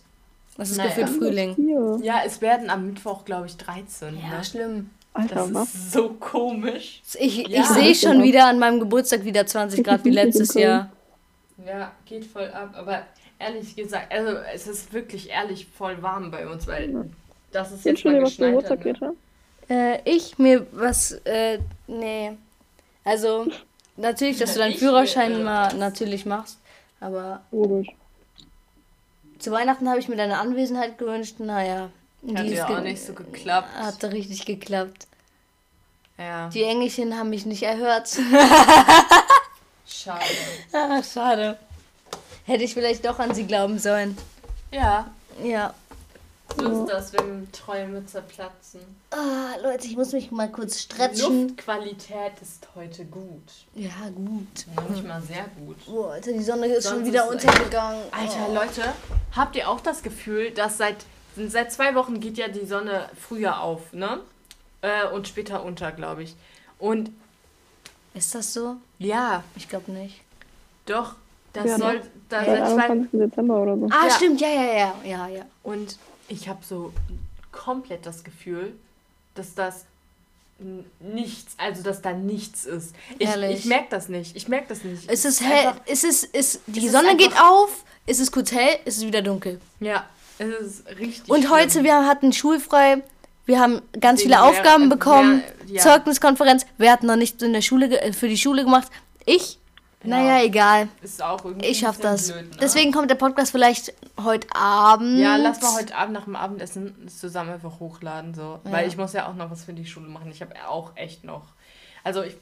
Es 0.60 0.70
ist 0.70 0.76
Naja. 0.76 0.90
gefühlt 0.90 1.08
Frühling. 1.16 2.00
Ja, 2.02 2.20
es 2.24 2.40
werden 2.40 2.68
am 2.70 2.86
Mittwoch, 2.88 3.24
glaube 3.24 3.46
ich, 3.46 3.56
13. 3.56 4.18
Ja, 4.18 4.38
ne? 4.38 4.44
schlimm. 4.44 4.90
Das 5.14 5.22
Alter, 5.22 5.54
was? 5.54 5.74
ist 5.74 5.92
so 5.92 6.10
komisch. 6.20 7.02
Ich, 7.18 7.48
Ja. 7.48 7.60
ich 7.62 7.66
sehe 7.66 7.94
schon 7.94 8.22
wieder 8.22 8.46
an 8.46 8.58
meinem 8.58 8.78
Geburtstag 8.78 9.24
wieder 9.24 9.44
20 9.46 9.82
Grad 9.82 10.04
wie 10.04 10.10
letztes 10.10 10.54
Jahr. 10.54 10.90
Ja, 11.66 11.90
geht 12.04 12.24
voll 12.26 12.48
ab. 12.50 12.74
Aber 12.76 13.02
ehrlich 13.38 13.74
gesagt, 13.74 14.12
also 14.12 14.36
es 14.54 14.66
ist 14.68 14.92
wirklich 14.92 15.30
ehrlich 15.30 15.66
voll 15.66 16.00
warm 16.02 16.30
bei 16.30 16.46
uns, 16.46 16.66
weil 16.66 17.10
das 17.52 17.72
ist 17.72 17.84
jetzt 17.84 18.00
schon 18.00 18.12
mal 18.12 18.18
dir 18.18 18.24
was 18.26 18.34
für 18.34 18.50
geschneit 18.50 18.70
hat. 18.70 18.82
Geburtstag, 18.82 19.16
Ne? 19.68 19.74
Äh, 19.76 19.98
ich 20.04 20.38
mir 20.38 20.66
was, 20.72 21.12
äh, 21.24 21.58
nee. 21.86 22.32
Also, 23.04 23.46
natürlich, 23.96 24.38
dass 24.38 24.52
du 24.54 24.58
deinen 24.60 24.72
Ich 24.72 24.78
Führerschein 24.78 25.32
mir, 25.32 25.40
äh, 25.40 25.44
mal 25.44 25.66
was? 25.66 25.74
natürlich 25.74 26.24
machst. 26.26 26.58
Aber 27.00 27.40
Logisch. 27.50 27.88
Zu 29.40 29.50
Weihnachten 29.50 29.88
habe 29.88 29.98
ich 29.98 30.08
mir 30.08 30.16
deine 30.16 30.38
Anwesenheit 30.38 30.98
gewünscht. 30.98 31.36
Naja. 31.38 31.90
Hat 32.34 32.44
die 32.44 32.50
ja 32.54 32.68
auch 32.68 32.80
nicht 32.80 33.02
so 33.04 33.12
geklappt. 33.14 33.68
Hatte 33.74 34.12
richtig 34.12 34.44
geklappt. 34.44 35.06
Ja, 36.18 36.48
Die 36.50 36.62
Engelchen 36.64 37.16
haben 37.18 37.30
mich 37.30 37.46
nicht 37.46 37.62
erhört. 37.62 38.08
schade. 39.86 40.24
ah, 40.72 41.02
schade. 41.02 41.58
Hätte 42.44 42.64
ich 42.64 42.74
vielleicht 42.74 43.06
doch 43.06 43.18
an 43.18 43.34
sie 43.34 43.46
glauben 43.46 43.78
sollen. 43.78 44.16
Ja, 44.70 45.10
Ja. 45.42 45.74
So 46.60 46.84
ist 46.84 46.92
das, 46.92 47.12
wenn 47.12 47.50
Träume 47.52 48.04
zerplatzen. 48.06 48.80
Ah, 49.10 49.56
Leute, 49.62 49.86
ich 49.86 49.96
muss 49.96 50.12
mich 50.12 50.30
mal 50.30 50.50
kurz 50.50 50.80
stretchen. 50.80 51.48
Luftqualität 51.48 52.32
ist 52.40 52.66
heute 52.74 53.04
gut. 53.04 53.42
Ja, 53.74 53.90
gut. 54.14 54.66
Manchmal 54.88 55.20
sehr 55.22 55.44
gut. 55.64 55.76
Boah, 55.86 56.12
Alter, 56.12 56.32
die 56.32 56.42
Sonne 56.42 56.66
ist 56.66 56.88
schon 56.88 56.98
Sonst 56.98 57.08
wieder 57.08 57.24
ist 57.24 57.30
untergegangen. 57.44 58.02
Alter, 58.10 58.46
Oh. 58.48 58.54
Leute, 58.54 58.82
habt 59.34 59.56
ihr 59.56 59.68
auch 59.68 59.80
das 59.80 60.02
Gefühl, 60.02 60.50
dass 60.50 60.78
seit, 60.78 60.96
seit 61.36 61.72
zwei 61.72 61.94
Wochen 61.94 62.20
geht 62.20 62.36
ja 62.38 62.48
die 62.48 62.66
Sonne 62.66 63.08
früher 63.18 63.60
auf, 63.60 63.92
ne? 63.92 64.20
Äh, 64.82 65.06
und 65.08 65.28
später 65.28 65.62
unter, 65.64 65.92
glaube 65.92 66.22
ich. 66.22 66.34
Und 66.78 67.10
Ist 68.14 68.34
das 68.34 68.52
so? 68.54 68.76
ja, 68.98 69.44
Ich 69.56 69.68
glaube 69.68 69.90
nicht. 69.92 70.20
doch, 70.86 71.14
das 71.52 71.64
Ja, 71.66 71.78
soll. 71.78 72.00
Da 72.28 72.44
Seit 72.44 72.46
seit 72.46 72.68
zwei, 72.74 72.82
21. 72.90 73.20
Dezember 73.20 73.60
oder 73.62 73.76
so. 73.76 73.86
Ah, 73.90 74.06
Ja. 74.06 74.14
stimmt, 74.14 74.40
ja, 74.40 74.48
ja, 74.48 74.62
ja, 74.72 74.94
ja, 75.04 75.28
ja. 75.28 75.42
und 75.64 75.98
ich 76.30 76.48
habe 76.48 76.60
so 76.66 76.92
komplett 77.52 78.06
das 78.06 78.24
Gefühl, 78.24 78.74
dass 79.34 79.54
das 79.54 79.84
nichts, 81.00 81.54
also 81.56 81.82
dass 81.82 82.02
da 82.02 82.12
nichts 82.12 82.64
ist. 82.66 82.94
Ich, 83.18 83.28
Ehrlich? 83.28 83.60
ich 83.60 83.64
merke 83.64 83.86
das 83.90 84.08
nicht. 84.08 84.36
Ich 84.36 84.46
merke 84.48 84.66
das 84.68 84.84
nicht. 84.84 85.04
Es 85.10 85.24
ist 85.24 85.40
ist 85.40 85.46
hell, 85.48 85.72
es 85.86 86.04
ist, 86.04 86.24
ist, 86.24 86.60
die 86.66 86.80
Es 86.80 86.84
ist 86.86 86.92
Sonne 86.92 87.16
geht 87.16 87.32
einfach- 87.32 87.50
auf, 87.50 87.84
es 88.06 88.20
ist 88.20 88.30
kurz 88.30 88.52
hell, 88.52 88.78
es 88.84 88.98
ist 88.98 89.06
wieder 89.06 89.22
dunkel. 89.22 89.58
Ja, 89.80 90.06
es 90.38 90.48
ist 90.48 90.86
richtig. 90.98 91.28
Und 91.30 91.40
schlimm. 91.40 91.50
heute, 91.52 91.82
wir 91.82 92.06
hatten 92.06 92.32
schulfrei, 92.32 93.02
wir 93.46 93.58
haben 93.58 93.80
ganz 94.00 94.20
Wegen 94.20 94.28
viele 94.30 94.40
mehr- 94.40 94.44
Aufgaben 94.44 94.88
mehr- 94.88 94.96
bekommen, 94.96 95.42
ja. 95.66 95.80
Zeugniskonferenz, 95.82 96.66
wer 96.76 96.92
hat 96.92 97.02
noch 97.04 97.16
nicht 97.16 97.40
in 97.42 97.52
der 97.54 97.62
Schule, 97.62 97.98
äh, 98.00 98.12
für 98.12 98.28
die 98.28 98.36
Schule 98.38 98.62
gemacht? 98.64 98.88
Ich? 99.24 99.58
Ja. 100.02 100.08
Naja, 100.08 100.42
egal. 100.44 100.88
ist 101.02 101.22
auch 101.22 101.44
irgendwie 101.44 101.66
Ich 101.66 101.80
schaff 101.80 101.98
das. 101.98 102.32
Blöd, 102.32 102.50
ne? 102.50 102.56
Deswegen 102.60 102.90
kommt 102.90 103.10
der 103.10 103.16
Podcast 103.16 103.52
vielleicht 103.52 103.92
heute 104.22 104.46
Abend. 104.54 105.18
Ja, 105.18 105.36
lass 105.36 105.60
mal 105.60 105.74
heute 105.74 105.94
Abend 105.94 106.14
nach 106.14 106.24
dem 106.24 106.36
Abendessen 106.36 106.94
das 107.04 107.18
zusammen 107.18 107.50
einfach 107.50 107.80
hochladen. 107.80 108.32
So. 108.34 108.60
Ja. 108.64 108.72
Weil 108.72 108.88
ich 108.88 108.96
muss 108.96 109.12
ja 109.12 109.28
auch 109.28 109.34
noch 109.34 109.50
was 109.50 109.64
für 109.64 109.74
die 109.74 109.84
Schule 109.84 110.08
machen. 110.08 110.30
Ich 110.30 110.40
habe 110.40 110.54
auch 110.66 110.92
echt 110.96 111.22
noch. 111.24 111.42
Also 112.02 112.22
ich 112.22 112.34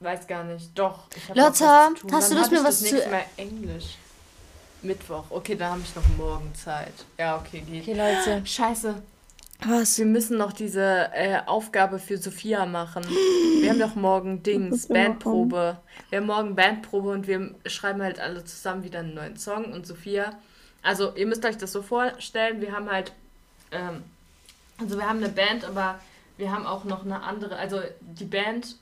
weiß 0.00 0.26
gar 0.26 0.44
nicht. 0.44 0.78
Doch. 0.78 1.04
Lotta, 1.32 1.88
hast 2.12 2.32
du 2.32 2.38
hab 2.38 2.50
mir 2.50 2.58
was 2.58 2.80
das 2.80 2.88
zu- 2.88 2.94
nächste 2.94 3.10
Mal 3.10 3.24
Englisch. 3.38 3.96
Mittwoch. 4.82 5.24
Okay, 5.30 5.54
dann 5.56 5.70
habe 5.72 5.80
ich 5.82 5.96
noch 5.96 6.06
morgen 6.18 6.54
Zeit. 6.54 6.92
Ja, 7.18 7.36
okay, 7.38 7.60
geht. 7.60 7.82
Okay, 7.82 7.94
Leute. 7.94 8.46
Scheiße. 8.46 8.94
Was? 9.64 9.98
Wir 9.98 10.06
müssen 10.06 10.36
noch 10.36 10.52
diese 10.52 11.10
äh, 11.14 11.38
Aufgabe 11.46 11.98
für 11.98 12.18
Sophia 12.18 12.66
machen. 12.66 13.04
Wir 13.60 13.70
haben 13.70 13.78
doch 13.80 13.94
morgen 13.94 14.42
Dings, 14.42 14.86
Bandprobe. 14.86 15.78
Wir 16.10 16.18
haben 16.18 16.26
morgen 16.26 16.54
Bandprobe 16.54 17.10
und 17.10 17.26
wir 17.26 17.54
schreiben 17.66 18.02
halt 18.02 18.20
alle 18.20 18.44
zusammen 18.44 18.84
wieder 18.84 18.98
einen 19.00 19.14
neuen 19.14 19.36
Song. 19.36 19.72
Und 19.72 19.86
Sophia, 19.86 20.34
also 20.82 21.14
ihr 21.16 21.26
müsst 21.26 21.44
euch 21.44 21.56
das 21.56 21.72
so 21.72 21.82
vorstellen, 21.82 22.60
wir 22.60 22.72
haben 22.72 22.90
halt, 22.90 23.12
ähm, 23.72 24.02
also 24.78 24.98
wir 24.98 25.08
haben 25.08 25.18
eine 25.18 25.30
Band, 25.30 25.64
aber 25.64 25.98
wir 26.36 26.52
haben 26.52 26.66
auch 26.66 26.84
noch 26.84 27.04
eine 27.04 27.22
andere, 27.22 27.56
also 27.56 27.80
die 28.00 28.26
Band, 28.26 28.76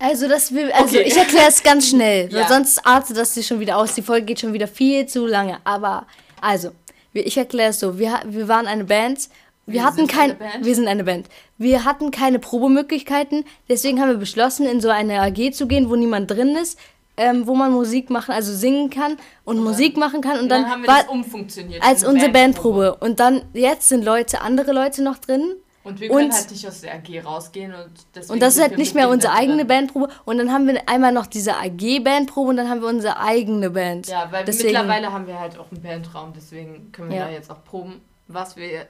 Also, 0.00 0.26
das 0.28 0.52
will, 0.52 0.72
also 0.72 0.96
Okay. 0.98 1.06
ich 1.06 1.16
erkläre 1.16 1.46
es 1.48 1.62
ganz 1.62 1.88
schnell, 1.90 2.28
Ja. 2.32 2.48
sonst 2.48 2.84
artet 2.84 3.16
das 3.16 3.34
hier 3.34 3.44
schon 3.44 3.60
wieder 3.60 3.76
aus. 3.76 3.94
Die 3.94 4.02
Folge 4.02 4.26
geht 4.26 4.40
schon 4.40 4.52
wieder 4.52 4.66
viel 4.66 5.06
zu 5.06 5.26
lange. 5.28 5.58
Aber, 5.62 6.06
also, 6.40 6.72
ich 7.12 7.36
erkläre 7.36 7.70
es 7.70 7.78
so. 7.78 7.98
Wir, 8.00 8.20
wir 8.26 8.48
waren 8.48 8.66
eine 8.66 8.84
Band. 8.84 9.28
Wir, 9.66 9.74
Wir 9.74 9.84
hatten 9.84 10.06
kein, 10.08 10.36
wir 10.60 10.74
sind 10.74 10.88
eine 10.88 11.04
Band. 11.04 11.28
Wir 11.56 11.84
hatten 11.84 12.10
keine 12.10 12.38
Probemöglichkeiten. 12.40 13.44
Deswegen 13.68 14.00
haben 14.00 14.08
wir 14.10 14.16
beschlossen, 14.16 14.66
in 14.66 14.80
so 14.80 14.88
eine 14.90 15.20
AG 15.20 15.52
zu 15.52 15.66
gehen, 15.66 15.88
wo 15.88 15.94
niemand 15.96 16.30
drin 16.30 16.56
ist, 16.56 16.78
ähm, 17.16 17.46
wo 17.46 17.54
man 17.54 17.70
Musik 17.72 18.10
machen, 18.10 18.32
also 18.32 18.52
singen 18.52 18.90
kann 18.90 19.16
und 19.44 19.58
Musik 19.62 19.96
machen 19.96 20.20
kann. 20.20 20.40
Und 20.40 20.48
dann, 20.48 20.62
dann, 20.62 20.70
haben 20.70 20.82
wir 20.82 20.88
war 20.88 21.02
das 21.02 21.08
umfunktioniert. 21.08 21.82
als 21.84 22.04
unsere 22.04 22.30
Bandprobe. 22.32 22.96
Und 22.96 23.20
dann, 23.20 23.42
jetzt 23.52 23.88
sind 23.88 24.04
Leute, 24.04 24.40
andere 24.40 24.72
Leute 24.72 25.02
noch 25.02 25.18
drin. 25.18 25.54
Und 25.84 26.00
wir 26.00 26.08
können 26.08 26.26
Und- 26.26 26.32
halt 26.34 26.50
nicht 26.50 26.66
aus 26.66 26.80
der 26.80 26.94
AG 26.94 27.20
rausgehen. 27.24 27.72
Und, 27.72 28.30
Und 28.30 28.40
das 28.42 28.54
ist 28.56 28.62
halt 28.62 28.78
nicht 28.78 28.94
mehr 28.94 29.08
unsere 29.08 29.32
eigene 29.32 29.64
Bandprobe. 29.64 30.08
Und 30.24 30.38
dann 30.38 30.52
haben 30.52 30.66
wir 30.66 30.80
einmal 30.88 31.12
noch 31.12 31.26
diese 31.26 31.54
AG-Bandprobe 31.56 32.50
und 32.50 32.56
dann 32.56 32.68
haben 32.68 32.80
wir 32.82 32.88
unsere 32.88 33.18
eigene 33.20 33.70
Band. 33.70 34.06
Ja, 34.08 34.26
weil 34.30 34.44
Deswegen- 34.44 34.68
mittlerweile 34.72 35.12
haben 35.12 35.26
wir 35.26 35.38
halt 35.38 35.58
auch 35.58 35.70
einen 35.72 35.82
Bandraum, 35.82 36.32
deswegen 36.36 36.90
können 36.92 37.10
wir 37.10 37.16
Ja. 37.18 37.24
da 37.26 37.32
jetzt 37.32 37.50
auch 37.50 37.62
proben. 37.64 38.00
Was 38.28 38.56
wir 38.56 38.86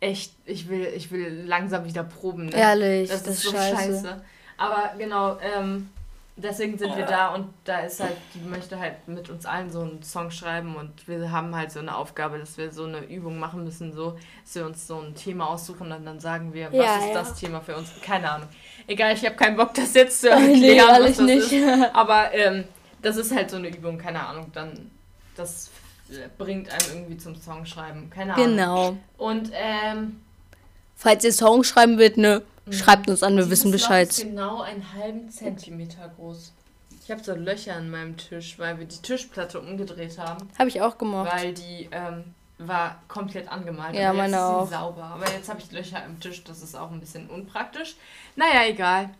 echt, 0.00 0.32
ich 0.44 0.68
will, 0.68 0.86
ich 0.96 1.10
will 1.10 1.42
langsam 1.46 1.84
wieder 1.84 2.04
proben. 2.04 2.46
Ne? 2.46 2.56
Ehrlich, 2.56 3.10
das, 3.10 3.22
das 3.22 3.34
ist 3.38 3.44
ist 3.44 3.50
so 3.50 3.56
scheiße. 3.56 3.74
scheiße. 3.76 4.20
Aber 4.56 4.92
genau, 4.98 5.38
ähm, 5.40 5.88
deswegen 6.36 6.78
sind 6.78 6.96
wir 6.96 7.04
da 7.06 7.34
und 7.34 7.48
da 7.64 7.80
ist 7.80 8.00
halt, 8.00 8.16
die 8.34 8.40
möchte 8.40 8.78
halt 8.78 9.06
mit 9.08 9.28
uns 9.30 9.44
allen 9.46 9.70
so 9.70 9.80
einen 9.82 10.02
Song 10.02 10.30
schreiben 10.30 10.76
und 10.76 11.06
wir 11.08 11.30
haben 11.30 11.54
halt 11.54 11.70
so 11.72 11.78
eine 11.80 11.96
Aufgabe, 11.96 12.38
dass 12.38 12.56
wir 12.58 12.70
so 12.72 12.84
eine 12.84 12.98
Übung 13.04 13.38
machen 13.38 13.64
müssen, 13.64 13.92
so, 13.92 14.16
dass 14.44 14.54
wir 14.54 14.66
uns 14.66 14.86
so 14.86 15.00
ein 15.00 15.14
Thema 15.14 15.48
aussuchen 15.48 15.90
und 15.92 16.04
dann 16.04 16.20
sagen 16.20 16.52
wir, 16.54 16.68
was 16.68 16.74
Ja, 16.76 16.96
ist 16.98 17.08
ja. 17.08 17.14
das 17.14 17.34
Thema 17.34 17.60
für 17.60 17.76
uns? 17.76 17.90
Keine 18.02 18.30
Ahnung. 18.30 18.48
Egal, 18.86 19.14
ich 19.14 19.24
habe 19.24 19.36
keinen 19.36 19.56
Bock, 19.56 19.74
das 19.74 19.94
jetzt 19.94 20.20
zu 20.20 20.28
Nee, 20.36 20.76
erklären, 20.76 20.88
was 20.88 20.98
ehrlich 20.98 21.16
das 21.16 21.26
nicht. 21.26 21.52
ist. 21.52 21.94
Aber 21.94 22.32
ähm, 22.34 22.64
das 23.02 23.16
ist 23.16 23.34
halt 23.34 23.50
so 23.50 23.56
eine 23.56 23.68
Übung, 23.68 23.98
keine 23.98 24.24
Ahnung. 24.26 24.50
Dann 24.52 24.90
das 25.36 25.70
bringt 26.38 26.70
einen 26.70 26.82
irgendwie 27.00 27.18
zum 27.18 27.34
Songschreiben, 27.40 28.10
keine 28.10 28.34
Ahnung. 28.34 28.46
Genau. 28.56 28.96
Und 29.16 29.50
ähm, 29.54 30.20
Falls 30.96 31.22
ihr 31.24 31.32
Song 31.32 31.62
schreiben 31.64 31.98
wollt, 31.98 32.16
ne, 32.16 32.42
schreibt 32.70 33.08
uns 33.08 33.22
an, 33.22 33.36
wir 33.36 33.48
wissen 33.50 33.70
Bescheid. 33.70 34.08
Ist 34.08 34.22
genau 34.22 34.62
einen 34.62 34.84
halben 34.94 35.30
Zentimeter 35.30 36.10
groß. 36.16 36.52
Ich 37.04 37.10
habe 37.10 37.22
so 37.22 37.34
Löcher 37.34 37.78
in 37.78 37.90
meinem 37.90 38.16
Tisch, 38.16 38.58
weil 38.58 38.78
wir 38.78 38.84
die 38.84 39.00
Tischplatte 39.00 39.60
umgedreht 39.60 40.18
haben, 40.18 40.48
Habe 40.58 40.68
ich 40.68 40.82
auch 40.82 40.98
gemacht. 40.98 41.30
weil 41.32 41.54
die 41.54 41.88
ähm, 41.92 42.24
war 42.58 43.00
komplett 43.08 43.48
angemalt. 43.50 43.94
Ja, 43.94 44.08
jetzt 44.12 44.16
meine 44.16 44.36
ist 44.36 44.42
auch. 44.42 44.66
sie 44.66 44.72
sauber. 44.74 45.04
Aber 45.04 45.30
jetzt 45.32 45.48
habe 45.48 45.60
ich 45.60 45.70
Löcher 45.72 46.04
im 46.04 46.18
Tisch, 46.20 46.42
das 46.44 46.60
ist 46.62 46.74
auch 46.74 46.90
ein 46.90 47.00
bisschen 47.00 47.30
unpraktisch. 47.30 47.96
Naja, 48.36 48.66
egal. 48.68 49.10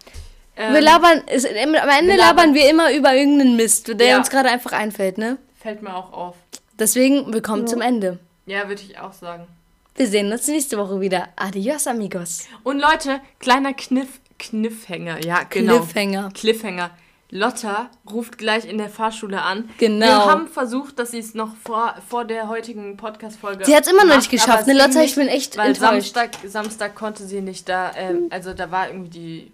Ähm, 0.57 0.75
wir 0.75 0.81
labern, 0.81 1.23
es, 1.29 1.45
am 1.47 1.53
Ende 1.55 1.79
wir 1.79 2.17
labern 2.17 2.19
labern- 2.19 2.55
wir 2.55 2.69
immer 2.69 2.93
über 2.93 3.15
irgendeinen 3.15 3.55
Mist, 3.57 3.89
der 3.89 4.07
Ja. 4.09 4.19
uns 4.19 4.29
gerade 4.29 4.49
einfach 4.51 4.73
einfällt, 4.73 5.17
ne? 5.17 5.39
Fällt 5.57 5.81
mir 5.83 5.95
auch 5.95 6.13
auf. 6.13 6.37
Deswegen, 6.79 7.33
willkommen 7.35 7.67
zum 7.67 7.81
Ende. 7.81 8.21
Ja, 8.47 8.69
würde 8.69 8.83
ich 8.83 9.01
auch 9.01 9.13
sagen. 9.13 9.49
Wir 9.97 10.07
sehen 10.07 10.31
uns 10.31 10.47
nächste 10.47 10.79
Woche 10.79 11.01
wieder. 11.01 11.27
Adios, 11.35 11.89
amigos. 11.89 12.47
Und 12.63 12.79
Leute, 12.79 13.21
kleiner 13.41 13.75
Kniff, 13.75 14.21
Kniffhanger, 14.39 15.25
ja, 15.25 15.43
genau. 15.43 15.81
Cliffhanger. 15.81 16.31
Cliffhanger. 16.33 16.91
Lotta 17.31 17.91
ruft 18.09 18.39
gleich 18.39 18.65
in 18.65 18.79
der 18.79 18.89
Fahrschule 18.89 19.43
an. 19.43 19.69
Genau. 19.79 20.07
Wir 20.07 20.25
haben 20.27 20.47
versucht, 20.47 21.01
dass 21.01 21.11
sie 21.11 21.19
es 21.19 21.35
noch 21.35 21.57
vor, 21.57 21.97
vor 22.09 22.25
der 22.25 22.49
heutigen 22.49 22.97
Podcast-Folge. 22.97 23.65
Sie 23.65 23.75
hat's 23.75 23.91
immer 23.91 24.05
noch 24.05 24.15
nicht 24.15 24.31
geschafft, 24.31 24.69
ne, 24.69 24.75
es 24.75 24.79
Lotta? 24.79 25.03
Ich 25.03 25.17
bin 25.17 25.27
echt 25.27 25.57
Weil 25.57 25.71
enttäuscht. 25.71 26.15
Samstag, 26.15 26.31
Samstag 26.47 26.95
konnte 26.95 27.27
sie 27.27 27.41
nicht 27.41 27.69
da, 27.69 27.91
ähm, 27.97 28.29
also 28.31 28.55
da 28.55 28.71
war 28.71 28.87
irgendwie 28.89 29.11
die. 29.11 29.53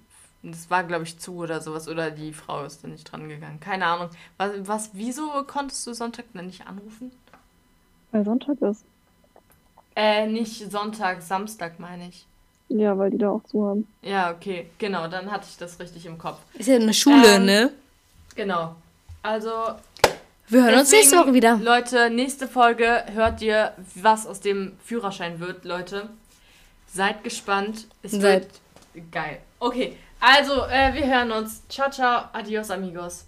Das 0.52 0.68
war, 0.70 0.84
glaube 0.84 1.04
ich, 1.04 1.18
zu 1.18 1.36
oder 1.36 1.60
sowas. 1.60 1.88
Oder 1.88 2.10
die 2.10 2.32
Frau 2.32 2.64
ist 2.64 2.84
da 2.84 2.88
nicht 2.88 3.10
dran 3.10 3.28
gegangen. 3.28 3.60
Keine 3.60 3.86
Ahnung. 3.86 4.10
Was, 4.36 4.50
was, 4.64 4.90
wieso 4.92 5.28
konntest 5.46 5.86
du 5.86 5.94
Sonntag 5.94 6.26
denn 6.34 6.46
nicht 6.46 6.66
anrufen? 6.66 7.10
Weil 8.12 8.24
Sonntag 8.24 8.60
ist. 8.60 8.84
Äh, 9.96 10.26
nicht 10.26 10.70
Sonntag, 10.70 11.22
Samstag 11.22 11.78
meine 11.78 12.08
ich. 12.08 12.26
Ja, 12.68 12.96
weil 12.98 13.10
die 13.10 13.18
da 13.18 13.30
auch 13.30 13.44
zu 13.44 13.64
haben. 13.66 13.86
Ja, 14.02 14.32
okay, 14.32 14.68
genau, 14.78 15.06
dann 15.08 15.30
hatte 15.30 15.46
ich 15.48 15.56
das 15.56 15.78
richtig 15.78 16.06
im 16.06 16.18
Kopf. 16.18 16.38
Ist 16.54 16.66
ja 16.68 16.76
eine 16.76 16.94
Schule, 16.94 17.36
Ähm, 17.36 17.44
ne? 17.44 17.70
Genau. 18.34 18.74
Also, 19.22 19.50
Wir 20.48 20.64
hören 20.64 20.78
uns 20.80 20.90
nächste 20.90 21.10
deswegen, 21.16 21.22
Woche 21.22 21.34
wieder. 21.34 21.56
Leute, 21.58 22.10
nächste 22.10 22.48
Folge 22.48 23.04
hört 23.12 23.40
ihr, 23.42 23.72
was 23.94 24.26
aus 24.26 24.40
dem 24.40 24.72
Führerschein 24.84 25.40
wird, 25.40 25.64
Leute. 25.64 26.08
Seid 26.86 27.22
gespannt. 27.24 27.86
Es 28.02 28.12
Seid- 28.12 28.48
wird 28.94 29.12
geil. 29.12 29.38
Okay, 29.60 29.96
also, 30.24 30.64
äh, 30.66 30.94
wir 30.94 31.06
hören 31.06 31.32
uns. 31.32 31.66
Ciao, 31.68 31.90
ciao. 31.90 32.28
Adios, 32.32 32.70
amigos. 32.70 33.26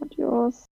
Adios. 0.00 0.64